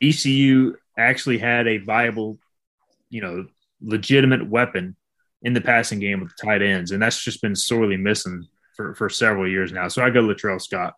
ECU 0.02 0.76
actually 0.98 1.38
had 1.38 1.68
a 1.68 1.78
viable, 1.78 2.40
you 3.10 3.22
know, 3.22 3.46
legitimate 3.82 4.50
weapon 4.50 4.96
in 5.42 5.54
the 5.54 5.62
passing 5.62 6.00
game 6.00 6.22
with 6.22 6.30
the 6.30 6.46
tight 6.46 6.62
ends. 6.62 6.92
And 6.92 7.02
that's 7.02 7.24
just 7.24 7.42
been 7.42 7.56
sorely 7.56 7.98
missing 7.98 8.48
for, 8.76 8.96
for 8.96 9.10
several 9.10 9.48
years 9.48 9.72
now. 9.72 9.88
So 9.88 10.04
I 10.04 10.10
go 10.10 10.22
Latrell 10.22 10.62
Scott. 10.62 10.94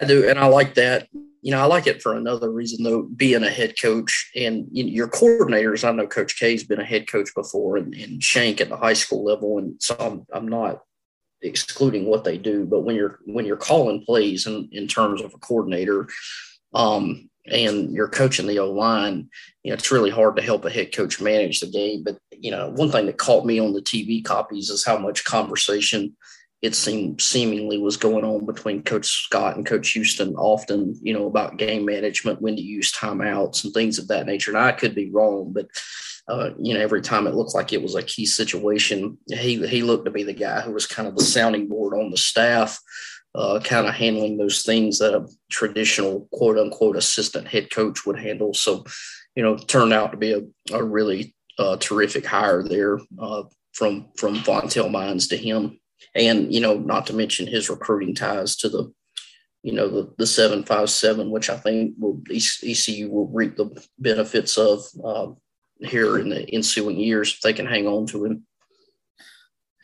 I 0.00 0.06
do, 0.06 0.28
and 0.28 0.38
I 0.38 0.46
like 0.46 0.74
that. 0.74 1.08
You 1.12 1.50
know, 1.50 1.60
I 1.60 1.66
like 1.66 1.86
it 1.86 2.02
for 2.02 2.14
another 2.14 2.50
reason 2.50 2.82
though. 2.82 3.02
Being 3.02 3.44
a 3.44 3.50
head 3.50 3.74
coach 3.80 4.30
and 4.34 4.66
you 4.72 4.84
know, 4.84 4.90
your 4.90 5.08
coordinators, 5.08 5.86
I 5.86 5.92
know 5.92 6.06
Coach 6.06 6.38
K's 6.38 6.64
been 6.64 6.80
a 6.80 6.84
head 6.84 7.06
coach 7.06 7.30
before, 7.34 7.76
and, 7.76 7.94
and 7.94 8.22
Shank 8.22 8.60
at 8.60 8.70
the 8.70 8.76
high 8.76 8.94
school 8.94 9.24
level, 9.24 9.58
and 9.58 9.74
so 9.80 9.94
I'm, 10.00 10.26
I'm 10.32 10.48
not 10.48 10.80
excluding 11.42 12.06
what 12.06 12.24
they 12.24 12.38
do, 12.38 12.64
but 12.64 12.80
when 12.80 12.96
you're 12.96 13.20
when 13.26 13.44
you're 13.44 13.56
calling 13.56 14.04
plays 14.04 14.46
in, 14.46 14.68
in 14.72 14.88
terms 14.88 15.20
of 15.20 15.34
a 15.34 15.38
coordinator, 15.38 16.08
um, 16.72 17.28
and 17.46 17.92
you're 17.92 18.08
coaching 18.08 18.46
the 18.46 18.58
O 18.58 18.70
line, 18.70 19.28
you 19.62 19.70
know, 19.70 19.74
it's 19.74 19.90
really 19.90 20.10
hard 20.10 20.36
to 20.36 20.42
help 20.42 20.64
a 20.64 20.70
head 20.70 20.94
coach 20.94 21.20
manage 21.20 21.60
the 21.60 21.66
game. 21.66 22.02
But 22.04 22.18
you 22.32 22.50
know, 22.50 22.70
one 22.70 22.90
thing 22.90 23.06
that 23.06 23.18
caught 23.18 23.46
me 23.46 23.58
on 23.58 23.72
the 23.72 23.82
TV 23.82 24.24
copies 24.24 24.70
is 24.70 24.84
how 24.84 24.98
much 24.98 25.24
conversation 25.24 26.16
it 26.62 26.74
seemed 26.74 27.20
seemingly 27.20 27.76
was 27.76 27.98
going 27.98 28.24
on 28.24 28.46
between 28.46 28.82
Coach 28.82 29.06
Scott 29.06 29.56
and 29.56 29.66
Coach 29.66 29.90
Houston 29.90 30.34
often, 30.36 30.98
you 31.02 31.12
know, 31.12 31.26
about 31.26 31.58
game 31.58 31.84
management, 31.84 32.40
when 32.40 32.56
to 32.56 32.62
use 32.62 32.90
timeouts 32.90 33.64
and 33.64 33.74
things 33.74 33.98
of 33.98 34.08
that 34.08 34.24
nature. 34.24 34.50
And 34.50 34.58
I 34.58 34.72
could 34.72 34.94
be 34.94 35.10
wrong, 35.10 35.52
but 35.52 35.66
uh, 36.26 36.50
you 36.58 36.72
know, 36.72 36.80
every 36.80 37.02
time 37.02 37.26
it 37.26 37.34
looked 37.34 37.54
like 37.54 37.72
it 37.72 37.82
was 37.82 37.94
a 37.94 38.02
key 38.02 38.24
situation, 38.24 39.18
he 39.28 39.66
he 39.66 39.82
looked 39.82 40.06
to 40.06 40.10
be 40.10 40.22
the 40.22 40.32
guy 40.32 40.62
who 40.62 40.72
was 40.72 40.86
kind 40.86 41.06
of 41.06 41.16
the 41.16 41.22
sounding 41.24 41.68
board 41.68 41.92
on 41.92 42.10
the 42.10 42.16
staff, 42.16 42.80
uh, 43.34 43.60
kind 43.60 43.86
of 43.86 43.94
handling 43.94 44.36
those 44.36 44.62
things 44.62 44.98
that 44.98 45.14
a 45.14 45.26
traditional 45.50 46.28
quote 46.32 46.58
unquote 46.58 46.96
assistant 46.96 47.48
head 47.48 47.70
coach 47.70 48.06
would 48.06 48.18
handle. 48.18 48.54
So, 48.54 48.84
you 49.34 49.42
know, 49.42 49.56
turned 49.56 49.92
out 49.92 50.12
to 50.12 50.16
be 50.16 50.32
a, 50.32 50.42
a 50.72 50.82
really 50.82 51.34
uh, 51.58 51.76
terrific 51.78 52.26
hire 52.26 52.62
there 52.62 52.98
uh, 53.18 53.44
from 53.72 54.08
from 54.16 54.36
Vontel 54.36 54.90
Mines 54.90 55.28
to 55.28 55.36
him 55.36 55.78
and 56.14 56.52
you 56.52 56.60
know, 56.60 56.78
not 56.78 57.06
to 57.06 57.12
mention 57.12 57.46
his 57.46 57.70
recruiting 57.70 58.14
ties 58.14 58.56
to 58.56 58.68
the, 58.68 58.92
you 59.62 59.72
know, 59.72 59.88
the 59.88 60.12
the 60.18 60.26
seven 60.26 60.62
five 60.64 60.90
seven, 60.90 61.30
which 61.30 61.50
I 61.50 61.56
think 61.56 61.94
will 61.98 62.20
ECU 62.30 63.10
will 63.10 63.28
reap 63.28 63.56
the 63.56 63.86
benefits 63.98 64.58
of 64.58 64.84
uh, 65.04 65.26
here 65.78 66.18
in 66.18 66.28
the 66.28 66.48
ensuing 66.50 66.98
years 66.98 67.32
if 67.32 67.40
they 67.40 67.52
can 67.52 67.66
hang 67.66 67.86
on 67.86 68.06
to 68.06 68.24
him. 68.24 68.46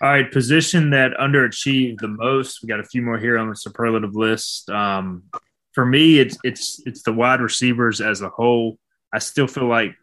All 0.02 0.08
right, 0.08 0.32
position 0.32 0.90
that 0.90 1.12
underachieved 1.20 2.00
the 2.00 2.08
most. 2.08 2.62
We 2.62 2.68
got 2.68 2.80
a 2.80 2.84
few 2.84 3.02
more 3.02 3.18
here 3.18 3.36
on 3.36 3.50
the 3.50 3.56
superlative 3.56 4.14
list. 4.14 4.70
Um, 4.70 5.24
for 5.72 5.84
me, 5.84 6.18
it's 6.18 6.38
it's 6.42 6.82
it's 6.86 7.02
the 7.02 7.12
wide 7.12 7.42
receivers 7.42 8.00
as 8.00 8.22
a 8.22 8.30
whole. 8.30 8.78
I 9.12 9.18
still 9.18 9.46
feel 9.46 9.66
like 9.66 9.94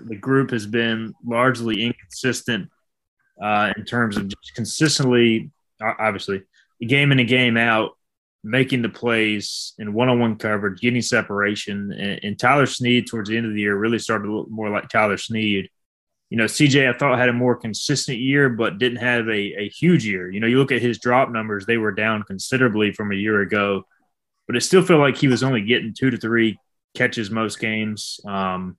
the 0.00 0.16
group 0.16 0.50
has 0.50 0.66
been 0.66 1.14
largely 1.24 1.82
inconsistent 1.84 2.68
uh, 3.42 3.72
in 3.76 3.84
terms 3.84 4.16
of 4.16 4.28
just 4.28 4.54
consistently, 4.54 5.50
obviously, 5.80 6.42
game 6.86 7.10
in 7.10 7.18
and 7.18 7.28
game 7.28 7.56
out, 7.56 7.96
making 8.42 8.82
the 8.82 8.88
plays 8.88 9.72
in 9.78 9.94
one-on-one 9.94 10.36
coverage, 10.36 10.80
getting 10.80 11.02
separation. 11.02 11.92
And, 11.92 12.20
and, 12.22 12.38
Tyler 12.38 12.66
Snead 12.66 13.06
towards 13.06 13.28
the 13.28 13.36
end 13.36 13.46
of 13.46 13.54
the 13.54 13.60
year 13.60 13.76
really 13.76 13.98
started 13.98 14.26
to 14.26 14.36
look 14.36 14.50
more 14.50 14.70
like 14.70 14.88
Tyler 14.88 15.16
Snead. 15.16 15.68
You 16.34 16.38
know, 16.38 16.46
CJ 16.46 16.92
I 16.92 16.98
thought 16.98 17.16
had 17.16 17.28
a 17.28 17.32
more 17.32 17.54
consistent 17.54 18.18
year, 18.18 18.48
but 18.48 18.78
didn't 18.78 18.98
have 18.98 19.28
a, 19.28 19.54
a 19.60 19.68
huge 19.68 20.04
year. 20.04 20.28
You 20.28 20.40
know, 20.40 20.48
you 20.48 20.58
look 20.58 20.72
at 20.72 20.82
his 20.82 20.98
drop 20.98 21.30
numbers; 21.30 21.64
they 21.64 21.76
were 21.76 21.92
down 21.92 22.24
considerably 22.24 22.92
from 22.92 23.12
a 23.12 23.14
year 23.14 23.40
ago. 23.40 23.84
But 24.48 24.56
it 24.56 24.62
still 24.62 24.82
felt 24.82 24.98
like 24.98 25.16
he 25.16 25.28
was 25.28 25.44
only 25.44 25.62
getting 25.62 25.94
two 25.94 26.10
to 26.10 26.16
three 26.16 26.58
catches 26.94 27.30
most 27.30 27.60
games. 27.60 28.18
Um, 28.26 28.76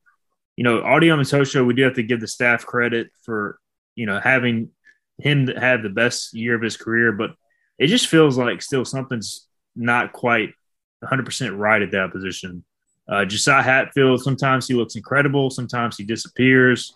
you 0.57 0.65
know, 0.65 0.79
Audie 0.79 1.07
Omotosho, 1.07 1.65
we 1.65 1.73
do 1.73 1.83
have 1.83 1.95
to 1.95 2.03
give 2.03 2.19
the 2.19 2.27
staff 2.27 2.65
credit 2.65 3.07
for 3.23 3.57
you 3.95 4.05
know, 4.05 4.19
having 4.19 4.69
him 5.17 5.47
have 5.47 5.81
the 5.81 5.89
best 5.89 6.33
year 6.33 6.55
of 6.55 6.61
his 6.61 6.77
career, 6.77 7.13
but 7.13 7.31
it 7.79 7.87
just 7.87 8.07
feels 8.07 8.37
like 8.37 8.61
still 8.61 8.85
something's 8.85 9.47
not 9.75 10.13
quite 10.13 10.49
100% 11.03 11.57
right 11.57 11.81
at 11.81 11.91
that 11.91 12.11
position. 12.11 12.63
Uh, 13.07 13.23
Josiah 13.23 13.63
Hatfield, 13.63 14.21
sometimes 14.21 14.67
he 14.67 14.73
looks 14.73 14.95
incredible, 14.95 15.49
sometimes 15.49 15.97
he 15.97 16.03
disappears. 16.03 16.93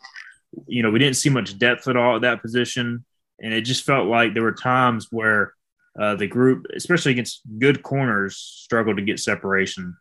You 0.67 0.83
know, 0.83 0.91
we 0.91 0.99
didn't 0.99 1.17
see 1.17 1.29
much 1.29 1.57
depth 1.57 1.87
at 1.87 1.97
all 1.97 2.15
at 2.15 2.21
that 2.23 2.41
position. 2.41 3.05
And 3.41 3.53
it 3.53 3.61
just 3.61 3.85
felt 3.85 4.07
like 4.07 4.33
there 4.33 4.43
were 4.43 4.53
times 4.53 5.07
where 5.11 5.53
uh, 5.99 6.15
the 6.15 6.27
group, 6.27 6.65
especially 6.75 7.11
against 7.11 7.41
good 7.57 7.83
corners, 7.83 8.37
struggled 8.37 8.97
to 8.97 9.03
get 9.03 9.19
separation. 9.19 9.95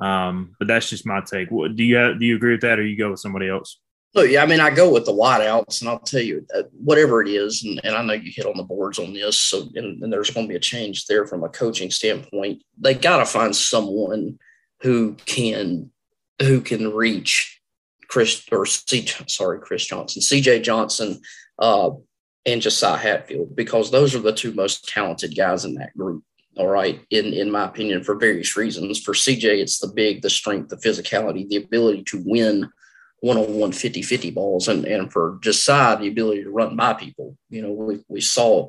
Um, 0.00 0.54
but 0.58 0.68
that's 0.68 0.88
just 0.88 1.06
my 1.06 1.20
take. 1.20 1.50
What, 1.50 1.76
do 1.76 1.84
you 1.84 1.96
have, 1.96 2.18
do 2.18 2.26
you 2.26 2.36
agree 2.36 2.52
with 2.52 2.62
that, 2.62 2.78
or 2.78 2.86
you 2.86 2.96
go 2.96 3.10
with 3.10 3.20
somebody 3.20 3.48
else? 3.48 3.78
Look, 4.14 4.30
yeah, 4.30 4.42
I 4.42 4.46
mean, 4.46 4.60
I 4.60 4.70
go 4.70 4.92
with 4.92 5.06
the 5.06 5.12
wideouts, 5.12 5.80
and 5.80 5.88
I'll 5.88 5.98
tell 5.98 6.20
you, 6.20 6.46
uh, 6.54 6.64
whatever 6.72 7.22
it 7.22 7.28
is, 7.28 7.64
and, 7.64 7.80
and, 7.82 7.96
I 7.96 8.02
know 8.02 8.12
you 8.12 8.30
hit 8.34 8.44
on 8.44 8.58
the 8.58 8.62
boards 8.62 8.98
on 8.98 9.14
this, 9.14 9.38
so 9.38 9.68
and, 9.74 10.02
and 10.02 10.12
there's 10.12 10.30
going 10.30 10.46
to 10.46 10.50
be 10.50 10.56
a 10.56 10.60
change 10.60 11.06
there 11.06 11.26
from 11.26 11.44
a 11.44 11.48
coaching 11.48 11.90
standpoint. 11.90 12.62
They 12.78 12.92
got 12.92 13.18
to 13.18 13.24
find 13.24 13.56
someone 13.56 14.38
who 14.82 15.14
can 15.24 15.90
who 16.40 16.60
can 16.60 16.92
reach 16.92 17.61
Chris 18.12 18.44
or 18.52 18.66
C, 18.66 19.06
sorry, 19.26 19.58
Chris 19.60 19.86
Johnson, 19.86 20.20
C.J. 20.20 20.60
Johnson, 20.60 21.18
uh, 21.58 21.90
and 22.44 22.60
Josiah 22.60 22.98
Hatfield, 22.98 23.56
because 23.56 23.90
those 23.90 24.14
are 24.14 24.18
the 24.18 24.34
two 24.34 24.52
most 24.52 24.86
talented 24.86 25.34
guys 25.34 25.64
in 25.64 25.74
that 25.76 25.96
group. 25.96 26.22
All 26.58 26.66
right, 26.66 27.00
in 27.08 27.32
in 27.32 27.50
my 27.50 27.64
opinion, 27.64 28.04
for 28.04 28.14
various 28.14 28.54
reasons. 28.54 29.00
For 29.00 29.14
CJ, 29.14 29.62
it's 29.62 29.78
the 29.78 29.88
big, 29.88 30.20
the 30.20 30.28
strength, 30.28 30.68
the 30.68 30.76
physicality, 30.76 31.48
the 31.48 31.56
ability 31.56 32.02
to 32.04 32.22
win 32.26 32.70
one-on-one 33.20 33.72
50-50 33.72 34.34
balls 34.34 34.68
and, 34.68 34.84
and 34.84 35.10
for 35.10 35.38
Josiah, 35.40 35.96
the 35.96 36.08
ability 36.08 36.42
to 36.42 36.50
run 36.50 36.76
by 36.76 36.92
people. 36.92 37.38
You 37.48 37.62
know, 37.62 37.70
we, 37.70 38.04
we 38.08 38.20
saw, 38.20 38.68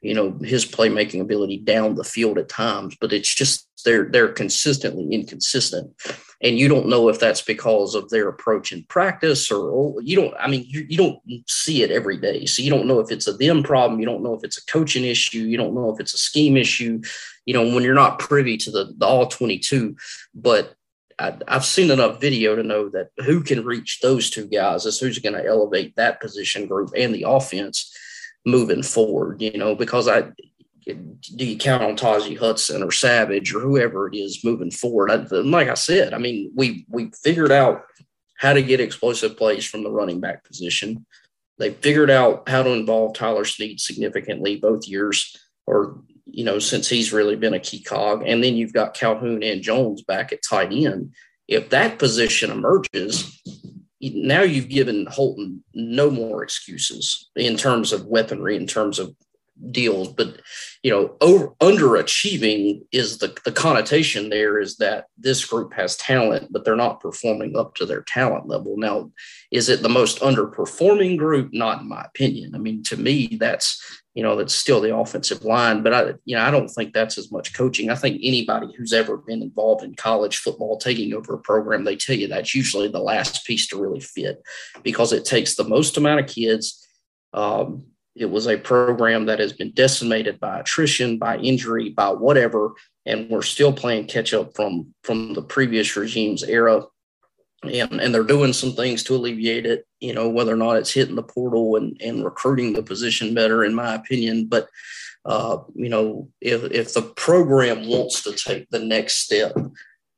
you 0.00 0.14
know, 0.14 0.38
his 0.40 0.64
playmaking 0.64 1.20
ability 1.20 1.58
down 1.58 1.96
the 1.96 2.04
field 2.04 2.38
at 2.38 2.48
times, 2.48 2.96
but 2.98 3.12
it's 3.12 3.34
just 3.34 3.68
they're 3.84 4.04
they're 4.04 4.32
consistently 4.32 5.12
inconsistent. 5.12 5.92
And 6.42 6.58
you 6.58 6.68
don't 6.68 6.88
know 6.88 7.08
if 7.08 7.20
that's 7.20 7.42
because 7.42 7.94
of 7.94 8.10
their 8.10 8.28
approach 8.28 8.72
in 8.72 8.82
practice 8.84 9.50
or, 9.50 9.70
or 9.70 10.02
you 10.02 10.16
don't, 10.16 10.34
I 10.40 10.48
mean, 10.48 10.64
you, 10.66 10.84
you 10.88 10.96
don't 10.96 11.20
see 11.46 11.82
it 11.82 11.92
every 11.92 12.16
day. 12.16 12.46
So 12.46 12.62
you 12.62 12.70
don't 12.70 12.86
know 12.86 12.98
if 12.98 13.12
it's 13.12 13.28
a 13.28 13.32
them 13.32 13.62
problem. 13.62 14.00
You 14.00 14.06
don't 14.06 14.24
know 14.24 14.34
if 14.34 14.42
it's 14.42 14.58
a 14.58 14.66
coaching 14.66 15.04
issue. 15.04 15.38
You 15.38 15.56
don't 15.56 15.74
know 15.74 15.92
if 15.94 16.00
it's 16.00 16.14
a 16.14 16.18
scheme 16.18 16.56
issue, 16.56 17.00
you 17.46 17.54
know, 17.54 17.62
when 17.74 17.82
you're 17.82 17.94
not 17.94 18.18
privy 18.18 18.56
to 18.58 18.70
the, 18.70 18.92
the 18.96 19.06
all 19.06 19.26
22, 19.26 19.96
but 20.34 20.74
I, 21.18 21.36
have 21.48 21.64
seen 21.64 21.90
enough 21.90 22.20
video 22.20 22.56
to 22.56 22.62
know 22.62 22.88
that 22.90 23.10
who 23.24 23.42
can 23.42 23.64
reach 23.64 24.00
those 24.00 24.30
two 24.30 24.46
guys 24.46 24.86
is 24.86 24.98
who's 24.98 25.18
going 25.18 25.34
to 25.34 25.46
elevate 25.46 25.96
that 25.96 26.20
position 26.20 26.66
group 26.66 26.90
and 26.96 27.14
the 27.14 27.24
offense 27.28 27.94
moving 28.44 28.82
forward. 28.82 29.40
You 29.40 29.56
know, 29.56 29.74
because 29.74 30.08
I 30.08 30.30
do 30.84 31.44
you 31.44 31.56
count 31.56 31.82
on 31.82 31.96
Taji 31.96 32.34
Hudson 32.34 32.82
or 32.82 32.90
Savage 32.90 33.54
or 33.54 33.60
whoever 33.60 34.08
it 34.08 34.16
is 34.16 34.44
moving 34.44 34.70
forward? 34.70 35.10
I, 35.10 35.16
like 35.16 35.68
I 35.68 35.74
said, 35.74 36.14
I 36.14 36.18
mean, 36.18 36.52
we 36.54 36.86
we 36.88 37.10
figured 37.22 37.52
out 37.52 37.82
how 38.36 38.52
to 38.52 38.62
get 38.62 38.80
explosive 38.80 39.36
plays 39.36 39.64
from 39.64 39.84
the 39.84 39.90
running 39.90 40.20
back 40.20 40.44
position. 40.44 41.06
They 41.58 41.70
figured 41.70 42.10
out 42.10 42.48
how 42.48 42.62
to 42.62 42.70
involve 42.70 43.14
Tyler 43.14 43.44
Snead 43.44 43.80
significantly 43.80 44.56
both 44.56 44.88
years 44.88 45.36
or 45.66 46.02
you 46.26 46.44
know, 46.44 46.58
since 46.58 46.88
he's 46.88 47.12
really 47.12 47.36
been 47.36 47.54
a 47.54 47.60
key 47.60 47.82
cog. 47.82 48.22
And 48.26 48.42
then 48.42 48.54
you've 48.54 48.72
got 48.72 48.94
Calhoun 48.94 49.42
and 49.42 49.62
Jones 49.62 50.02
back 50.02 50.32
at 50.32 50.40
tight 50.48 50.72
end. 50.72 51.14
If 51.48 51.70
that 51.70 51.98
position 51.98 52.50
emerges, 52.50 53.40
now 54.00 54.42
you've 54.42 54.68
given 54.68 55.06
Holton 55.06 55.62
no 55.74 56.10
more 56.10 56.42
excuses 56.42 57.30
in 57.36 57.56
terms 57.56 57.92
of 57.92 58.06
weaponry, 58.06 58.56
in 58.56 58.66
terms 58.66 58.98
of 58.98 59.14
deals. 59.70 60.08
But 60.08 60.40
you 60.82 60.90
know, 60.90 61.16
over 61.20 61.48
underachieving 61.60 62.82
is 62.92 63.18
the 63.18 63.36
the 63.44 63.52
connotation 63.52 64.28
there 64.28 64.58
is 64.58 64.76
that 64.76 65.06
this 65.16 65.44
group 65.44 65.72
has 65.74 65.96
talent, 65.96 66.52
but 66.52 66.64
they're 66.64 66.76
not 66.76 67.00
performing 67.00 67.56
up 67.56 67.74
to 67.76 67.86
their 67.86 68.02
talent 68.02 68.48
level. 68.48 68.76
Now, 68.76 69.10
is 69.50 69.68
it 69.68 69.82
the 69.82 69.88
most 69.88 70.20
underperforming 70.20 71.18
group? 71.18 71.50
Not 71.52 71.82
in 71.82 71.88
my 71.88 72.02
opinion. 72.02 72.54
I 72.54 72.58
mean, 72.58 72.82
to 72.84 72.96
me, 72.96 73.36
that's 73.38 73.80
you 74.14 74.22
know 74.22 74.36
that's 74.36 74.54
still 74.54 74.80
the 74.80 74.94
offensive 74.94 75.42
line 75.44 75.82
but 75.82 75.94
i 75.94 76.12
you 76.24 76.36
know 76.36 76.42
i 76.42 76.50
don't 76.50 76.68
think 76.68 76.92
that's 76.92 77.16
as 77.16 77.32
much 77.32 77.54
coaching 77.54 77.88
i 77.88 77.94
think 77.94 78.20
anybody 78.22 78.68
who's 78.76 78.92
ever 78.92 79.16
been 79.16 79.42
involved 79.42 79.82
in 79.82 79.94
college 79.94 80.36
football 80.36 80.76
taking 80.76 81.14
over 81.14 81.34
a 81.34 81.38
program 81.38 81.84
they 81.84 81.96
tell 81.96 82.16
you 82.16 82.28
that's 82.28 82.54
usually 82.54 82.88
the 82.88 83.00
last 83.00 83.46
piece 83.46 83.66
to 83.66 83.80
really 83.80 84.00
fit 84.00 84.42
because 84.82 85.12
it 85.12 85.24
takes 85.24 85.54
the 85.54 85.64
most 85.64 85.96
amount 85.96 86.20
of 86.20 86.26
kids 86.26 86.86
um, 87.32 87.86
it 88.14 88.26
was 88.26 88.46
a 88.46 88.58
program 88.58 89.26
that 89.26 89.38
has 89.38 89.52
been 89.52 89.72
decimated 89.72 90.38
by 90.38 90.60
attrition, 90.60 91.18
by 91.18 91.38
injury, 91.38 91.90
by 91.90 92.10
whatever, 92.10 92.72
and 93.06 93.28
we're 93.30 93.42
still 93.42 93.72
playing 93.72 94.06
catch 94.06 94.34
up 94.34 94.54
from 94.54 94.94
from 95.02 95.34
the 95.34 95.42
previous 95.42 95.96
regime's 95.96 96.42
era. 96.42 96.84
And, 97.64 98.00
and 98.00 98.12
they're 98.12 98.24
doing 98.24 98.52
some 98.52 98.72
things 98.72 99.04
to 99.04 99.14
alleviate 99.14 99.66
it, 99.66 99.86
you 100.00 100.12
know, 100.12 100.28
whether 100.28 100.52
or 100.52 100.56
not 100.56 100.78
it's 100.78 100.90
hitting 100.90 101.14
the 101.14 101.22
portal 101.22 101.76
and, 101.76 101.96
and 102.02 102.24
recruiting 102.24 102.72
the 102.72 102.82
position 102.82 103.34
better, 103.34 103.62
in 103.62 103.72
my 103.72 103.94
opinion. 103.94 104.46
But, 104.46 104.68
uh, 105.24 105.58
you 105.72 105.88
know, 105.88 106.28
if, 106.40 106.64
if 106.72 106.92
the 106.92 107.02
program 107.02 107.86
wants 107.86 108.24
to 108.24 108.32
take 108.32 108.68
the 108.70 108.80
next 108.80 109.18
step, 109.18 109.52
you 109.56 109.72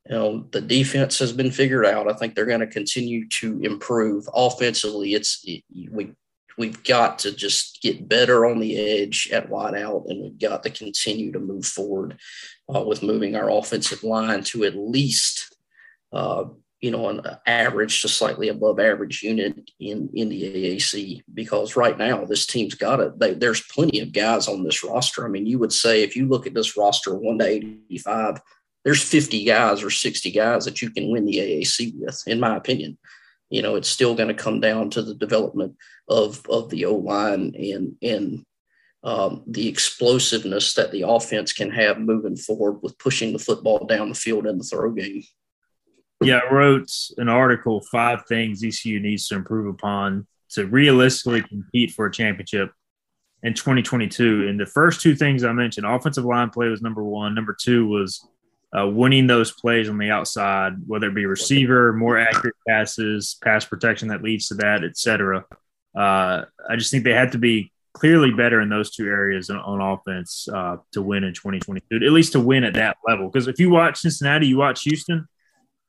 know, 0.09 0.47
the 0.51 0.61
defense 0.61 1.19
has 1.19 1.31
been 1.31 1.51
figured 1.51 1.85
out. 1.85 2.09
I 2.09 2.15
think 2.15 2.33
they're 2.33 2.47
going 2.47 2.61
to 2.61 2.67
continue 2.67 3.27
to 3.29 3.59
improve 3.61 4.27
offensively. 4.33 5.13
It's 5.13 5.45
we 5.91 6.13
we've 6.57 6.83
got 6.83 7.19
to 7.19 7.31
just 7.31 7.81
get 7.81 8.07
better 8.07 8.45
on 8.45 8.59
the 8.59 8.77
edge 8.77 9.29
at 9.31 9.49
wideout, 9.49 10.09
and 10.09 10.21
we've 10.21 10.39
got 10.39 10.63
to 10.63 10.69
continue 10.69 11.31
to 11.31 11.39
move 11.39 11.65
forward 11.65 12.17
uh, 12.73 12.81
with 12.81 13.03
moving 13.03 13.35
our 13.35 13.49
offensive 13.49 14.03
line 14.03 14.43
to 14.43 14.63
at 14.63 14.75
least, 14.75 15.55
uh, 16.13 16.45
you 16.81 16.91
know, 16.91 17.09
an 17.09 17.21
average 17.45 18.01
to 18.01 18.07
slightly 18.07 18.49
above 18.49 18.79
average 18.79 19.23
unit 19.23 19.69
in 19.79 20.09
in 20.13 20.29
the 20.29 20.43
AAC. 20.43 21.21
Because 21.33 21.75
right 21.75 21.97
now, 21.97 22.25
this 22.25 22.45
team's 22.45 22.75
got 22.75 22.99
it. 22.99 23.19
They, 23.19 23.33
there's 23.33 23.61
plenty 23.61 23.99
of 23.99 24.13
guys 24.13 24.47
on 24.47 24.63
this 24.63 24.83
roster. 24.83 25.25
I 25.25 25.29
mean, 25.29 25.45
you 25.45 25.59
would 25.59 25.73
say 25.73 26.03
if 26.03 26.15
you 26.15 26.27
look 26.27 26.47
at 26.47 26.53
this 26.53 26.77
roster, 26.77 27.15
one 27.15 27.39
to 27.39 27.45
eighty-five. 27.45 28.41
There's 28.83 29.01
50 29.01 29.45
guys 29.45 29.81
or 29.81 29.89
60 29.89 30.29
guys 30.29 30.63
that 30.65 30.79
you 30.79 30.91
can 30.91 31.09
win 31.09 31.25
the 31.25 31.37
AAC 31.37 31.93
with, 31.97 32.21
in 32.27 32.39
my 32.39 32.55
opinion 32.55 32.99
you 33.49 33.61
know, 33.61 33.75
it's 33.75 33.89
still 33.89 34.15
going 34.15 34.27
to 34.27 34.33
come 34.33 34.59
down 34.59 34.89
to 34.91 35.01
the 35.01 35.15
development 35.15 35.75
of 36.07 36.41
of 36.49 36.69
the 36.69 36.85
O 36.85 36.95
line 36.95 37.53
and 37.55 37.95
and 38.01 38.45
um, 39.03 39.43
the 39.45 39.67
explosiveness 39.67 40.73
that 40.73 40.91
the 40.91 41.03
offense 41.07 41.53
can 41.53 41.69
have 41.69 41.99
moving 41.99 42.35
forward 42.35 42.79
with 42.81 42.97
pushing 42.97 43.33
the 43.33 43.39
football 43.39 43.85
down 43.85 44.09
the 44.09 44.15
field 44.15 44.47
in 44.47 44.57
the 44.57 44.63
throw 44.63 44.91
game. 44.91 45.23
Yeah, 46.21 46.39
I 46.49 46.51
wrote 46.51 46.89
an 47.17 47.29
article, 47.29 47.81
five 47.91 48.25
things 48.25 48.63
ECU 48.63 48.99
needs 48.99 49.27
to 49.27 49.35
improve 49.35 49.67
upon 49.67 50.25
to 50.51 50.65
realistically 50.65 51.43
compete 51.43 51.91
for 51.91 52.07
a 52.07 52.11
championship 52.11 52.71
in 53.43 53.53
2022. 53.53 54.47
And 54.47 54.59
the 54.59 54.65
first 54.65 55.01
two 55.01 55.13
things 55.13 55.43
I 55.43 55.51
mentioned, 55.51 55.85
offensive 55.85 56.25
line 56.25 56.49
play 56.49 56.69
was 56.69 56.81
number 56.81 57.03
one. 57.03 57.35
Number 57.35 57.55
two 57.59 57.87
was 57.87 58.27
uh, 58.77 58.87
winning 58.87 59.27
those 59.27 59.51
plays 59.51 59.89
on 59.89 59.97
the 59.97 60.09
outside, 60.09 60.73
whether 60.85 61.07
it 61.07 61.15
be 61.15 61.25
receiver, 61.25 61.93
more 61.93 62.17
accurate 62.17 62.55
passes, 62.67 63.37
pass 63.43 63.65
protection 63.65 64.09
that 64.09 64.21
leads 64.21 64.47
to 64.47 64.55
that, 64.55 64.83
etc. 64.83 65.45
Uh, 65.95 66.43
I 66.69 66.75
just 66.75 66.91
think 66.91 67.03
they 67.03 67.13
had 67.13 67.31
to 67.33 67.37
be 67.37 67.71
clearly 67.93 68.31
better 68.31 68.59
in 68.59 68.67
those 68.67 68.91
two 68.91 69.05
areas 69.05 69.49
on, 69.49 69.57
on 69.57 69.81
offense 69.81 70.47
uh, 70.53 70.77
to 70.91 71.01
win 71.01 71.23
in 71.23 71.33
2022, 71.33 72.05
at 72.05 72.11
least 72.11 72.33
to 72.33 72.39
win 72.39 72.65
at 72.65 72.73
that 72.73 72.97
level. 73.07 73.29
Because 73.29 73.47
if 73.47 73.59
you 73.59 73.69
watch 73.69 73.99
Cincinnati, 73.99 74.47
you 74.47 74.57
watch 74.57 74.83
Houston, 74.83 75.25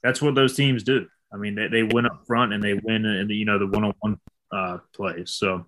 that's 0.02 0.22
what 0.22 0.36
those 0.36 0.54
teams 0.54 0.84
do. 0.84 1.06
I 1.32 1.36
mean, 1.36 1.56
they, 1.56 1.66
they 1.66 1.82
win 1.82 2.06
up 2.06 2.22
front 2.26 2.52
and 2.52 2.62
they 2.62 2.74
win 2.74 3.04
in 3.04 3.26
the 3.26 3.34
you 3.34 3.44
know 3.44 3.58
the 3.58 3.66
one 3.66 3.84
on 3.84 3.94
one 4.00 4.80
plays. 4.92 5.32
So. 5.32 5.66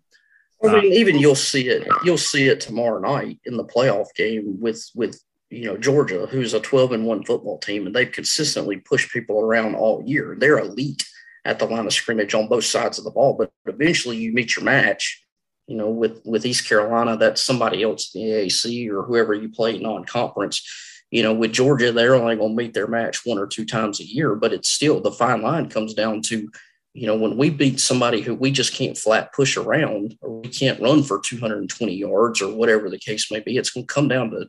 I 0.64 0.80
mean, 0.80 0.92
even 0.92 1.18
you'll 1.18 1.36
see 1.36 1.68
it. 1.68 1.86
You'll 2.02 2.18
see 2.18 2.48
it 2.48 2.60
tomorrow 2.60 2.98
night 2.98 3.38
in 3.44 3.56
the 3.56 3.64
playoff 3.64 4.06
game 4.16 4.60
with 4.60 4.84
with 4.92 5.20
you 5.50 5.64
know 5.64 5.76
Georgia, 5.76 6.26
who's 6.26 6.54
a 6.54 6.60
12 6.60 6.92
and 6.92 7.06
one 7.06 7.24
football 7.24 7.58
team, 7.58 7.86
and 7.86 7.94
they've 7.94 8.10
consistently 8.10 8.76
pushed 8.76 9.12
people 9.12 9.40
around 9.40 9.74
all 9.74 10.02
year. 10.04 10.36
They're 10.38 10.58
elite 10.58 11.06
at 11.44 11.58
the 11.58 11.64
line 11.64 11.86
of 11.86 11.92
scrimmage 11.92 12.34
on 12.34 12.48
both 12.48 12.64
sides 12.64 12.98
of 12.98 13.04
the 13.04 13.10
ball, 13.10 13.34
but 13.34 13.50
eventually 13.66 14.18
you 14.18 14.32
meet 14.32 14.56
your 14.56 14.64
match. 14.64 15.24
You 15.66 15.76
know, 15.76 15.88
with 15.90 16.20
with 16.24 16.46
East 16.46 16.68
Carolina, 16.68 17.16
that's 17.16 17.42
somebody 17.42 17.82
else 17.82 18.14
in 18.14 18.22
the 18.22 18.30
AAC 18.30 18.88
or 18.90 19.02
whoever 19.02 19.34
you 19.34 19.48
play 19.48 19.78
non-conference. 19.78 20.62
You 21.10 21.22
know, 21.22 21.32
with 21.32 21.52
Georgia, 21.52 21.92
they're 21.92 22.14
only 22.14 22.36
going 22.36 22.54
to 22.54 22.62
meet 22.62 22.74
their 22.74 22.86
match 22.86 23.24
one 23.24 23.38
or 23.38 23.46
two 23.46 23.64
times 23.64 23.98
a 24.00 24.06
year, 24.06 24.34
but 24.34 24.52
it's 24.52 24.68
still 24.68 25.00
the 25.00 25.10
fine 25.10 25.40
line 25.40 25.70
comes 25.70 25.94
down 25.94 26.20
to, 26.22 26.50
you 26.92 27.06
know, 27.06 27.16
when 27.16 27.38
we 27.38 27.48
beat 27.48 27.80
somebody 27.80 28.20
who 28.20 28.34
we 28.34 28.50
just 28.50 28.74
can't 28.74 28.96
flat 28.96 29.32
push 29.32 29.56
around 29.56 30.18
or 30.20 30.40
we 30.40 30.48
can't 30.48 30.82
run 30.82 31.02
for 31.02 31.18
220 31.18 31.94
yards 31.94 32.42
or 32.42 32.54
whatever 32.54 32.90
the 32.90 32.98
case 32.98 33.30
may 33.30 33.40
be, 33.40 33.56
it's 33.56 33.70
going 33.70 33.86
to 33.86 33.94
come 33.94 34.08
down 34.08 34.30
to 34.32 34.48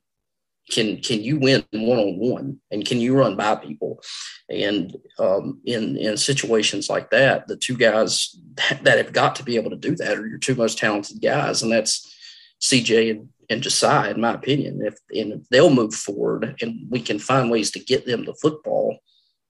can 0.69 0.97
can 1.01 1.21
you 1.21 1.39
win 1.39 1.63
one 1.71 1.97
on 1.97 2.17
one 2.17 2.59
and 2.71 2.85
can 2.85 2.99
you 2.99 3.17
run 3.17 3.35
by 3.35 3.55
people? 3.55 4.01
And 4.49 4.95
um, 5.17 5.59
in 5.65 5.97
in 5.97 6.17
situations 6.17 6.89
like 6.89 7.09
that 7.09 7.47
the 7.47 7.57
two 7.57 7.77
guys 7.77 8.35
that 8.81 8.97
have 8.97 9.13
got 9.13 9.35
to 9.35 9.43
be 9.43 9.55
able 9.55 9.71
to 9.71 9.75
do 9.75 9.95
that 9.95 10.17
are 10.17 10.27
your 10.27 10.37
two 10.37 10.55
most 10.55 10.77
talented 10.77 11.21
guys. 11.21 11.61
And 11.61 11.71
that's 11.71 12.05
cj 12.61 13.11
and, 13.11 13.29
and 13.49 13.63
josiah 13.63 14.11
in 14.11 14.21
my 14.21 14.33
opinion. 14.33 14.81
If 14.83 14.95
and 15.11 15.33
if 15.33 15.49
they'll 15.49 15.73
move 15.73 15.93
forward 15.93 16.55
and 16.61 16.87
we 16.89 17.01
can 17.01 17.19
find 17.19 17.49
ways 17.49 17.71
to 17.71 17.79
get 17.79 18.05
them 18.05 18.25
to 18.25 18.33
football 18.41 18.99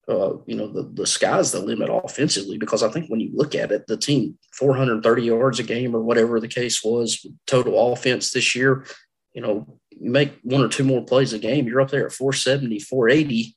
uh, 0.08 0.38
you 0.48 0.56
know 0.56 0.68
the, 0.68 0.90
the 0.94 1.06
sky's 1.06 1.52
the 1.52 1.60
limit 1.60 1.90
offensively. 1.92 2.58
Because 2.58 2.84
i 2.84 2.90
think 2.90 3.10
when 3.10 3.20
you 3.20 3.30
look 3.34 3.56
at 3.56 3.72
it 3.72 3.86
the 3.88 3.98
team 3.98 4.38
430 4.54 5.24
yards 5.24 5.60
a 5.60 5.64
game 5.64 5.96
or 5.96 6.02
whatever 6.02 6.40
the 6.40 6.48
case 6.48 6.84
was 6.84 7.26
total 7.46 7.94
offense 7.94 8.32
this 8.32 8.56
year 8.56 8.86
you 9.34 9.42
know 9.42 9.79
make 10.00 10.34
one 10.44 10.62
or 10.62 10.68
two 10.68 10.84
more 10.84 11.04
plays 11.04 11.34
a 11.34 11.40
game, 11.40 11.68
you're 11.68 11.82
up 11.82 11.90
there 11.90 12.06
at 12.06 12.14
470, 12.14 12.80
480. 12.80 13.56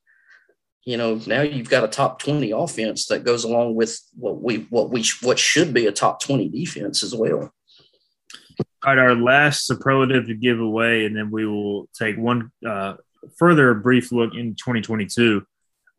You 0.84 0.97
know, 0.97 1.20
now 1.26 1.43
you've 1.43 1.70
got 1.70 1.84
a 1.84 1.88
top 1.88 2.18
20 2.18 2.51
offense 2.51 3.07
that 3.07 3.24
goes 3.24 3.45
along 3.45 3.76
with 3.76 4.01
what 4.14 4.43
we 4.43 4.66
what 4.70 4.90
we 4.90 5.05
what 5.22 5.38
should 5.38 5.72
be 5.72 5.86
a 5.86 5.93
top 5.93 6.20
20 6.20 6.49
defense 6.49 7.03
as 7.03 7.14
well. 7.14 7.53
All 8.84 8.97
right, 8.97 8.99
our 8.99 9.14
last 9.14 9.64
superlative 9.64 10.26
to 10.26 10.34
give 10.34 10.59
away, 10.59 11.05
and 11.05 11.16
then 11.16 11.30
we 11.30 11.47
will 11.47 11.88
take 11.97 12.16
one 12.16 12.51
uh, 12.66 12.95
further 13.38 13.74
brief 13.74 14.11
look 14.11 14.34
in 14.34 14.57
2022. 14.57 15.47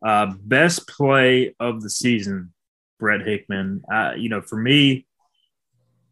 Uh, 0.04 0.34
best 0.42 0.86
play 0.86 1.54
of 1.58 1.80
the 1.80 1.88
season, 1.88 2.52
Brett 3.00 3.26
Hickman. 3.26 3.82
Uh, 3.90 4.12
you 4.18 4.28
know, 4.28 4.42
for 4.42 4.56
me, 4.56 5.06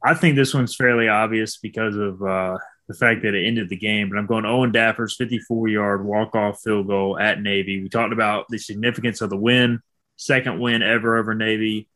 I 0.03 0.15
think 0.15 0.35
this 0.35 0.55
one's 0.55 0.75
fairly 0.75 1.09
obvious 1.09 1.59
because 1.59 1.95
of 1.97 2.23
uh, 2.23 2.57
the 2.89 2.95
fact 2.95 3.23
that 3.23 3.35
it 3.35 3.47
ended 3.47 3.69
the 3.69 3.77
game. 3.77 4.09
But 4.09 4.19
I'm 4.19 4.27
going 4.27 4.45
Owen 4.45 4.73
Daffer's 4.73 5.17
54 5.17 5.69
yard 5.69 6.05
walk 6.05 6.35
off 6.35 6.61
field 6.63 6.87
goal 6.87 7.19
at 7.19 7.41
Navy. 7.41 7.83
We 7.83 7.89
talked 7.89 8.13
about 8.13 8.47
the 8.49 8.59
significance 8.59 9.21
of 9.21 9.31
the 9.31 9.37
win, 9.37 9.81
second 10.17 10.61
win 10.61 10.83
ever 10.83 11.17
over 11.17 11.35
Navy, 11.35 11.89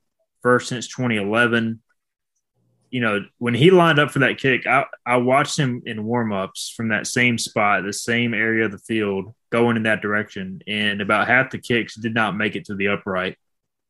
first 0.42 0.68
since 0.68 0.88
2011. 0.88 1.80
You 2.90 3.00
know, 3.00 3.26
when 3.38 3.54
he 3.54 3.70
lined 3.70 3.98
up 3.98 4.10
for 4.10 4.20
that 4.20 4.38
kick, 4.38 4.66
I, 4.66 4.84
I 5.04 5.16
watched 5.16 5.58
him 5.58 5.82
in 5.86 6.04
warm 6.04 6.32
ups 6.32 6.72
from 6.74 6.88
that 6.88 7.06
same 7.06 7.36
spot, 7.36 7.82
the 7.82 7.92
same 7.92 8.32
area 8.32 8.64
of 8.64 8.72
the 8.72 8.78
field, 8.78 9.34
going 9.50 9.76
in 9.76 9.82
that 9.82 10.02
direction. 10.02 10.62
And 10.66 11.00
about 11.00 11.26
half 11.26 11.50
the 11.50 11.58
kicks 11.58 11.96
did 11.96 12.14
not 12.14 12.36
make 12.36 12.54
it 12.54 12.66
to 12.66 12.76
the 12.76 12.88
upright. 12.88 13.36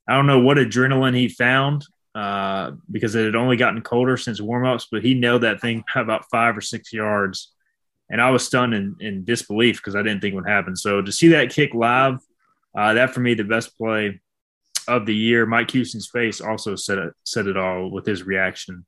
I 0.08 0.14
don't 0.14 0.26
know 0.26 0.40
what 0.40 0.56
adrenaline 0.56 1.16
he 1.16 1.28
found 1.28 1.84
uh, 2.16 2.72
because 2.90 3.14
it 3.14 3.26
had 3.26 3.36
only 3.36 3.58
gotten 3.58 3.82
colder 3.82 4.16
since 4.16 4.40
warmups, 4.40 4.86
but 4.90 5.04
he 5.04 5.12
nailed 5.12 5.42
that 5.42 5.60
thing 5.60 5.84
about 5.94 6.24
five 6.30 6.56
or 6.56 6.62
six 6.62 6.90
yards. 6.90 7.52
And 8.08 8.22
I 8.22 8.30
was 8.30 8.46
stunned 8.46 8.72
in, 8.72 8.96
in 9.00 9.24
disbelief 9.24 9.76
because 9.76 9.94
I 9.94 10.02
didn't 10.02 10.22
think 10.22 10.32
it 10.32 10.36
would 10.36 10.48
happen. 10.48 10.76
So 10.76 11.02
to 11.02 11.12
see 11.12 11.28
that 11.28 11.50
kick 11.50 11.74
live, 11.74 12.18
uh, 12.74 12.94
that 12.94 13.12
for 13.12 13.20
me, 13.20 13.34
the 13.34 13.44
best 13.44 13.76
play 13.76 14.20
of 14.88 15.04
the 15.04 15.14
year. 15.14 15.44
Mike 15.44 15.70
Houston's 15.72 16.08
face 16.08 16.40
also 16.40 16.74
said 16.74 16.96
it, 16.96 17.12
said 17.24 17.48
it 17.48 17.58
all 17.58 17.90
with 17.90 18.06
his 18.06 18.22
reaction. 18.22 18.86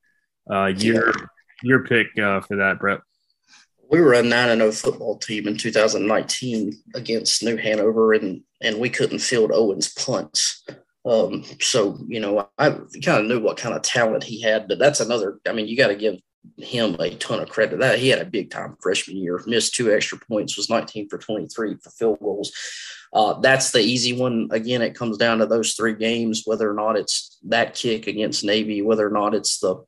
Uh, 0.49 0.67
your, 0.67 1.13
your 1.61 1.83
pick 1.83 2.07
uh, 2.17 2.41
for 2.41 2.57
that, 2.57 2.79
Brett. 2.79 3.01
We 3.91 4.01
were 4.01 4.13
a 4.13 4.23
9 4.23 4.57
0 4.57 4.71
football 4.71 5.17
team 5.17 5.47
in 5.47 5.55
2019 5.55 6.73
against 6.95 7.43
New 7.43 7.57
Hanover, 7.57 8.13
and, 8.13 8.41
and 8.61 8.79
we 8.79 8.89
couldn't 8.89 9.19
field 9.19 9.51
Owen's 9.51 9.93
punts. 9.93 10.65
Um, 11.05 11.43
so, 11.61 11.97
you 12.07 12.19
know, 12.19 12.49
I 12.57 12.71
kind 12.71 13.21
of 13.21 13.25
knew 13.25 13.39
what 13.39 13.57
kind 13.57 13.75
of 13.75 13.81
talent 13.81 14.23
he 14.23 14.41
had, 14.41 14.67
but 14.67 14.79
that's 14.79 14.99
another, 14.99 15.39
I 15.47 15.53
mean, 15.53 15.67
you 15.67 15.77
got 15.77 15.87
to 15.87 15.95
give 15.95 16.19
him 16.57 16.95
a 16.99 17.15
ton 17.15 17.39
of 17.39 17.49
credit. 17.49 17.79
That 17.79 17.99
he 17.99 18.09
had 18.09 18.19
a 18.19 18.25
big 18.25 18.51
time 18.51 18.75
freshman 18.81 19.17
year, 19.17 19.41
missed 19.45 19.75
two 19.75 19.91
extra 19.91 20.17
points, 20.19 20.57
was 20.57 20.69
19 20.69 21.09
for 21.09 21.17
23 21.17 21.75
for 21.81 21.89
field 21.91 22.19
goals. 22.19 22.51
Uh, 23.13 23.39
that's 23.39 23.71
the 23.71 23.79
easy 23.79 24.13
one. 24.13 24.49
Again, 24.51 24.81
it 24.81 24.95
comes 24.95 25.17
down 25.17 25.39
to 25.39 25.45
those 25.45 25.73
three 25.73 25.95
games, 25.95 26.43
whether 26.45 26.69
or 26.69 26.75
not 26.75 26.95
it's 26.95 27.37
that 27.47 27.73
kick 27.73 28.07
against 28.07 28.43
Navy, 28.43 28.81
whether 28.81 29.07
or 29.07 29.11
not 29.11 29.33
it's 29.33 29.59
the, 29.59 29.83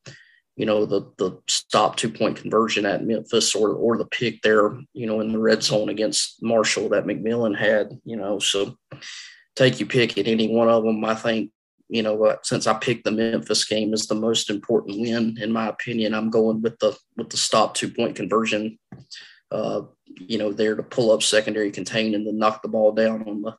you 0.56 0.66
know, 0.66 0.86
the 0.86 1.12
the 1.18 1.38
stop 1.48 1.96
two 1.96 2.10
point 2.10 2.38
conversion 2.38 2.86
at 2.86 3.06
Memphis 3.06 3.56
or 3.56 3.70
or 3.70 3.98
the 3.98 4.06
pick 4.06 4.42
there, 4.42 4.78
you 4.94 5.06
know, 5.06 5.22
in 5.22 5.32
the 5.32 5.40
red 5.40 5.64
zone 5.64 5.90
against 5.90 6.42
Marshall 6.42 6.90
that 6.90 7.06
McMillian 7.06 7.58
had, 7.58 8.00
you 8.06 8.18
know, 8.18 8.40
so 8.40 8.76
take 9.56 9.80
you 9.80 9.86
pick 9.86 10.18
at 10.18 10.28
any 10.28 10.48
one 10.48 10.70
of 10.70 10.84
them. 10.84 11.04
I 11.06 11.16
think, 11.16 11.52
you 11.90 12.04
know, 12.04 12.38
since 12.44 12.68
I 12.68 12.74
picked 12.76 13.04
the 13.04 13.12
Memphis 13.12 13.66
game 13.66 13.94
as 13.94 14.08
the 14.08 14.16
most 14.16 14.50
important 14.50 15.00
win, 15.00 15.38
in 15.42 15.52
my 15.52 15.68
opinion, 15.68 16.14
I'm 16.14 16.30
going 16.30 16.62
with 16.62 16.80
the 16.80 16.98
with 17.18 17.30
the 17.30 17.38
stop 17.38 17.74
two 17.74 17.90
point 17.90 18.16
conversion. 18.16 18.80
Uh, 19.52 19.82
you 20.06 20.38
know, 20.38 20.54
there 20.54 20.76
to 20.76 20.84
pull 20.84 21.12
up 21.12 21.22
secondary 21.22 21.72
contain 21.72 22.16
and 22.16 22.26
then 22.26 22.38
knock 22.38 22.62
the 22.62 22.70
ball 22.70 22.94
down 22.94 23.28
on 23.28 23.42
the 23.42 23.56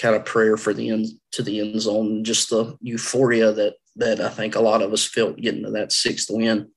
kind 0.00 0.16
of 0.16 0.24
prayer 0.24 0.56
for 0.56 0.72
the 0.72 0.90
end 0.90 1.06
to 1.32 1.42
the 1.42 1.60
end 1.60 1.80
zone. 1.80 2.24
Just 2.24 2.50
the 2.50 2.76
euphoria 2.80 3.52
that 3.52 3.74
that 3.96 4.20
I 4.20 4.28
think 4.28 4.54
a 4.54 4.60
lot 4.60 4.82
of 4.82 4.92
us 4.92 5.04
felt 5.04 5.36
getting 5.36 5.64
to 5.64 5.70
that 5.72 5.92
sixth 5.92 6.28
win. 6.30 6.70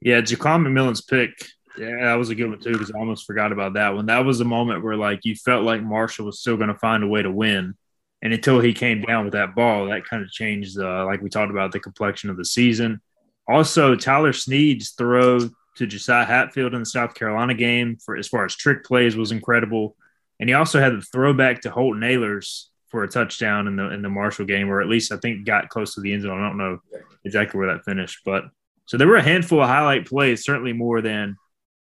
Yeah, 0.00 0.22
Jaquan 0.22 0.66
McMillian's 0.66 1.02
pick. 1.02 1.30
Yeah, 1.76 2.04
that 2.04 2.14
was 2.14 2.30
a 2.30 2.34
good 2.34 2.48
one 2.48 2.58
too 2.58 2.72
because 2.72 2.90
I 2.90 2.98
almost 2.98 3.26
forgot 3.26 3.52
about 3.52 3.74
that 3.74 3.94
one. 3.94 4.06
That 4.06 4.24
was 4.24 4.40
a 4.40 4.44
moment 4.44 4.82
where 4.82 4.96
like 4.96 5.24
you 5.24 5.34
felt 5.34 5.64
like 5.64 5.82
Marshall 5.82 6.26
was 6.26 6.40
still 6.40 6.56
going 6.56 6.68
to 6.68 6.78
find 6.78 7.04
a 7.04 7.08
way 7.08 7.22
to 7.22 7.30
win, 7.30 7.74
and 8.22 8.32
until 8.32 8.60
he 8.60 8.72
came 8.72 9.02
down 9.02 9.24
with 9.24 9.34
that 9.34 9.54
ball, 9.54 9.86
that 9.86 10.04
kind 10.04 10.22
of 10.22 10.30
changed. 10.30 10.78
Uh, 10.78 11.04
like 11.06 11.22
we 11.22 11.28
talked 11.28 11.50
about 11.50 11.72
the 11.72 11.80
complexion 11.80 12.30
of 12.30 12.36
the 12.36 12.44
season. 12.44 13.00
Also, 13.48 13.94
Tyler 13.94 14.32
Snead's 14.32 14.90
throw 14.90 15.40
to 15.76 15.86
Josiah 15.86 16.24
Hatfield 16.24 16.74
in 16.74 16.80
the 16.80 16.86
South 16.86 17.14
Carolina 17.14 17.54
game 17.54 17.96
for 18.04 18.16
as 18.16 18.28
far 18.28 18.44
as 18.44 18.54
trick 18.54 18.84
plays 18.84 19.16
was 19.16 19.32
incredible, 19.32 19.96
and 20.40 20.48
he 20.48 20.54
also 20.54 20.80
had 20.80 20.92
the 20.92 21.02
throwback 21.02 21.62
to 21.62 21.70
Holton 21.70 22.02
Ahlers 22.02 22.66
for 22.88 23.04
a 23.04 23.08
touchdown 23.08 23.68
in 23.68 23.76
the 23.76 23.90
in 23.92 24.02
the 24.02 24.10
Marshall 24.10 24.44
game, 24.44 24.68
or 24.68 24.80
at 24.80 24.88
least 24.88 25.12
I 25.12 25.16
think 25.18 25.46
got 25.46 25.68
close 25.68 25.94
to 25.94 26.00
the 26.00 26.12
end 26.12 26.22
zone. 26.22 26.40
I 26.40 26.48
don't 26.48 26.58
know 26.58 26.80
exactly 27.24 27.58
where 27.58 27.72
that 27.72 27.84
finished, 27.84 28.20
but 28.24 28.44
so 28.86 28.96
there 28.96 29.06
were 29.06 29.16
a 29.16 29.22
handful 29.22 29.62
of 29.62 29.68
highlight 29.68 30.08
plays, 30.08 30.44
certainly 30.44 30.72
more 30.72 31.00
than 31.00 31.36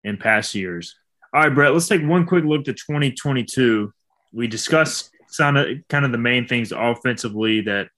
in 0.09 0.17
past 0.17 0.55
years. 0.55 0.97
All 1.33 1.43
right, 1.43 1.55
Brett, 1.55 1.73
let's 1.73 1.89
take 1.89 2.03
one 2.03 2.27
quick 2.27 2.45
look 2.45 2.65
to 2.65 2.73
2022. 2.73 3.93
We 4.33 4.47
discussed 4.47 5.11
kind 5.37 5.59
of 5.59 5.67
kind 5.89 6.05
of 6.05 6.13
the 6.13 6.19
main 6.19 6.47
things 6.47 6.73
offensively 6.73 7.61
that 7.63 7.89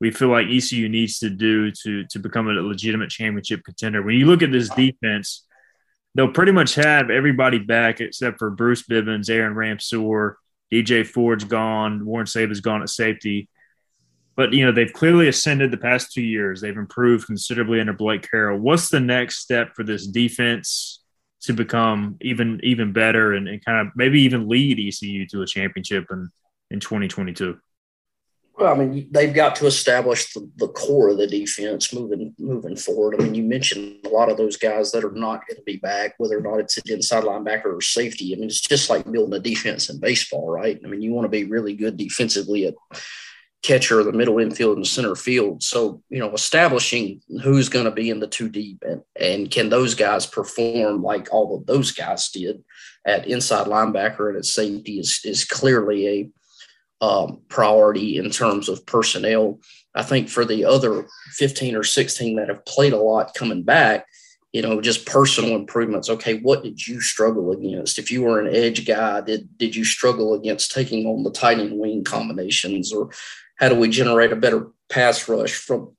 we 0.00 0.10
feel 0.10 0.28
like 0.28 0.46
ECU 0.46 0.88
needs 0.88 1.18
to 1.18 1.30
do 1.30 1.70
to 1.82 2.06
to 2.06 2.18
become 2.18 2.48
a 2.48 2.52
legitimate 2.52 3.10
championship 3.10 3.62
contender. 3.64 4.02
When 4.02 4.16
you 4.16 4.26
look 4.26 4.42
at 4.42 4.52
this 4.52 4.70
defense, 4.70 5.44
they'll 6.14 6.32
pretty 6.32 6.52
much 6.52 6.74
have 6.76 7.10
everybody 7.10 7.58
back 7.58 8.00
except 8.00 8.38
for 8.38 8.50
Bruce 8.50 8.84
Bivens, 8.84 9.28
Aaron 9.28 9.54
Ramseur, 9.54 10.36
DJ 10.72 11.06
Ford's 11.06 11.44
gone, 11.44 12.06
Warren 12.06 12.26
Saba's 12.26 12.60
gone 12.60 12.82
at 12.82 12.88
safety. 12.88 13.48
But 14.34 14.52
you 14.54 14.64
know 14.64 14.72
they've 14.72 14.92
clearly 14.92 15.28
ascended 15.28 15.70
the 15.72 15.76
past 15.76 16.12
two 16.12 16.22
years. 16.22 16.60
They've 16.60 16.76
improved 16.76 17.26
considerably 17.26 17.80
under 17.80 17.92
Blake 17.92 18.26
Harrell. 18.32 18.58
What's 18.58 18.88
the 18.88 19.00
next 19.00 19.40
step 19.40 19.74
for 19.74 19.82
this 19.82 20.06
defense 20.06 20.97
to 21.42 21.52
become 21.52 22.16
even 22.20 22.60
even 22.62 22.92
better 22.92 23.32
and, 23.32 23.48
and 23.48 23.64
kind 23.64 23.86
of 23.86 23.92
maybe 23.94 24.20
even 24.22 24.48
lead 24.48 24.78
ECU 24.78 25.26
to 25.26 25.42
a 25.42 25.46
championship 25.46 26.06
in 26.10 26.30
in 26.70 26.80
2022? 26.80 27.58
Well, 28.58 28.74
I 28.74 28.76
mean, 28.76 29.08
they've 29.12 29.32
got 29.32 29.54
to 29.56 29.66
establish 29.66 30.32
the, 30.32 30.50
the, 30.56 30.66
core 30.66 31.10
of 31.10 31.18
the 31.18 31.28
defense 31.28 31.94
moving 31.94 32.34
moving 32.40 32.74
forward. 32.74 33.14
I 33.14 33.22
mean, 33.22 33.36
you 33.36 33.44
mentioned 33.44 34.04
a 34.04 34.08
lot 34.08 34.30
of 34.30 34.36
those 34.36 34.56
guys 34.56 34.90
that 34.90 35.04
are 35.04 35.12
not 35.12 35.46
going 35.46 35.58
to 35.58 35.62
be 35.64 35.76
back, 35.76 36.14
whether 36.18 36.36
or 36.36 36.40
not 36.40 36.58
it's 36.58 36.76
an 36.76 36.82
inside 36.88 37.22
linebacker 37.22 37.66
or 37.66 37.80
safety. 37.80 38.34
I 38.34 38.36
mean, 38.36 38.48
it's 38.48 38.60
just 38.60 38.90
like 38.90 39.10
building 39.10 39.38
a 39.38 39.38
defense 39.38 39.90
in 39.90 40.00
baseball, 40.00 40.50
right? 40.50 40.80
I 40.84 40.88
mean, 40.88 41.00
you 41.00 41.12
want 41.12 41.26
to 41.26 41.28
be 41.28 41.44
really 41.44 41.76
good 41.76 41.96
defensively 41.96 42.66
at 42.66 42.74
catcher, 43.62 44.02
the 44.02 44.12
middle 44.12 44.38
infield, 44.38 44.76
and 44.76 44.86
center 44.86 45.14
field. 45.14 45.62
So, 45.62 46.02
you 46.08 46.20
know, 46.20 46.32
establishing 46.32 47.20
who's 47.42 47.68
going 47.68 47.84
to 47.86 47.90
be 47.90 48.10
in 48.10 48.20
the 48.20 48.26
two 48.26 48.48
deep 48.48 48.84
and, 48.86 49.02
and 49.20 49.50
can 49.50 49.68
those 49.68 49.94
guys 49.94 50.26
perform 50.26 51.02
like 51.02 51.28
all 51.32 51.56
of 51.56 51.66
those 51.66 51.92
guys 51.92 52.30
did 52.30 52.62
at 53.04 53.26
inside 53.26 53.66
linebacker 53.66 54.28
and 54.28 54.38
at 54.38 54.44
safety 54.44 55.00
is, 55.00 55.20
is 55.24 55.44
clearly 55.44 56.06
a 56.06 56.30
um, 57.00 57.40
priority 57.48 58.16
in 58.16 58.30
terms 58.30 58.68
of 58.68 58.84
personnel. 58.86 59.60
I 59.94 60.02
think 60.02 60.28
for 60.28 60.44
the 60.44 60.64
other 60.64 61.06
15 61.32 61.76
or 61.76 61.84
16 61.84 62.36
that 62.36 62.48
have 62.48 62.64
played 62.64 62.92
a 62.92 62.98
lot 62.98 63.34
coming 63.34 63.62
back, 63.62 64.06
you 64.52 64.62
know, 64.62 64.80
just 64.80 65.06
personal 65.06 65.54
improvements. 65.54 66.08
Okay, 66.08 66.38
what 66.38 66.62
did 66.62 66.86
you 66.86 67.00
struggle 67.00 67.52
against? 67.52 67.98
If 67.98 68.10
you 68.10 68.22
were 68.22 68.40
an 68.40 68.54
edge 68.54 68.86
guy, 68.86 69.20
did 69.20 69.46
did 69.58 69.76
you 69.76 69.84
struggle 69.84 70.34
against 70.34 70.72
taking 70.72 71.06
on 71.06 71.22
the 71.22 71.30
tight 71.30 71.58
end 71.58 71.78
wing 71.78 72.02
combinations, 72.02 72.92
or 72.92 73.10
how 73.58 73.68
do 73.68 73.74
we 73.74 73.88
generate 73.88 74.32
a 74.32 74.36
better 74.36 74.68
pass 74.88 75.28
rush 75.28 75.54
from 75.54 75.96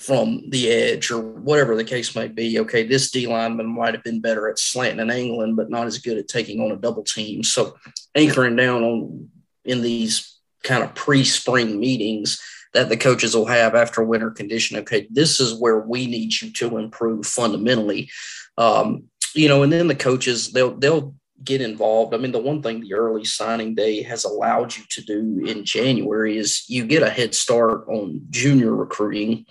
from 0.00 0.48
the 0.48 0.70
edge 0.70 1.10
or 1.10 1.20
whatever 1.20 1.76
the 1.76 1.84
case 1.84 2.16
may 2.16 2.26
be. 2.26 2.58
Okay, 2.60 2.86
this 2.86 3.10
D 3.10 3.26
lineman 3.26 3.66
might 3.66 3.92
have 3.92 4.02
been 4.02 4.22
better 4.22 4.48
at 4.48 4.58
slanting 4.58 4.98
and 4.98 5.10
angling, 5.10 5.54
but 5.54 5.68
not 5.68 5.86
as 5.86 5.98
good 5.98 6.16
at 6.16 6.26
taking 6.26 6.58
on 6.58 6.72
a 6.72 6.76
double 6.76 7.04
team. 7.04 7.42
So 7.42 7.76
anchoring 8.14 8.56
down 8.56 8.82
on 8.82 9.28
in 9.62 9.82
these 9.82 10.38
kind 10.64 10.82
of 10.82 10.94
pre-spring 10.94 11.78
meetings 11.78 12.40
that 12.72 12.88
the 12.88 12.96
coaches 12.96 13.36
will 13.36 13.44
have 13.44 13.74
after 13.74 14.02
winter 14.02 14.30
condition. 14.30 14.78
Okay, 14.78 15.06
this 15.10 15.38
is 15.38 15.60
where 15.60 15.80
we 15.80 16.06
need 16.06 16.32
you 16.40 16.50
to 16.52 16.78
improve 16.78 17.26
fundamentally. 17.26 18.10
Um, 18.56 19.04
you 19.34 19.48
know, 19.48 19.62
and 19.62 19.72
then 19.72 19.86
the 19.86 19.94
coaches 19.94 20.52
they'll 20.52 20.74
they'll 20.74 21.14
get 21.42 21.60
involved. 21.60 22.14
I 22.14 22.18
mean, 22.18 22.32
the 22.32 22.38
one 22.38 22.62
thing 22.62 22.80
the 22.80 22.94
early 22.94 23.24
signing 23.24 23.74
day 23.74 24.02
has 24.02 24.24
allowed 24.24 24.76
you 24.76 24.84
to 24.90 25.02
do 25.02 25.44
in 25.46 25.64
January 25.64 26.36
is 26.36 26.64
you 26.68 26.86
get 26.86 27.02
a 27.02 27.10
head 27.10 27.34
start 27.34 27.86
on 27.88 28.20
junior 28.30 28.74
recruiting. 28.74 29.46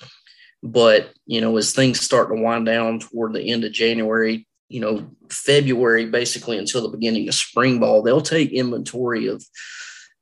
But, 0.62 1.12
you 1.26 1.42
know, 1.42 1.56
as 1.58 1.74
things 1.74 2.02
start 2.02 2.30
to 2.30 2.36
wind 2.36 2.66
down 2.66 3.00
toward 3.00 3.34
the 3.34 3.50
end 3.50 3.64
of 3.64 3.72
January, 3.72 4.46
you 4.68 4.82
know, 4.82 5.10
February, 5.30 6.06
basically 6.06 6.58
until 6.58 6.82
the 6.82 6.96
beginning 6.96 7.28
of 7.28 7.34
spring 7.34 7.80
ball, 7.80 8.02
they'll 8.02 8.22
take 8.22 8.52
inventory 8.52 9.28
of 9.28 9.44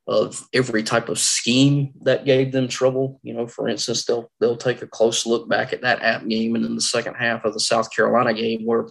of 0.06 0.48
every 0.54 0.82
type 0.82 1.10
of 1.10 1.18
scheme 1.18 1.92
that 2.00 2.24
gave 2.24 2.50
them 2.50 2.66
trouble. 2.66 3.20
You 3.22 3.34
know, 3.34 3.46
for 3.46 3.68
instance, 3.68 4.06
they'll 4.06 4.30
they'll 4.40 4.56
take 4.56 4.80
a 4.80 4.86
close 4.86 5.26
look 5.26 5.48
back 5.48 5.74
at 5.74 5.82
that 5.82 6.00
app 6.02 6.26
game 6.26 6.54
and 6.54 6.64
in 6.64 6.74
the 6.74 6.80
second 6.80 7.14
half 7.14 7.44
of 7.44 7.52
the 7.52 7.60
South 7.60 7.94
Carolina 7.94 8.32
game 8.32 8.64
where 8.64 8.86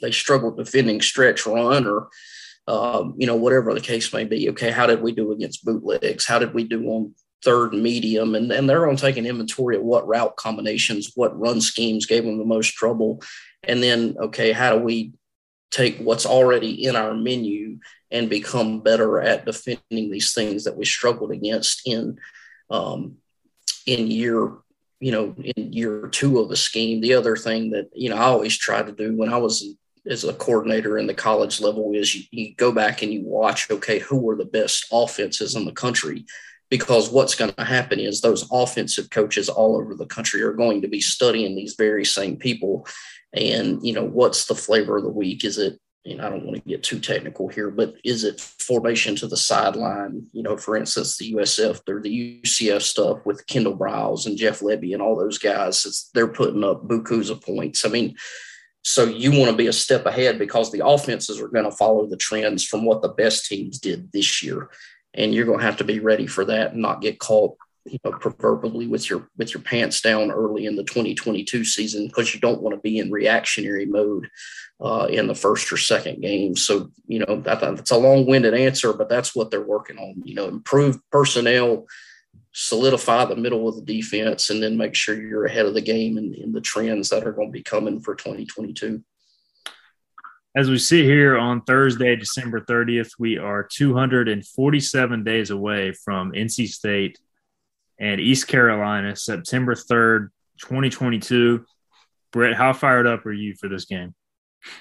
they 0.00 0.12
struggled 0.12 0.56
defending 0.56 1.00
stretch 1.00 1.46
run 1.46 1.86
or 1.86 2.08
um, 2.68 3.14
you 3.16 3.26
know 3.26 3.36
whatever 3.36 3.72
the 3.74 3.80
case 3.80 4.12
may 4.12 4.24
be. 4.24 4.50
Okay, 4.50 4.70
how 4.70 4.86
did 4.86 5.00
we 5.00 5.12
do 5.12 5.32
against 5.32 5.64
bootlegs? 5.64 6.26
How 6.26 6.38
did 6.38 6.54
we 6.54 6.64
do 6.64 6.86
on 6.88 7.14
third 7.44 7.72
and 7.72 7.82
medium? 7.82 8.34
And 8.34 8.50
and 8.50 8.68
they're 8.68 8.88
on 8.88 8.96
taking 8.96 9.26
inventory 9.26 9.76
of 9.76 9.82
what 9.82 10.06
route 10.06 10.36
combinations, 10.36 11.12
what 11.14 11.38
run 11.38 11.60
schemes 11.60 12.06
gave 12.06 12.24
them 12.24 12.38
the 12.38 12.44
most 12.44 12.74
trouble, 12.74 13.22
and 13.62 13.82
then 13.82 14.16
okay, 14.18 14.52
how 14.52 14.76
do 14.76 14.82
we 14.82 15.12
take 15.70 15.98
what's 15.98 16.26
already 16.26 16.86
in 16.86 16.96
our 16.96 17.14
menu 17.14 17.78
and 18.10 18.30
become 18.30 18.80
better 18.80 19.20
at 19.20 19.44
defending 19.44 20.10
these 20.10 20.32
things 20.32 20.64
that 20.64 20.76
we 20.76 20.84
struggled 20.84 21.32
against 21.32 21.82
in 21.86 22.18
um, 22.70 23.16
in 23.86 24.10
year 24.10 24.52
you 25.00 25.12
know 25.12 25.34
in 25.38 25.72
year 25.72 26.08
two 26.08 26.38
of 26.38 26.50
a 26.50 26.56
scheme 26.56 27.00
the 27.00 27.14
other 27.14 27.36
thing 27.36 27.70
that 27.70 27.88
you 27.94 28.08
know 28.08 28.16
i 28.16 28.22
always 28.22 28.56
tried 28.56 28.86
to 28.86 28.92
do 28.92 29.16
when 29.16 29.32
i 29.32 29.36
was 29.36 29.76
as 30.08 30.24
a 30.24 30.32
coordinator 30.34 30.98
in 30.98 31.06
the 31.06 31.14
college 31.14 31.60
level 31.60 31.92
is 31.94 32.14
you, 32.14 32.24
you 32.30 32.54
go 32.54 32.72
back 32.72 33.02
and 33.02 33.12
you 33.12 33.22
watch 33.24 33.70
okay 33.70 33.98
who 33.98 34.28
are 34.30 34.36
the 34.36 34.44
best 34.44 34.86
offenses 34.92 35.54
in 35.54 35.64
the 35.64 35.72
country 35.72 36.24
because 36.68 37.10
what's 37.10 37.34
going 37.34 37.52
to 37.52 37.64
happen 37.64 38.00
is 38.00 38.20
those 38.20 38.48
offensive 38.50 39.08
coaches 39.10 39.48
all 39.48 39.76
over 39.76 39.94
the 39.94 40.06
country 40.06 40.42
are 40.42 40.52
going 40.52 40.82
to 40.82 40.88
be 40.88 41.00
studying 41.00 41.54
these 41.54 41.74
very 41.76 42.04
same 42.04 42.36
people 42.36 42.86
and 43.32 43.84
you 43.84 43.92
know 43.92 44.04
what's 44.04 44.46
the 44.46 44.54
flavor 44.54 44.96
of 44.96 45.04
the 45.04 45.08
week 45.08 45.44
is 45.44 45.58
it 45.58 45.78
know, 46.14 46.26
I 46.26 46.30
don't 46.30 46.44
want 46.44 46.56
to 46.56 46.68
get 46.68 46.82
too 46.82 47.00
technical 47.00 47.48
here, 47.48 47.70
but 47.70 47.94
is 48.04 48.24
it 48.24 48.40
formation 48.40 49.16
to 49.16 49.26
the 49.26 49.36
sideline? 49.36 50.26
You 50.32 50.42
know, 50.42 50.56
for 50.56 50.76
instance, 50.76 51.16
the 51.16 51.34
USF 51.34 51.80
or 51.88 52.00
the 52.00 52.40
UCF 52.42 52.82
stuff 52.82 53.24
with 53.24 53.46
Kendall 53.46 53.76
Briles 53.76 54.26
and 54.26 54.36
Jeff 54.36 54.60
Lebby 54.60 54.92
and 54.92 55.02
all 55.02 55.16
those 55.16 55.38
guys, 55.38 56.10
they're 56.14 56.28
putting 56.28 56.64
up 56.64 56.86
bukus 56.86 57.30
of 57.30 57.40
points. 57.40 57.84
I 57.84 57.88
mean, 57.88 58.14
so 58.88 59.02
you 59.02 59.36
want 59.36 59.50
to 59.50 59.56
be 59.56 59.66
a 59.66 59.72
step 59.72 60.06
ahead 60.06 60.38
because 60.38 60.70
the 60.70 60.86
offenses 60.86 61.40
are 61.40 61.48
going 61.48 61.68
to 61.68 61.76
follow 61.76 62.06
the 62.06 62.16
trends 62.16 62.64
from 62.64 62.84
what 62.84 63.02
the 63.02 63.08
best 63.08 63.46
teams 63.46 63.80
did 63.80 64.12
this 64.12 64.44
year. 64.44 64.70
And 65.12 65.34
you're 65.34 65.44
going 65.44 65.58
to 65.58 65.64
have 65.64 65.78
to 65.78 65.84
be 65.84 65.98
ready 65.98 66.28
for 66.28 66.44
that 66.44 66.72
and 66.72 66.82
not 66.82 67.00
get 67.00 67.18
caught 67.18 67.56
you 67.84 67.98
know, 68.04 68.12
proverbially 68.12 68.86
with 68.86 69.10
your 69.10 69.28
with 69.36 69.52
your 69.54 69.62
pants 69.64 70.00
down 70.00 70.30
early 70.30 70.66
in 70.66 70.76
the 70.76 70.84
2022 70.84 71.64
season 71.64 72.06
because 72.06 72.32
you 72.32 72.38
don't 72.38 72.62
want 72.62 72.76
to 72.76 72.80
be 72.80 73.00
in 73.00 73.10
reactionary 73.10 73.86
mode 73.86 74.28
uh, 74.80 75.08
in 75.10 75.26
the 75.26 75.34
first 75.34 75.72
or 75.72 75.76
second 75.76 76.22
game. 76.22 76.54
So 76.54 76.92
you 77.08 77.18
know 77.18 77.40
that, 77.40 77.58
that's 77.58 77.90
a 77.90 77.96
long-winded 77.96 78.54
answer, 78.54 78.92
but 78.92 79.08
that's 79.08 79.34
what 79.34 79.50
they're 79.50 79.60
working 79.60 79.98
on. 79.98 80.22
You 80.24 80.36
know, 80.36 80.46
improved 80.46 81.00
personnel, 81.10 81.86
solidify 82.58 83.24
the 83.26 83.36
middle 83.36 83.68
of 83.68 83.76
the 83.76 83.82
defense, 83.82 84.50
and 84.50 84.62
then 84.62 84.76
make 84.76 84.94
sure 84.94 85.20
you're 85.20 85.46
ahead 85.46 85.66
of 85.66 85.74
the 85.74 85.80
game 85.80 86.16
and 86.16 86.34
in, 86.34 86.44
in 86.44 86.52
the 86.52 86.60
trends 86.60 87.10
that 87.10 87.26
are 87.26 87.32
going 87.32 87.48
to 87.48 87.52
be 87.52 87.62
coming 87.62 88.00
for 88.00 88.14
2022 88.14 89.02
as 90.56 90.70
we 90.70 90.78
sit 90.78 91.04
here 91.04 91.36
on 91.36 91.60
Thursday, 91.60 92.16
December 92.16 92.62
30th, 92.62 93.10
we 93.18 93.36
are 93.36 93.62
247 93.62 95.22
days 95.22 95.50
away 95.50 95.92
from 95.92 96.32
NC 96.32 96.68
State 96.68 97.18
and 98.00 98.22
East 98.22 98.48
Carolina, 98.48 99.14
September 99.14 99.74
3rd. 99.74 100.30
2022. 100.58 101.64
Brett, 102.32 102.54
how 102.54 102.72
fired 102.72 103.06
up 103.06 103.24
are 103.26 103.32
you 103.32 103.54
for 103.54 103.68
this 103.68 103.84
game? 103.84 104.14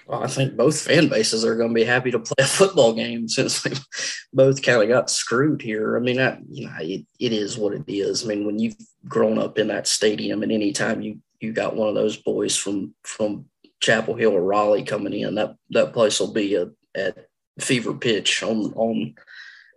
Well, 0.07 0.23
I 0.23 0.27
think 0.27 0.55
both 0.55 0.81
fan 0.81 1.07
bases 1.09 1.43
are 1.43 1.55
going 1.55 1.69
to 1.69 1.75
be 1.75 1.83
happy 1.83 2.11
to 2.11 2.19
play 2.19 2.43
a 2.43 2.45
football 2.45 2.93
game 2.93 3.27
since 3.27 3.61
they 3.61 3.73
both 4.33 4.61
kind 4.61 4.81
of 4.81 4.87
got 4.87 5.09
screwed 5.09 5.61
here. 5.61 5.97
I 5.97 5.99
mean, 5.99 6.19
I, 6.19 6.39
you 6.49 6.67
know, 6.67 6.73
it, 6.79 7.05
it 7.19 7.33
is 7.33 7.57
what 7.57 7.73
it 7.73 7.83
is. 7.87 8.23
I 8.23 8.27
mean, 8.27 8.45
when 8.45 8.59
you've 8.59 8.77
grown 9.07 9.39
up 9.39 9.57
in 9.57 9.67
that 9.69 9.87
stadium, 9.87 10.43
and 10.43 10.51
anytime 10.51 11.01
you 11.01 11.19
you 11.39 11.53
got 11.53 11.75
one 11.75 11.89
of 11.89 11.95
those 11.95 12.17
boys 12.17 12.55
from 12.55 12.93
from 13.03 13.45
Chapel 13.81 14.15
Hill 14.15 14.33
or 14.33 14.41
Raleigh 14.41 14.83
coming 14.83 15.13
in, 15.13 15.35
that 15.35 15.55
that 15.71 15.93
place 15.93 16.19
will 16.19 16.33
be 16.33 16.55
a, 16.55 16.69
at 16.95 17.27
fever 17.59 17.93
pitch 17.93 18.43
on 18.43 18.73
on 18.73 19.15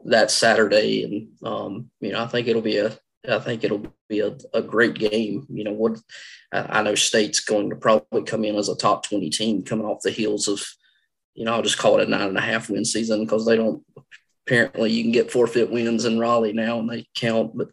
that 0.04 0.30
Saturday, 0.30 1.04
and 1.04 1.28
um, 1.46 1.90
you 2.00 2.12
know, 2.12 2.22
I 2.22 2.26
think 2.26 2.48
it'll 2.48 2.62
be 2.62 2.78
a 2.78 2.96
I 3.28 3.38
think 3.38 3.64
it'll 3.64 3.86
be 4.08 4.20
a, 4.20 4.36
a 4.54 4.62
great 4.62 4.94
game. 4.94 5.46
You 5.50 5.64
know, 5.64 5.72
what 5.72 6.00
I, 6.52 6.82
know 6.82 6.94
State's 6.94 7.40
going 7.40 7.70
to 7.70 7.76
probably 7.76 8.22
come 8.22 8.44
in 8.44 8.56
as 8.56 8.68
a 8.68 8.76
top 8.76 9.06
20 9.06 9.30
team 9.30 9.62
coming 9.62 9.86
off 9.86 10.02
the 10.02 10.10
heels 10.10 10.48
of, 10.48 10.62
you 11.34 11.44
know, 11.44 11.54
I'll 11.54 11.62
just 11.62 11.78
call 11.78 11.98
it 11.98 12.06
a 12.06 12.10
nine 12.10 12.28
and 12.28 12.38
a 12.38 12.42
half 12.42 12.70
win 12.70 12.84
season 12.84 13.24
because 13.24 13.44
they 13.44 13.56
don't 13.56 13.82
apparently 14.46 14.90
you 14.90 15.02
can 15.02 15.12
get 15.12 15.30
forfeit 15.30 15.70
wins 15.70 16.04
in 16.04 16.18
Raleigh 16.18 16.52
now 16.52 16.78
and 16.78 16.88
they 16.88 17.06
count. 17.14 17.56
But 17.56 17.68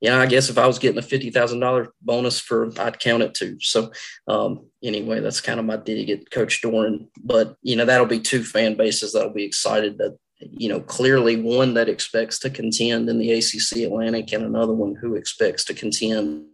yeah, 0.00 0.18
I 0.18 0.26
guess 0.26 0.50
if 0.50 0.58
I 0.58 0.66
was 0.66 0.78
getting 0.78 0.98
a 0.98 1.02
fifty 1.02 1.30
thousand 1.30 1.60
dollar 1.60 1.92
bonus 2.02 2.40
for, 2.40 2.72
I'd 2.78 2.98
count 2.98 3.22
it 3.22 3.34
too. 3.34 3.56
So 3.60 3.92
um, 4.26 4.66
anyway, 4.82 5.20
that's 5.20 5.40
kind 5.40 5.60
of 5.60 5.66
my 5.66 5.76
dig 5.76 6.10
at 6.10 6.30
Coach 6.30 6.60
Doeren. 6.60 7.06
But 7.22 7.56
you 7.62 7.76
know, 7.76 7.84
that'll 7.84 8.06
be 8.06 8.20
two 8.20 8.42
fan 8.42 8.74
bases 8.74 9.12
that'll 9.12 9.32
be 9.32 9.44
excited 9.44 9.98
that 9.98 10.18
you 10.50 10.68
know, 10.68 10.80
clearly 10.80 11.40
one 11.40 11.74
that 11.74 11.88
expects 11.88 12.38
to 12.40 12.50
contend 12.50 13.08
in 13.08 13.18
the 13.18 13.32
ACC 13.32 13.84
Atlantic 13.84 14.32
and 14.32 14.44
another 14.44 14.72
one 14.72 14.94
who 14.94 15.14
expects 15.14 15.64
to 15.64 15.74
contend 15.74 16.44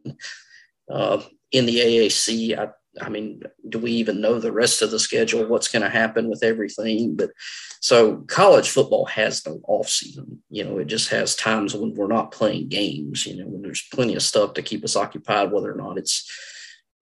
uh, 0.91 1.23
in 1.53 1.67
the 1.67 1.77
AAC. 1.77 2.59
I, 2.59 2.69
I 3.01 3.09
mean, 3.09 3.43
do 3.69 3.79
we 3.79 3.93
even 3.93 4.21
know 4.21 4.39
the 4.39 4.53
rest 4.53 4.83
of 4.83 4.91
the 4.91 4.99
schedule? 4.99 5.47
What's 5.47 5.69
going 5.69 5.83
to 5.83 5.89
happen 5.89 6.29
with 6.29 6.43
everything? 6.43 7.17
But 7.17 7.31
so 7.81 8.25
college 8.29 8.71
football 8.71 9.07
has 9.07 9.47
no 9.47 9.61
off 9.69 9.89
season. 9.89 10.43
You 10.51 10.65
know, 10.65 10.79
it 10.79 10.87
just 10.87 11.11
has 11.11 11.37
times 11.37 11.75
when 11.75 11.95
we're 11.95 12.09
not 12.09 12.33
playing 12.33 12.69
games. 12.69 13.27
You 13.27 13.37
know, 13.37 13.49
when 13.49 13.63
there's 13.63 13.87
plenty 13.93 14.15
of 14.15 14.23
stuff 14.23 14.55
to 14.55 14.63
keep 14.63 14.85
us 14.85 14.97
occupied, 14.97 15.53
whether 15.53 15.73
or 15.73 15.77
not 15.77 15.99
it's 15.99 16.29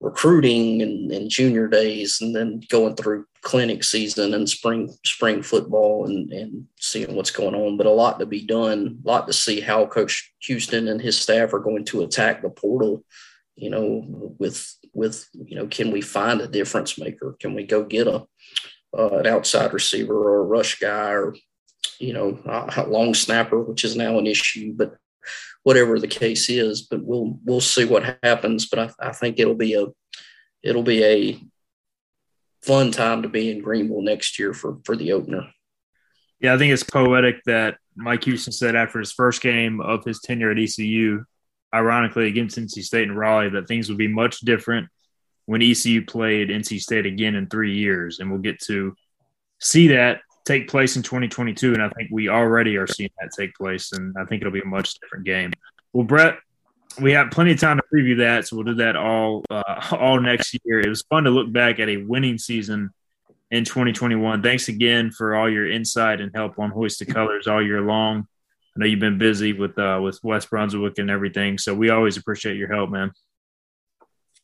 recruiting 0.01 0.83
and, 0.83 1.11
and 1.11 1.31
junior 1.31 1.69
days, 1.69 2.19
and 2.21 2.37
then 2.37 2.61
going 2.69 2.95
through 2.97 3.25
clinic 3.47 3.85
season 3.85 4.35
and 4.35 4.49
spring 4.49 4.93
spring 5.05 5.41
football 5.41 6.07
and, 6.07 6.33
and 6.33 6.67
seeing 6.81 7.15
what's 7.15 7.31
going 7.31 7.55
on. 7.55 7.77
But 7.77 7.87
a 7.87 7.91
lot 7.91 8.19
to 8.19 8.27
be 8.27 8.45
done, 8.45 8.99
a 9.05 9.09
lot 9.09 9.29
to 9.29 9.33
see 9.33 9.61
how 9.61 9.87
Coach 9.87 10.33
Houston 10.41 10.89
and 10.89 11.01
his 11.01 11.17
staff 11.17 11.53
are 11.53 11.61
going 11.61 11.85
to 11.87 12.03
attack 12.03 12.43
the 12.43 12.51
portal. 12.51 13.05
You 13.55 13.71
know, 13.71 14.35
with 14.41 14.67
with 14.93 15.29
you 15.33 15.55
know, 15.55 15.69
can 15.69 15.93
we 15.93 16.01
find 16.01 16.41
a 16.41 16.49
difference 16.49 16.99
maker? 16.99 17.37
Can 17.39 17.55
we 17.55 17.63
go 17.63 17.85
get 17.85 18.09
a 18.09 18.27
uh, 18.99 19.19
an 19.19 19.29
outside 19.29 19.73
receiver 19.73 20.17
or 20.17 20.41
a 20.41 20.45
rush 20.45 20.81
guy 20.81 21.11
or 21.13 21.37
you 22.01 22.15
know 22.15 22.41
a 22.45 22.85
long 22.89 23.15
snapper, 23.15 23.61
which 23.61 23.85
is 23.85 23.95
now 23.95 24.19
an 24.19 24.27
issue, 24.27 24.73
but 24.75 24.97
whatever 25.63 26.01
the 26.01 26.09
case 26.09 26.51
is. 26.51 26.83
But 26.83 27.05
we'll 27.05 27.39
we'll 27.45 27.61
see 27.61 27.85
what 27.85 28.19
happens. 28.25 28.67
But 28.67 28.79
I, 28.81 29.09
I 29.09 29.13
think 29.13 29.39
it'll 29.39 29.55
be 29.55 29.75
a 29.75 29.87
it'll 30.65 30.83
be 30.83 31.05
a 31.05 31.41
fun 32.67 32.91
time 32.91 33.23
to 33.23 33.29
be 33.29 33.51
in 33.51 33.63
Greenville 33.63 34.03
next 34.03 34.39
year 34.39 34.53
for 34.53 34.79
for 34.85 34.97
the 34.97 35.13
opener. 35.13 35.49
Yeah, 36.41 36.55
I 36.55 36.59
think 36.59 36.73
it's 36.73 36.83
poetic 36.83 37.37
that 37.47 37.79
Mike 37.97 38.25
Houston 38.25 38.53
said 38.53 38.77
after 38.77 38.99
his 38.99 39.13
first 39.13 39.41
game 39.41 39.81
of 39.81 40.05
his 40.05 40.21
tenure 40.21 40.51
at 40.51 40.59
ECU, 40.59 41.25
ironically 41.75 42.29
against 42.29 42.59
NC 42.59 42.83
State 42.83 43.09
and 43.09 43.19
Raleigh, 43.19 43.51
that 43.51 43.69
things 43.69 43.89
would 43.89 43.99
be 43.99 44.09
much 44.09 44.41
different 44.41 44.89
when 45.47 45.63
ECU 45.63 46.05
played 46.05 46.51
NC 46.51 46.81
State 46.81 47.07
again 47.07 47.37
in 47.37 47.47
three 47.47 47.75
years, 47.75 48.19
and 48.19 48.31
we'll 48.31 48.41
get 48.41 48.61
to 48.63 48.95
see 49.61 49.89
that 49.89 50.21
take 50.45 50.69
place 50.69 50.97
in 50.97 51.03
2022. 51.03 51.73
And 51.73 51.83
I 51.83 51.89
think 51.91 52.11
we 52.13 52.29
already 52.29 52.77
are 52.77 52.87
seeing 52.87 53.11
that 53.21 53.31
take 53.37 53.55
place, 53.55 53.93
and 53.93 54.15
I 54.19 54.25
think 54.25 54.43
it'll 54.43 54.53
be 54.53 54.61
a 54.61 54.67
much 54.67 54.95
different 55.01 55.25
game. 55.25 55.53
Well, 55.93 56.05
Brett, 56.05 56.39
we 57.01 57.13
have 57.13 57.31
plenty 57.31 57.53
of 57.53 57.61
time 57.61 57.79
to 57.79 57.83
preview 57.93 58.19
that, 58.19 58.47
so 58.47 58.57
we'll 58.57 58.65
do 58.65 58.75
that 58.75 58.97
all 58.97 59.45
uh, 59.51 59.81
all 59.93 60.21
next 60.21 60.57
year. 60.65 60.81
It 60.81 60.89
was 60.89 61.03
fun 61.03 61.25
to 61.25 61.31
look 61.31 61.53
back 61.53 61.79
at 61.79 61.89
a 61.89 61.99
winning 61.99 62.39
season 62.39 62.91
in 63.51 63.65
2021. 63.65 64.43
Thanks 64.43 64.69
again 64.69 65.11
for 65.11 65.35
all 65.35 65.51
your 65.51 65.71
insight 65.71 66.21
and 66.21 66.33
help 66.35 66.59
on 66.59 66.71
Hoist 66.71 66.99
the 66.99 67.07
Colors 67.07 67.47
all 67.47 67.65
year 67.65 67.81
long. 67.81 68.27
I 68.77 68.81
know 68.81 68.87
you've 68.87 69.01
been 69.01 69.19
busy 69.19 69.53
with 69.53 69.79
uh, 69.79 70.01
with 70.03 70.19
West 70.23 70.51
Brunswick 70.51 70.99
and 70.99 71.11
everything, 71.11 71.59
so 71.59 71.75
we 71.75 71.91
always 71.91 72.17
appreciate 72.17 72.57
your 72.57 72.73
help, 72.73 72.91
man. 72.91 73.13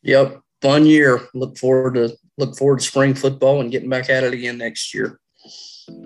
Yep, 0.01 0.41
fun 0.61 0.85
year. 0.85 1.21
Look 1.33 1.57
forward 1.57 1.95
to 1.95 2.15
look 2.37 2.57
forward 2.57 2.79
to 2.79 2.85
spring 2.85 3.13
football 3.13 3.61
and 3.61 3.71
getting 3.71 3.89
back 3.89 4.09
at 4.09 4.23
it 4.23 4.33
again 4.33 4.57
next 4.57 4.93
year. 4.93 5.19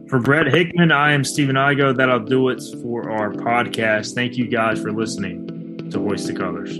For 0.10 0.20
Brett 0.20 0.48
Hickman, 0.48 0.92
I 0.92 1.14
am 1.14 1.24
Stephen 1.24 1.56
Igo. 1.56 1.96
That'll 1.96 2.20
do 2.20 2.50
it 2.50 2.62
for 2.82 3.12
our 3.12 3.32
podcast. 3.32 4.16
Thank 4.16 4.36
you 4.36 4.48
guys 4.48 4.82
for 4.82 4.92
listening 4.92 5.57
to 5.92 6.00
hoist 6.00 6.28
the 6.28 6.34
colors. 6.34 6.80